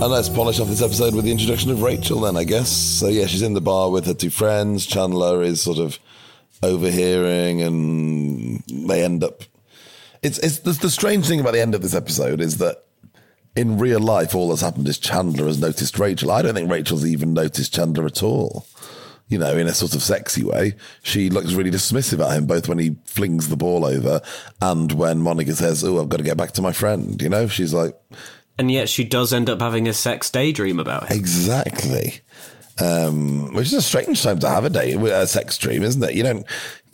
And 0.01 0.12
let's 0.12 0.28
polish 0.28 0.61
off 0.61 0.68
this 0.68 0.82
episode 0.82 1.14
with 1.14 1.24
the 1.24 1.32
introduction 1.32 1.72
of 1.72 1.82
Rachel 1.82 2.20
then, 2.20 2.36
I 2.36 2.45
guess. 2.45 2.70
So 2.70 3.09
yeah, 3.09 3.26
she's 3.26 3.43
in 3.43 3.55
the 3.55 3.61
bar 3.61 3.91
with 3.91 4.07
her 4.07 4.14
two 4.14 4.30
friends. 4.30 4.86
Chandler 4.86 5.43
is 5.43 5.61
sort 5.61 5.78
of 5.78 5.99
overhearing 6.62 7.62
and 7.62 8.62
they 8.68 9.03
end 9.05 9.24
up 9.24 9.43
it's 10.23 10.39
it's 10.39 10.61
the, 10.61 10.73
the 10.73 10.91
strange 10.91 11.27
thing 11.27 11.41
about 11.41 11.53
the 11.53 11.61
end 11.61 11.75
of 11.75 11.83
this 11.83 11.95
episode 11.95 12.41
is 12.41 12.59
that 12.59 12.85
in 13.57 13.79
real 13.79 14.01
life 14.01 14.35
all 14.35 14.49
that's 14.49 14.61
happened 14.61 14.89
is 14.89 14.99
Chandler 14.99 15.47
has 15.47 15.61
noticed 15.61 15.99
Rachel. 15.99 16.31
I 16.31 16.43
don't 16.43 16.55
think 16.55 16.71
Rachel's 16.71 17.07
even 17.07 17.35
noticed 17.35 17.75
Chandler 17.75 18.07
at 18.07 18.23
all. 18.23 18.66
You 19.29 19.37
know, 19.37 19.59
in 19.59 19.66
a 19.66 19.75
sort 19.75 19.95
of 19.95 20.03
sexy 20.03 20.43
way. 20.43 20.75
She 21.03 21.29
looks 21.29 21.53
really 21.53 21.71
dismissive 21.71 22.25
at 22.25 22.35
him, 22.35 22.47
both 22.47 22.66
when 22.66 22.79
he 22.79 22.97
flings 23.05 23.49
the 23.49 23.59
ball 23.59 23.85
over 23.85 24.23
and 24.62 24.91
when 24.93 25.21
Monica 25.21 25.55
says, 25.55 25.85
Oh, 25.85 26.01
I've 26.01 26.09
got 26.09 26.16
to 26.16 26.23
get 26.23 26.39
back 26.39 26.53
to 26.53 26.62
my 26.62 26.73
friend. 26.73 27.21
You 27.21 27.29
know, 27.29 27.47
she's 27.47 27.75
like, 27.75 27.95
And 28.59 28.71
yet 28.71 28.89
she 28.89 29.05
does 29.05 29.35
end 29.35 29.51
up 29.51 29.61
having 29.61 29.87
a 29.87 29.93
sex 29.93 30.31
daydream 30.31 30.81
about 30.81 31.11
him. 31.11 31.19
Exactly. 31.19 32.21
Um, 32.81 33.53
which 33.53 33.66
is 33.66 33.75
a 33.75 33.83
strange 33.83 34.23
time 34.23 34.39
to 34.39 34.49
have 34.49 34.64
a 34.64 34.71
day 34.71 34.93
a 34.93 35.27
sex 35.27 35.59
dream, 35.59 35.83
isn't 35.83 36.03
it? 36.03 36.14
You 36.14 36.23
don't 36.23 36.47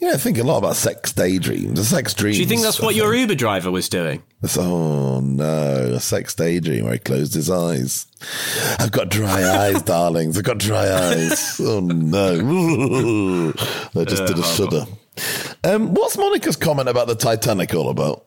you 0.05 0.11
don't 0.11 0.21
think 0.21 0.39
a 0.39 0.43
lot 0.43 0.59
about 0.59 0.77
sex 0.77 1.13
daydreams. 1.13 1.79
A 1.79 1.85
sex 1.85 2.13
dream. 2.13 2.35
Do 2.35 2.41
you 2.41 2.47
think 2.47 2.63
that's 2.63 2.81
what 2.81 2.95
your 2.95 3.15
Uber 3.15 3.35
driver 3.35 3.71
was 3.71 3.89
doing? 3.89 4.23
Oh 4.59 5.21
no, 5.21 5.93
a 5.95 6.01
sex 6.01 6.35
daydream 6.35 6.85
where 6.85 6.95
he 6.95 6.99
closed 6.99 7.35
his 7.35 7.51
eyes. 7.51 8.07
I've 8.79 8.93
got 8.93 9.09
dry 9.09 9.43
eyes, 9.59 9.83
darlings. 9.83 10.37
I've 10.37 10.45
got 10.45 10.59
dry 10.59 10.93
eyes. 10.93 11.59
Oh 11.61 11.81
no. 11.81 13.53
I 13.97 14.05
just 14.05 14.27
did 14.27 14.39
a 14.39 14.43
shudder. 14.43 14.85
Um, 15.65 15.95
what's 15.95 16.17
Monica's 16.17 16.57
comment 16.57 16.89
about 16.89 17.07
the 17.07 17.15
Titanic 17.15 17.75
all 17.75 17.89
about? 17.89 18.27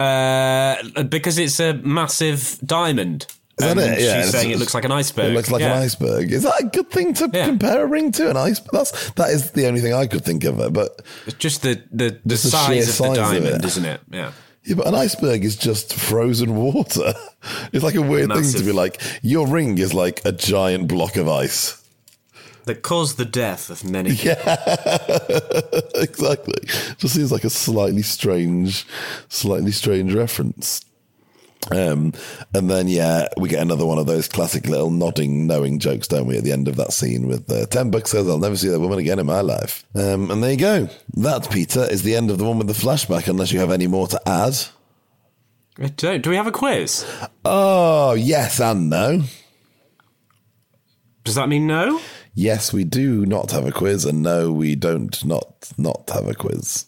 Uh, 0.00 0.82
because 1.04 1.38
it's 1.38 1.60
a 1.60 1.74
massive 1.74 2.58
diamond. 2.64 3.26
Is 3.62 3.74
that 3.74 3.78
it? 3.78 4.00
Yeah, 4.00 4.22
She's 4.22 4.30
saying 4.30 4.50
it 4.50 4.58
looks 4.58 4.74
like 4.74 4.84
an 4.84 4.92
iceberg. 4.92 5.32
It 5.32 5.34
looks 5.34 5.50
like 5.50 5.60
Yeah. 5.60 5.76
an 5.76 5.82
iceberg. 5.82 6.32
Is 6.32 6.42
that 6.42 6.60
a 6.60 6.64
good 6.66 6.90
thing 6.90 7.14
to 7.14 7.30
Yeah. 7.32 7.46
compare 7.46 7.82
a 7.82 7.86
ring 7.86 8.12
to? 8.12 8.30
An 8.30 8.36
iceberg? 8.36 8.70
That's 8.72 9.10
that 9.12 9.30
is 9.30 9.50
the 9.52 9.66
only 9.66 9.80
thing 9.80 9.94
I 9.94 10.06
could 10.06 10.24
think 10.24 10.44
of 10.44 10.58
it. 10.60 10.72
But 10.72 11.02
It's 11.26 11.36
just 11.38 11.62
the 11.62 11.82
the, 11.92 12.18
the 12.24 12.34
Just 12.34 12.44
the 12.44 12.50
size 12.50 12.88
of 12.88 12.94
size 12.94 13.16
the 13.16 13.22
of 13.22 13.28
diamond, 13.30 13.64
it. 13.64 13.64
isn't 13.64 13.84
it? 13.84 14.00
Yeah. 14.10 14.32
yeah, 14.64 14.74
but 14.74 14.86
an 14.86 14.94
iceberg 14.94 15.44
is 15.44 15.56
just 15.56 15.94
frozen 15.94 16.54
water. 16.56 17.14
It's 17.72 17.82
like 17.82 17.96
a 17.96 18.02
weird 18.02 18.30
thing 18.32 18.52
to 18.52 18.62
be 18.64 18.70
like. 18.70 19.00
Your 19.22 19.48
ring 19.48 19.78
is 19.78 19.92
like 19.92 20.20
a 20.24 20.30
giant 20.30 20.86
block 20.88 21.16
of 21.16 21.28
ice. 21.28 21.78
That 22.66 22.82
caused 22.82 23.16
the 23.16 23.24
death 23.24 23.68
of 23.70 23.82
many. 23.82 24.14
People. 24.16 24.36
Exactly. 25.96 26.54
Just 26.98 27.14
seems 27.14 27.32
like 27.32 27.42
a 27.44 27.50
slightly 27.50 28.02
strange, 28.02 28.86
slightly 29.28 29.72
strange 29.72 30.14
reference. 30.14 30.84
Um, 31.70 32.12
and 32.54 32.68
then 32.70 32.88
yeah, 32.88 33.28
we 33.36 33.48
get 33.48 33.62
another 33.62 33.86
one 33.86 33.98
of 33.98 34.06
those 34.06 34.28
classic 34.28 34.66
little 34.66 34.90
nodding, 34.90 35.46
knowing 35.46 35.78
jokes, 35.78 36.08
don't 36.08 36.26
we? 36.26 36.36
At 36.36 36.44
the 36.44 36.52
end 36.52 36.68
of 36.68 36.76
that 36.76 36.92
scene 36.92 37.28
with 37.28 37.50
uh, 37.50 37.66
ten 37.66 37.90
bucks 37.90 38.10
says, 38.10 38.28
"I'll 38.28 38.38
never 38.38 38.56
see 38.56 38.68
that 38.68 38.80
woman 38.80 38.98
again 38.98 39.18
in 39.18 39.26
my 39.26 39.40
life." 39.40 39.84
Um, 39.94 40.30
and 40.30 40.42
there 40.42 40.50
you 40.52 40.56
go. 40.56 40.88
That 41.14 41.50
Peter 41.50 41.84
is 41.90 42.02
the 42.02 42.16
end 42.16 42.30
of 42.30 42.38
the 42.38 42.44
one 42.44 42.58
with 42.58 42.66
the 42.66 42.72
flashback. 42.72 43.28
Unless 43.28 43.52
you 43.52 43.60
have 43.60 43.70
any 43.70 43.86
more 43.86 44.08
to 44.08 44.20
add. 44.28 44.54
I 45.78 45.86
don't. 45.88 46.22
Do 46.22 46.30
we 46.30 46.36
have 46.36 46.46
a 46.46 46.52
quiz? 46.52 47.06
Oh 47.44 48.12
yes 48.14 48.60
and 48.60 48.90
no. 48.90 49.22
Does 51.24 51.36
that 51.36 51.48
mean 51.48 51.66
no? 51.66 52.00
Yes, 52.34 52.72
we 52.72 52.84
do 52.84 53.24
not 53.26 53.52
have 53.52 53.66
a 53.66 53.72
quiz, 53.72 54.04
and 54.04 54.22
no, 54.22 54.52
we 54.52 54.74
don't 54.74 55.24
not 55.24 55.72
not 55.78 56.10
have 56.12 56.26
a 56.28 56.34
quiz. 56.34 56.86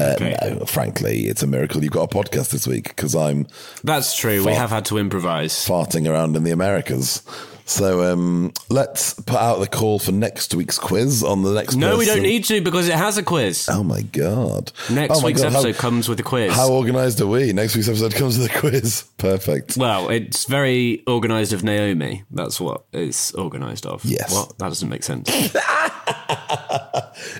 Uh, 0.00 0.14
Okay. 0.16 0.36
No, 0.42 0.64
frankly, 0.66 1.26
it's 1.26 1.42
a 1.42 1.46
miracle 1.46 1.82
you've 1.82 1.92
got 1.92 2.12
a 2.12 2.14
podcast 2.16 2.50
this 2.50 2.66
week 2.66 2.88
because 2.88 3.14
I'm 3.14 3.46
That's 3.84 4.16
true. 4.16 4.44
We 4.44 4.52
have 4.52 4.70
had 4.70 4.84
to 4.86 4.98
improvise. 4.98 5.52
farting 5.66 6.08
around 6.10 6.36
in 6.36 6.44
the 6.44 6.50
Americas. 6.52 7.22
So 7.68 8.12
um, 8.12 8.52
let's 8.70 9.14
put 9.14 9.34
out 9.40 9.58
the 9.58 9.66
call 9.66 9.98
for 9.98 10.12
next 10.12 10.54
week's 10.54 10.78
quiz 10.78 11.24
on 11.24 11.42
the 11.42 11.52
next. 11.52 11.74
No, 11.74 11.98
we 11.98 12.04
don't 12.04 12.22
need 12.22 12.44
to 12.44 12.60
because 12.60 12.86
it 12.86 12.94
has 12.94 13.18
a 13.18 13.24
quiz. 13.24 13.68
Oh 13.68 13.82
my 13.82 14.02
god! 14.02 14.70
Next 14.88 15.16
Oh 15.18 15.20
my 15.20 15.26
week's 15.26 15.42
God, 15.42 15.50
how- 15.52 15.58
episode 15.60 15.76
comes 15.80 16.08
with 16.08 16.20
a 16.20 16.22
quiz. 16.22 16.52
How 16.52 16.70
organised 16.70 17.20
are 17.20 17.26
we? 17.26 17.52
Next 17.52 17.74
week's 17.74 17.88
episode 17.88 18.14
comes 18.14 18.38
with 18.38 18.54
a 18.54 18.58
quiz. 18.60 19.02
Perfect. 19.18 19.76
well, 19.76 20.10
it's 20.10 20.44
very 20.44 21.02
organised 21.08 21.52
of 21.52 21.64
Naomi. 21.64 22.22
That's 22.30 22.60
what 22.60 22.84
it's 22.92 23.34
organised 23.34 23.84
of. 23.84 24.04
Yes. 24.04 24.32
What? 24.32 24.56
That 24.58 24.68
doesn't 24.68 24.88
make 24.88 25.02
sense. 25.02 25.28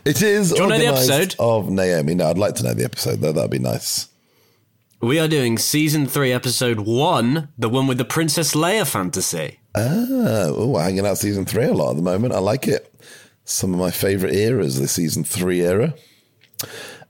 It 0.04 0.22
is. 0.22 0.52
Do 0.52 0.62
you 0.62 0.68
know 0.68 0.78
the 0.78 0.86
episode? 0.86 1.34
of 1.38 1.70
Naomi? 1.70 2.14
No, 2.14 2.30
I'd 2.30 2.38
like 2.38 2.54
to 2.56 2.64
know 2.64 2.74
the 2.74 2.84
episode. 2.84 3.20
Though 3.20 3.32
that'd 3.32 3.50
be 3.50 3.58
nice. 3.58 4.08
we 5.00 5.18
are 5.18 5.28
doing 5.28 5.58
season 5.58 6.06
three, 6.06 6.32
episode 6.32 6.80
one, 6.80 7.48
the 7.58 7.68
one 7.68 7.86
with 7.86 7.98
the 7.98 8.04
Princess 8.04 8.54
Leia 8.54 8.86
fantasy. 8.90 9.60
Ah, 9.76 10.06
oh, 10.48 10.68
we're 10.68 10.82
hanging 10.82 11.06
out 11.06 11.18
season 11.18 11.44
three 11.44 11.64
a 11.64 11.74
lot 11.74 11.90
at 11.90 11.96
the 11.96 12.02
moment. 12.02 12.32
I 12.34 12.38
like 12.38 12.66
it. 12.66 12.92
Some 13.44 13.74
of 13.74 13.78
my 13.78 13.90
favourite 13.90 14.34
eras, 14.34 14.80
the 14.80 14.88
season 14.88 15.22
three 15.22 15.60
era. 15.60 15.94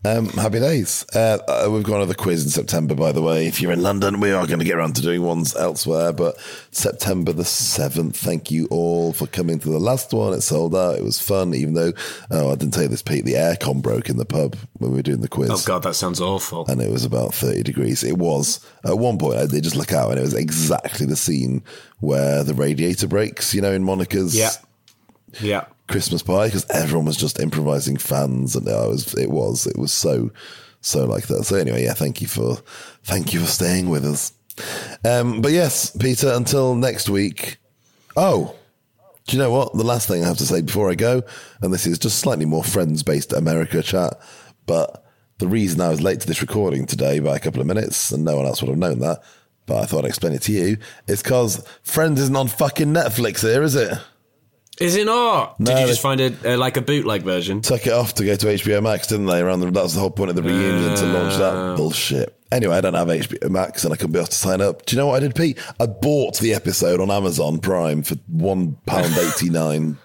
Um, 0.07 0.29
happy 0.29 0.61
days. 0.61 1.05
Uh, 1.13 1.39
uh, 1.49 1.69
we've 1.69 1.83
got 1.83 1.97
another 1.97 2.15
quiz 2.15 2.45
in 2.45 2.51
September, 2.51 2.95
by 2.95 3.11
the 3.11 3.21
way. 3.21 3.49
If 3.49 3.61
you're 3.61 3.73
in 3.73 3.83
London, 3.83 4.21
we 4.21 4.31
are 4.31 4.47
going 4.47 4.61
to 4.61 4.65
get 4.65 4.77
around 4.77 4.95
to 4.97 5.03
doing 5.03 5.21
ones 5.23 5.57
elsewhere. 5.57 6.13
But 6.13 6.39
September 6.71 7.33
the 7.33 7.43
7th, 7.43 8.15
thank 8.15 8.53
you 8.53 8.69
all 8.71 9.13
for 9.13 9.27
coming 9.27 9.59
to 9.59 9.69
the 9.69 9.81
last 9.81 10.13
one. 10.13 10.33
It 10.33 10.43
sold 10.43 10.77
out. 10.77 10.97
It 10.97 11.03
was 11.03 11.21
fun, 11.21 11.55
even 11.55 11.75
though, 11.75 11.93
oh, 12.31 12.53
I 12.53 12.55
didn't 12.55 12.75
tell 12.75 12.85
you 12.85 12.89
this, 12.89 13.03
Pete, 13.03 13.25
the 13.25 13.33
aircon 13.33 13.83
broke 13.83 14.09
in 14.09 14.17
the 14.17 14.25
pub 14.25 14.55
when 14.75 14.93
we 14.93 14.99
were 14.99 15.03
doing 15.03 15.23
the 15.23 15.29
quiz 15.29 15.51
Oh 15.51 15.61
god, 15.67 15.83
that 15.83 15.95
sounds 15.95 16.21
awful. 16.21 16.67
and 16.69 16.81
it 16.81 16.93
was 16.93 17.05
about 17.05 17.35
30 17.35 17.65
degrees. 17.65 18.05
It 18.05 18.17
was. 18.17 18.65
At 18.85 18.99
one 18.99 19.19
point, 19.19 19.39
I 19.39 19.47
did 19.47 19.65
just 19.65 19.75
look 19.75 19.93
out, 19.93 20.11
and 20.11 20.21
it 20.21 20.23
was 20.23 20.35
exactly 20.35 21.07
the 21.07 21.17
scene 21.17 21.65
where 21.99 22.45
the 22.45 22.55
radiator 22.55 23.09
breaks, 23.09 23.53
you 23.55 23.61
know, 23.61 23.73
in 23.73 23.83
Monica's 23.83 24.37
Yeah. 24.37 24.51
Yeah. 25.41 25.65
Christmas 25.89 26.23
pie, 26.23 26.47
because 26.47 26.67
everyone 26.71 27.07
was 27.07 27.17
just 27.17 27.41
improvising 27.41 27.97
fans, 27.97 28.57
and 28.57 28.67
it 28.67 28.73
was, 28.73 29.15
it 29.15 29.31
was, 29.31 29.67
it 29.67 29.79
was 29.79 29.93
so, 29.93 30.31
so 30.81 31.05
like 31.05 31.27
that. 31.27 31.45
So 31.45 31.57
anyway, 31.57 31.85
yeah, 31.85 31.95
thank 31.95 32.21
you 32.21 32.27
for, 32.27 32.57
thank 33.05 33.33
you 33.33 33.41
for 33.41 33.47
staying 33.47 33.89
with 33.89 34.05
us. 34.05 34.33
Um, 35.05 35.43
but 35.43 35.53
yes, 35.53 35.95
Peter, 35.97 36.33
until 36.33 36.75
next 36.75 37.09
week. 37.09 37.59
Oh, 38.17 38.55
do 39.27 39.37
you 39.37 39.43
know 39.43 39.51
what? 39.51 39.75
The 39.75 39.85
last 39.85 40.09
thing 40.09 40.25
I 40.25 40.29
have 40.29 40.39
to 40.39 40.47
say 40.47 40.63
before 40.63 40.91
I 40.91 40.95
go, 40.95 41.23
and 41.61 41.73
this 41.73 41.87
is 41.87 41.99
just 41.99 42.19
slightly 42.19 42.47
more 42.47 42.65
friends 42.65 43.03
based 43.03 43.33
America 43.33 43.83
chat, 43.83 44.19
but 44.67 45.05
the 45.39 45.49
reason 45.49 45.81
I 45.81 45.91
was 45.91 46.01
late 46.01 46.21
to 46.21 46.27
this 46.27 46.41
recording 46.41 46.87
today 46.87 47.19
by 47.19 47.37
a 47.37 47.41
couple 47.41 47.61
of 47.61 47.67
minutes, 47.67 48.11
and 48.11 48.25
no 48.25 48.37
one 48.37 48.47
else 48.47 48.63
would 48.63 48.71
have 48.71 48.79
known 48.79 49.01
that, 49.01 49.23
but 49.67 49.83
I 49.83 49.87
thought 49.87 50.05
I'd 50.05 50.09
explain 50.09 50.33
it 50.33 50.43
to 50.43 50.53
you, 50.53 50.79
is 51.07 51.23
because 51.23 51.63
Friends 51.83 52.21
isn't 52.21 52.37
on 52.37 52.49
fucking 52.49 52.95
Netflix 52.95 53.43
here, 53.43 53.63
is 53.63 53.75
it? 53.75 53.99
Is 54.81 54.97
it 54.97 55.07
not? 55.07 55.59
Did 55.59 55.79
you 55.79 55.87
just 55.87 56.03
find 56.03 56.21
a, 56.21 56.55
uh, 56.55 56.59
like 56.59 56.77
a 56.77 56.83
bootleg 56.83 57.23
version? 57.23 57.63
Took 57.63 57.87
it 57.87 57.93
off 57.93 58.15
to 58.15 58.25
go 58.25 58.37
to 58.37 58.47
HBO 58.47 58.83
Max, 58.83 59.07
didn't 59.07 59.27
they? 59.27 59.41
Around 59.41 59.61
the, 59.61 59.71
that 59.71 59.83
was 59.83 59.95
the 59.95 60.01
whole 60.01 60.11
point 60.11 60.31
of 60.31 60.37
the 60.37 60.43
reunion 60.43 60.95
to 60.97 61.07
launch 61.07 61.37
that 61.37 61.77
bullshit. 61.77 62.39
Anyway, 62.53 62.77
I 62.77 62.81
don't 62.81 62.95
have 62.95 63.09
HBO 63.09 63.51
Max 63.51 63.85
and 63.85 63.93
I 63.93 63.97
couldn't 63.97 64.13
be 64.13 64.21
asked 64.21 64.33
to 64.33 64.39
sign 64.39 64.61
up. 64.61 64.87
Do 64.87 64.95
you 64.95 65.01
know 65.01 65.09
what 65.09 65.17
I 65.17 65.21
did, 65.21 65.35
Pete? 65.35 65.59
I 65.81 65.87
bought 65.87 66.39
the 66.39 66.55
episode 66.55 67.01
on 67.01 67.11
Amazon 67.11 67.59
Prime 67.59 68.03
for 68.03 68.17
one 68.29 68.77
pound 68.87 69.15
eighty 69.17 69.51
nine. 69.51 69.99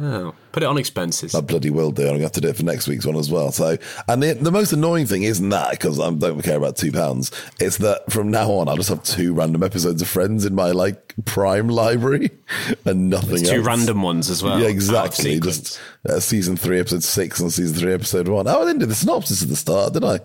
Oh, 0.00 0.34
put 0.52 0.62
it 0.62 0.66
on 0.66 0.78
expenses. 0.78 1.34
I 1.34 1.42
bloody 1.42 1.70
will 1.70 1.90
do. 1.90 2.02
I'm 2.02 2.08
going 2.08 2.18
to 2.20 2.24
have 2.24 2.32
to 2.32 2.40
do 2.40 2.48
it 2.48 2.56
for 2.56 2.64
next 2.64 2.88
week's 2.88 3.04
one 3.06 3.14
as 3.16 3.30
well. 3.30 3.52
So, 3.52 3.76
and 4.08 4.22
the, 4.22 4.32
the 4.32 4.50
most 4.50 4.72
annoying 4.72 5.06
thing 5.06 5.22
isn't 5.22 5.50
that 5.50 5.70
because 5.72 6.00
I 6.00 6.10
don't 6.10 6.42
care 6.42 6.56
about 6.56 6.76
two 6.76 6.90
pounds. 6.90 7.30
It's 7.60 7.76
that 7.78 8.10
from 8.10 8.30
now 8.30 8.50
on, 8.52 8.68
I'll 8.68 8.76
just 8.76 8.88
have 8.88 9.02
two 9.04 9.34
random 9.34 9.62
episodes 9.62 10.00
of 10.02 10.08
Friends 10.08 10.44
in 10.46 10.54
my 10.54 10.70
like 10.70 11.14
Prime 11.26 11.68
library 11.68 12.30
and 12.86 13.10
nothing 13.10 13.34
It's 13.34 13.48
two 13.50 13.56
else. 13.58 13.66
random 13.66 14.02
ones 14.02 14.30
as 14.30 14.42
well. 14.42 14.58
Yeah, 14.58 14.68
exactly. 14.68 15.38
Just 15.38 15.78
uh, 16.08 16.20
season 16.20 16.56
three, 16.56 16.80
episode 16.80 17.04
six, 17.04 17.38
and 17.38 17.52
season 17.52 17.76
three, 17.78 17.92
episode 17.92 18.28
one. 18.28 18.48
Oh, 18.48 18.62
I 18.62 18.64
didn't 18.64 18.80
do 18.80 18.86
the 18.86 18.94
synopsis 18.94 19.42
at 19.42 19.48
the 19.50 19.56
start, 19.56 19.92
did 19.92 20.04
I? 20.04 20.20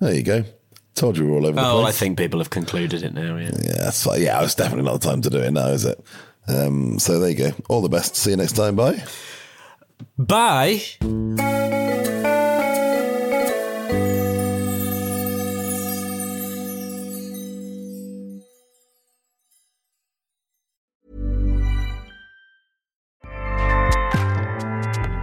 There 0.00 0.14
you 0.14 0.22
go. 0.22 0.44
Told 0.94 1.16
you 1.18 1.24
we 1.26 1.30
were 1.30 1.36
all 1.38 1.46
over 1.46 1.54
the 1.60 1.64
Oh, 1.66 1.82
I 1.84 1.92
think 1.92 2.18
people 2.18 2.40
have 2.40 2.50
concluded 2.50 3.02
it 3.02 3.14
now. 3.14 3.36
Yeah. 3.36 3.50
Yeah, 3.62 3.90
fine. 3.90 4.22
Yeah, 4.22 4.42
it's 4.42 4.54
definitely 4.54 4.84
not 4.90 5.00
the 5.00 5.08
time 5.08 5.22
to 5.22 5.30
do 5.30 5.38
it 5.38 5.50
now, 5.52 5.68
is 5.68 5.84
it? 5.84 6.02
Um, 6.48 6.98
so 6.98 7.20
there 7.20 7.30
you 7.30 7.36
go. 7.36 7.52
All 7.68 7.82
the 7.82 7.88
best. 7.88 8.16
See 8.16 8.30
you 8.30 8.36
next 8.36 8.52
time. 8.52 8.76
Bye. 8.76 9.04
Bye. 10.16 10.82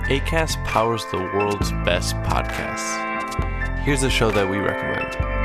ACAST 0.08 0.64
powers 0.66 1.04
the 1.12 1.18
world's 1.18 1.72
best 1.84 2.16
podcasts. 2.18 3.80
Here's 3.80 4.04
a 4.04 4.10
show 4.10 4.30
that 4.32 4.50
we 4.50 4.58
recommend. 4.58 5.45